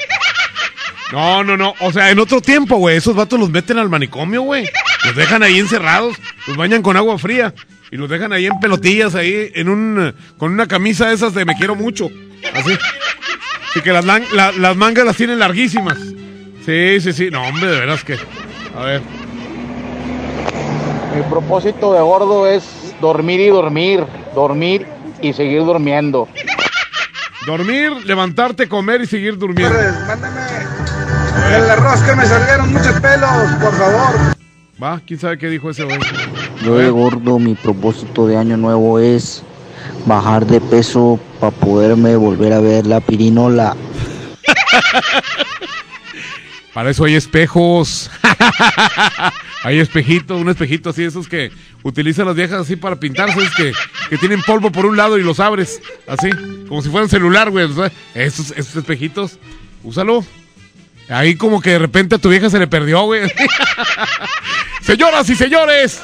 No, 1.12 1.44
no, 1.44 1.58
no. 1.58 1.74
O 1.80 1.92
sea, 1.92 2.10
en 2.10 2.18
otro 2.18 2.40
tiempo, 2.40 2.76
güey, 2.76 2.96
esos 2.96 3.14
vatos 3.14 3.38
los 3.38 3.50
meten 3.50 3.78
al 3.78 3.90
manicomio, 3.90 4.40
güey. 4.40 4.66
Los 5.04 5.14
dejan 5.14 5.42
ahí 5.42 5.58
encerrados, 5.58 6.16
los 6.46 6.56
bañan 6.56 6.80
con 6.80 6.96
agua 6.96 7.18
fría. 7.18 7.52
Y 7.90 7.98
los 7.98 8.08
dejan 8.08 8.32
ahí 8.32 8.46
en 8.46 8.58
pelotillas, 8.58 9.14
ahí, 9.14 9.52
en 9.54 9.68
un, 9.68 10.14
con 10.38 10.50
una 10.50 10.66
camisa 10.66 11.08
de 11.08 11.14
esas 11.14 11.34
de 11.34 11.44
me 11.44 11.56
quiero 11.56 11.74
mucho. 11.74 12.08
Así. 12.54 12.74
Y 13.76 13.80
que 13.82 13.92
las, 13.92 14.06
la- 14.06 14.52
las 14.52 14.76
mangas 14.76 15.04
las 15.04 15.16
tienen 15.16 15.38
larguísimas. 15.38 15.98
Sí, 16.64 17.00
sí, 17.00 17.12
sí. 17.12 17.30
No, 17.30 17.42
hombre, 17.42 17.70
de 17.70 17.80
veras 17.80 18.04
que. 18.04 18.18
A 18.76 18.84
ver. 18.84 19.02
Mi 21.14 21.22
propósito 21.30 21.92
de 21.92 22.00
gordo 22.00 22.46
es 22.46 22.94
dormir 23.00 23.40
y 23.40 23.48
dormir, 23.48 24.04
dormir 24.34 24.86
y 25.20 25.32
seguir 25.32 25.64
durmiendo. 25.64 26.28
Dormir, 27.46 27.92
levantarte, 28.06 28.68
comer 28.68 29.02
y 29.02 29.06
seguir 29.06 29.38
durmiendo. 29.38 29.78
En 29.78 31.68
la 31.68 31.76
rosca 31.76 32.16
me 32.16 32.26
salieron 32.26 32.72
muchos 32.72 32.98
pelos, 33.00 33.30
por 33.60 33.74
favor. 33.74 34.34
Va, 34.82 35.00
quién 35.06 35.20
sabe 35.20 35.38
qué 35.38 35.48
dijo 35.48 35.70
ese 35.70 35.84
güey. 35.84 35.98
Yo 36.64 36.78
de 36.78 36.90
gordo, 36.90 37.38
mi 37.38 37.54
propósito 37.54 38.26
de 38.26 38.36
año 38.38 38.56
nuevo 38.56 38.98
es 38.98 39.42
bajar 40.06 40.46
de 40.46 40.60
peso 40.60 41.20
para 41.38 41.52
poderme 41.52 42.16
volver 42.16 42.54
a 42.54 42.60
ver 42.60 42.86
la 42.86 43.00
pirinola. 43.00 43.76
Para 46.74 46.90
eso 46.90 47.04
hay 47.04 47.14
espejos. 47.14 48.10
hay 49.62 49.78
espejitos, 49.78 50.40
un 50.40 50.48
espejito 50.48 50.90
así, 50.90 51.04
esos 51.04 51.28
que 51.28 51.52
utilizan 51.84 52.26
las 52.26 52.34
viejas 52.34 52.60
así 52.60 52.74
para 52.74 52.96
pintarse, 52.96 53.40
es 53.40 53.50
que, 54.10 54.18
tienen 54.18 54.42
polvo 54.42 54.70
por 54.72 54.84
un 54.84 54.96
lado 54.96 55.16
y 55.16 55.22
los 55.22 55.40
abres, 55.40 55.80
así, 56.06 56.28
como 56.68 56.82
si 56.82 56.90
fueran 56.90 57.08
celular, 57.08 57.50
güey. 57.50 57.68
esos, 58.14 58.50
esos 58.50 58.76
espejitos, 58.76 59.38
úsalo. 59.84 60.24
Ahí 61.08 61.36
como 61.36 61.60
que 61.60 61.70
de 61.70 61.78
repente 61.78 62.16
a 62.16 62.18
tu 62.18 62.30
vieja 62.30 62.50
se 62.50 62.58
le 62.58 62.66
perdió, 62.66 63.02
güey. 63.02 63.30
Señoras 64.82 65.28
y 65.30 65.36
señores, 65.36 66.02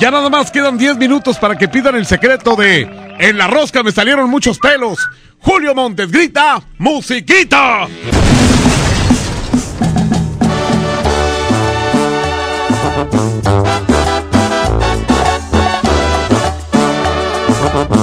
ya 0.00 0.10
nada 0.10 0.28
más 0.28 0.50
quedan 0.50 0.76
10 0.76 0.96
minutos 0.96 1.38
para 1.38 1.56
que 1.56 1.68
pidan 1.68 1.94
el 1.94 2.06
secreto 2.06 2.56
de 2.56 2.88
En 3.18 3.38
la 3.38 3.46
rosca 3.46 3.82
me 3.82 3.92
salieron 3.92 4.28
muchos 4.28 4.58
pelos. 4.58 4.98
Julio 5.40 5.74
Montes 5.74 6.10
grita, 6.10 6.60
musiquita. 6.78 7.86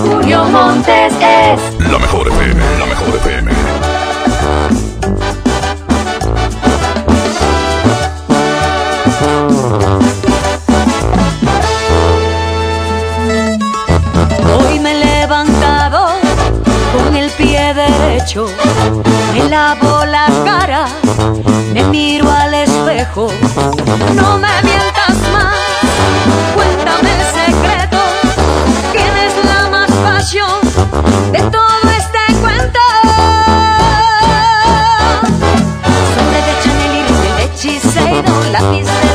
Julio 0.04 0.46
Montes 0.46 1.14
es 1.20 1.90
La 1.92 2.00
mejor 2.00 2.28
FM, 2.30 2.62
la 2.80 2.86
mejor 2.86 3.16
FM. 3.16 3.75
Me 19.34 19.50
lavo 19.50 20.06
la 20.06 20.28
cara, 20.44 20.86
me 21.74 21.84
miro 21.86 22.30
al 22.30 22.54
espejo. 22.54 23.32
No 24.16 24.38
me 24.38 24.62
mientas 24.64 25.18
más, 25.34 25.56
cuéntame 26.56 27.10
el 27.12 27.26
secreto. 27.40 27.98
¿Quién 28.92 29.18
es 29.18 29.34
la 29.46 29.70
más 29.70 29.92
pasión 29.92 30.62
de 31.32 31.40
todo 31.40 31.90
este 31.98 32.34
cuento? 32.42 32.80
Sangre 36.16 36.42
de 36.48 36.54
Chanel 36.64 36.94
y 36.98 37.28
de 37.38 37.44
hechicero, 37.44 38.34
lápiz 38.52 38.86
de 38.86 39.15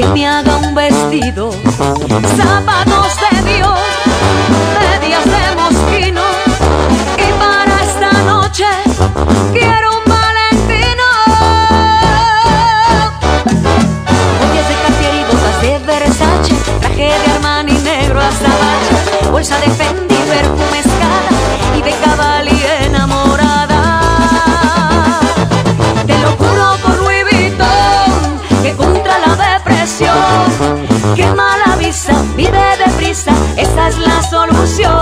Que 0.00 0.06
me 0.10 0.26
haga 0.28 0.56
un 0.58 0.74
vestido, 0.76 1.50
depresión 31.08 31.14
quema 31.14 31.56
la 31.66 31.76
visa, 31.76 32.12
vive 32.36 32.76
deprisa, 32.84 33.32
esta 33.56 33.88
es 33.88 33.98
la 33.98 34.22
solución. 34.22 34.92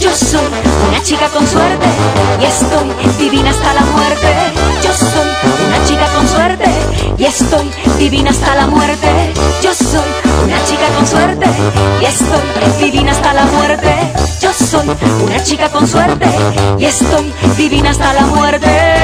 Yo 0.00 0.10
soy 0.16 0.46
una 0.88 1.02
chica 1.02 1.28
con 1.28 1.46
suerte 1.46 1.86
y 2.40 2.44
estoy 2.44 2.92
divina 3.18 3.50
hasta 3.50 3.74
la 3.74 3.82
muerte. 3.82 4.34
Yo 4.82 4.92
soy 4.92 5.28
una 5.66 5.84
chica 5.86 6.06
con 6.14 6.28
suerte 6.28 6.64
y 7.18 7.24
estoy 7.24 7.70
divina 7.98 8.30
hasta 8.30 8.54
la 8.56 8.66
muerte. 8.66 9.32
Yo 9.62 9.74
soy 9.74 10.10
una 10.44 10.64
chica 10.64 10.88
con 10.96 11.06
suerte 11.06 11.46
y 12.00 12.04
estoy 12.04 12.40
divina 12.80 13.12
hasta 13.12 13.32
la 13.32 13.44
muerte. 13.44 14.12
Yo 14.40 14.52
soy 14.52 14.88
una 15.24 15.42
chica 15.42 15.68
con 15.68 15.86
suerte 15.86 16.26
y 16.78 16.84
estoy 16.84 17.32
divina 17.56 17.90
hasta 17.90 18.12
la 18.12 18.22
muerte. 18.22 19.02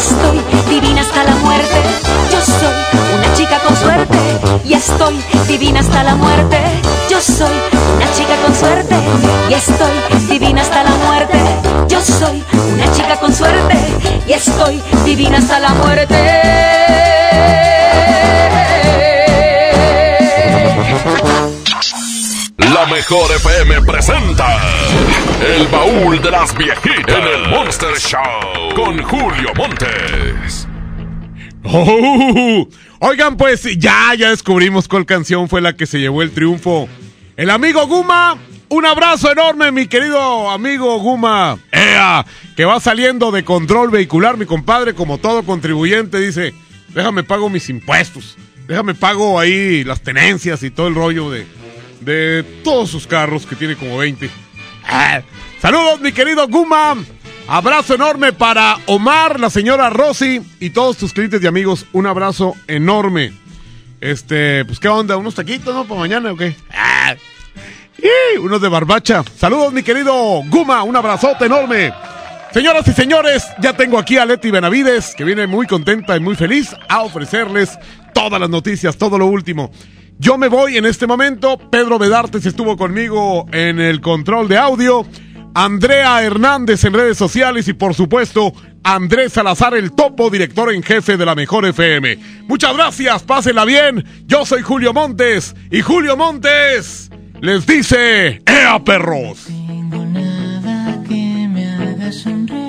Estoy 0.00 0.40
divina 0.68 1.02
hasta 1.02 1.24
la 1.24 1.34
muerte. 1.36 1.80
Yo 2.32 2.40
soy 2.40 2.76
una 3.14 3.34
chica 3.34 3.58
con 3.66 3.76
suerte 3.76 4.18
y 4.64 4.74
estoy 4.74 5.22
divina 5.46 5.80
hasta 5.80 6.02
la 6.02 6.14
muerte. 6.14 6.58
Yo 7.10 7.20
soy 7.20 7.54
una 7.96 8.12
chica 8.12 8.36
con 8.44 8.54
suerte 8.54 8.96
y 9.48 9.54
estoy 9.54 10.28
divina 10.28 10.62
hasta 10.62 10.84
la 10.84 10.90
muerte. 10.90 11.38
Yo 11.88 12.00
soy 12.00 12.42
una 12.74 12.92
chica 12.92 13.16
con 13.16 13.34
suerte 13.34 13.76
y 14.26 14.32
estoy 14.32 14.82
divina 15.04 15.38
hasta 15.38 15.58
la 15.60 15.70
muerte. 15.70 16.16
La 22.74 22.86
mejor 22.86 23.30
FM 23.32 23.82
presenta 23.82 24.58
El 25.54 25.66
baúl 25.68 26.22
de 26.22 26.30
las 26.30 26.56
viejitas 26.56 27.18
en 27.18 27.26
el 27.26 27.48
Monster 27.48 27.98
Show 27.98 28.59
con 28.74 29.02
Julio 29.02 29.52
Montes. 29.56 30.66
Oh, 31.64 32.68
oigan, 33.00 33.36
pues 33.36 33.62
ya, 33.78 34.14
ya 34.14 34.30
descubrimos 34.30 34.88
cuál 34.88 35.06
canción 35.06 35.48
fue 35.48 35.60
la 35.60 35.74
que 35.74 35.86
se 35.86 35.98
llevó 35.98 36.22
el 36.22 36.30
triunfo. 36.30 36.88
El 37.36 37.50
amigo 37.50 37.86
Guma 37.86 38.38
Un 38.68 38.86
abrazo 38.86 39.32
enorme, 39.32 39.72
mi 39.72 39.86
querido 39.86 40.50
amigo 40.50 40.98
Guma. 40.98 41.58
¡Ea! 41.72 42.24
Que 42.56 42.64
va 42.64 42.80
saliendo 42.80 43.30
de 43.30 43.44
control 43.44 43.90
vehicular, 43.90 44.36
mi 44.36 44.46
compadre, 44.46 44.94
como 44.94 45.18
todo 45.18 45.42
contribuyente, 45.42 46.18
dice, 46.18 46.54
déjame 46.88 47.22
pago 47.22 47.50
mis 47.50 47.68
impuestos, 47.68 48.36
déjame 48.68 48.94
pago 48.94 49.38
ahí 49.40 49.84
las 49.84 50.02
tenencias 50.02 50.62
y 50.62 50.70
todo 50.70 50.88
el 50.88 50.94
rollo 50.94 51.30
de, 51.30 51.46
de 52.00 52.44
todos 52.62 52.90
sus 52.90 53.06
carros, 53.06 53.46
que 53.46 53.56
tiene 53.56 53.76
como 53.76 53.98
20. 53.98 54.30
Ah, 54.86 55.22
saludos, 55.60 56.00
mi 56.00 56.12
querido 56.12 56.46
Guma. 56.48 56.96
Abrazo 57.48 57.94
enorme 57.94 58.32
para 58.32 58.76
Omar, 58.86 59.40
la 59.40 59.50
señora 59.50 59.90
Rosy 59.90 60.40
y 60.60 60.70
todos 60.70 60.96
tus 60.96 61.12
clientes 61.12 61.42
y 61.42 61.46
amigos. 61.46 61.86
Un 61.92 62.06
abrazo 62.06 62.54
enorme. 62.66 63.32
Este, 64.00 64.64
pues 64.64 64.78
qué 64.78 64.88
onda, 64.88 65.16
unos 65.16 65.34
taquitos, 65.34 65.74
¿no? 65.74 65.84
¿Para 65.84 66.00
mañana 66.00 66.32
o 66.32 66.36
qué? 66.36 66.56
Ah, 66.72 67.14
y 67.98 68.38
unos 68.38 68.60
de 68.60 68.68
barbacha. 68.68 69.22
Saludos, 69.36 69.72
mi 69.72 69.82
querido 69.82 70.42
Guma. 70.46 70.82
Un 70.82 70.96
abrazote 70.96 71.46
enorme. 71.46 71.92
Señoras 72.52 72.86
y 72.88 72.92
señores, 72.92 73.46
ya 73.60 73.74
tengo 73.74 73.98
aquí 73.98 74.16
a 74.16 74.24
Leti 74.24 74.50
Benavides, 74.50 75.14
que 75.14 75.24
viene 75.24 75.46
muy 75.46 75.66
contenta 75.66 76.16
y 76.16 76.20
muy 76.20 76.34
feliz 76.34 76.74
a 76.88 77.02
ofrecerles 77.02 77.78
todas 78.12 78.40
las 78.40 78.50
noticias, 78.50 78.96
todo 78.96 79.18
lo 79.18 79.26
último. 79.26 79.70
Yo 80.18 80.36
me 80.36 80.48
voy 80.48 80.76
en 80.76 80.84
este 80.84 81.06
momento. 81.06 81.58
Pedro 81.70 81.98
Bedartes 81.98 82.44
estuvo 82.44 82.76
conmigo 82.76 83.46
en 83.52 83.80
el 83.80 84.00
control 84.00 84.48
de 84.48 84.58
audio. 84.58 85.06
Andrea 85.54 86.22
Hernández 86.22 86.84
en 86.84 86.92
redes 86.92 87.18
sociales 87.18 87.68
y 87.68 87.72
por 87.72 87.94
supuesto 87.94 88.52
Andrés 88.82 89.32
Salazar, 89.32 89.74
el 89.74 89.92
topo, 89.92 90.30
director 90.30 90.72
en 90.72 90.82
jefe 90.82 91.16
de 91.16 91.26
la 91.26 91.34
Mejor 91.34 91.66
FM. 91.66 92.18
Muchas 92.46 92.74
gracias, 92.76 93.22
pásenla 93.22 93.64
bien. 93.64 94.04
Yo 94.26 94.46
soy 94.46 94.62
Julio 94.62 94.92
Montes 94.92 95.54
y 95.70 95.80
Julio 95.80 96.16
Montes 96.16 97.10
les 97.40 97.66
dice, 97.66 98.42
¡Ea 98.46 98.82
perros! 98.84 99.46
tengo 99.46 100.04
nada 100.04 101.02
que 101.08 101.48
me. 101.48 102.59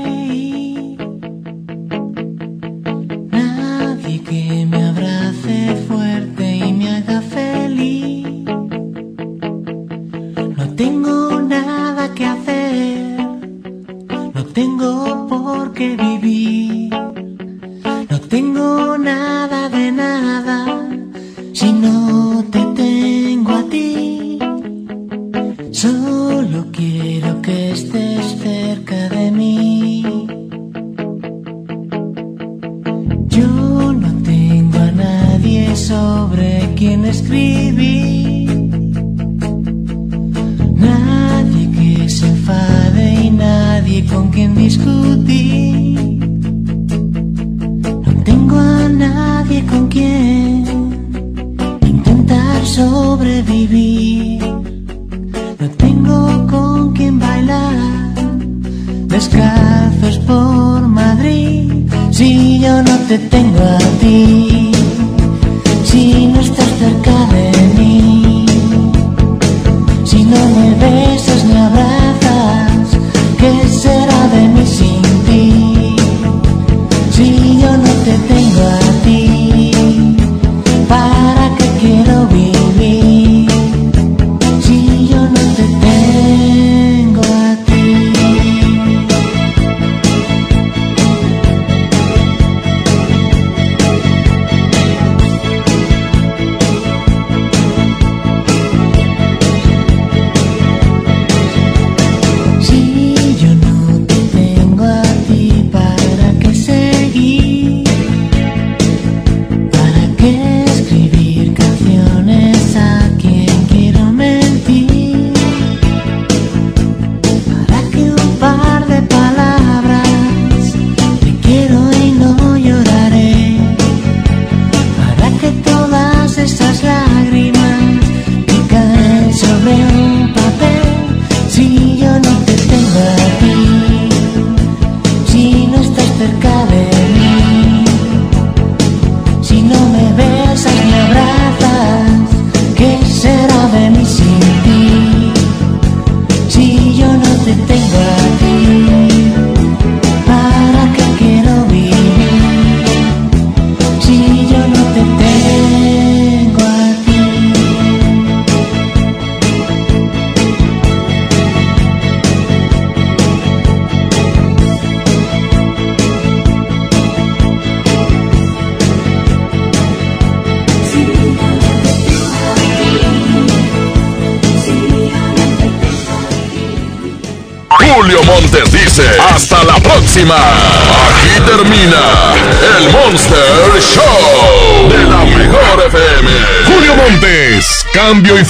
Qué 15.82 16.11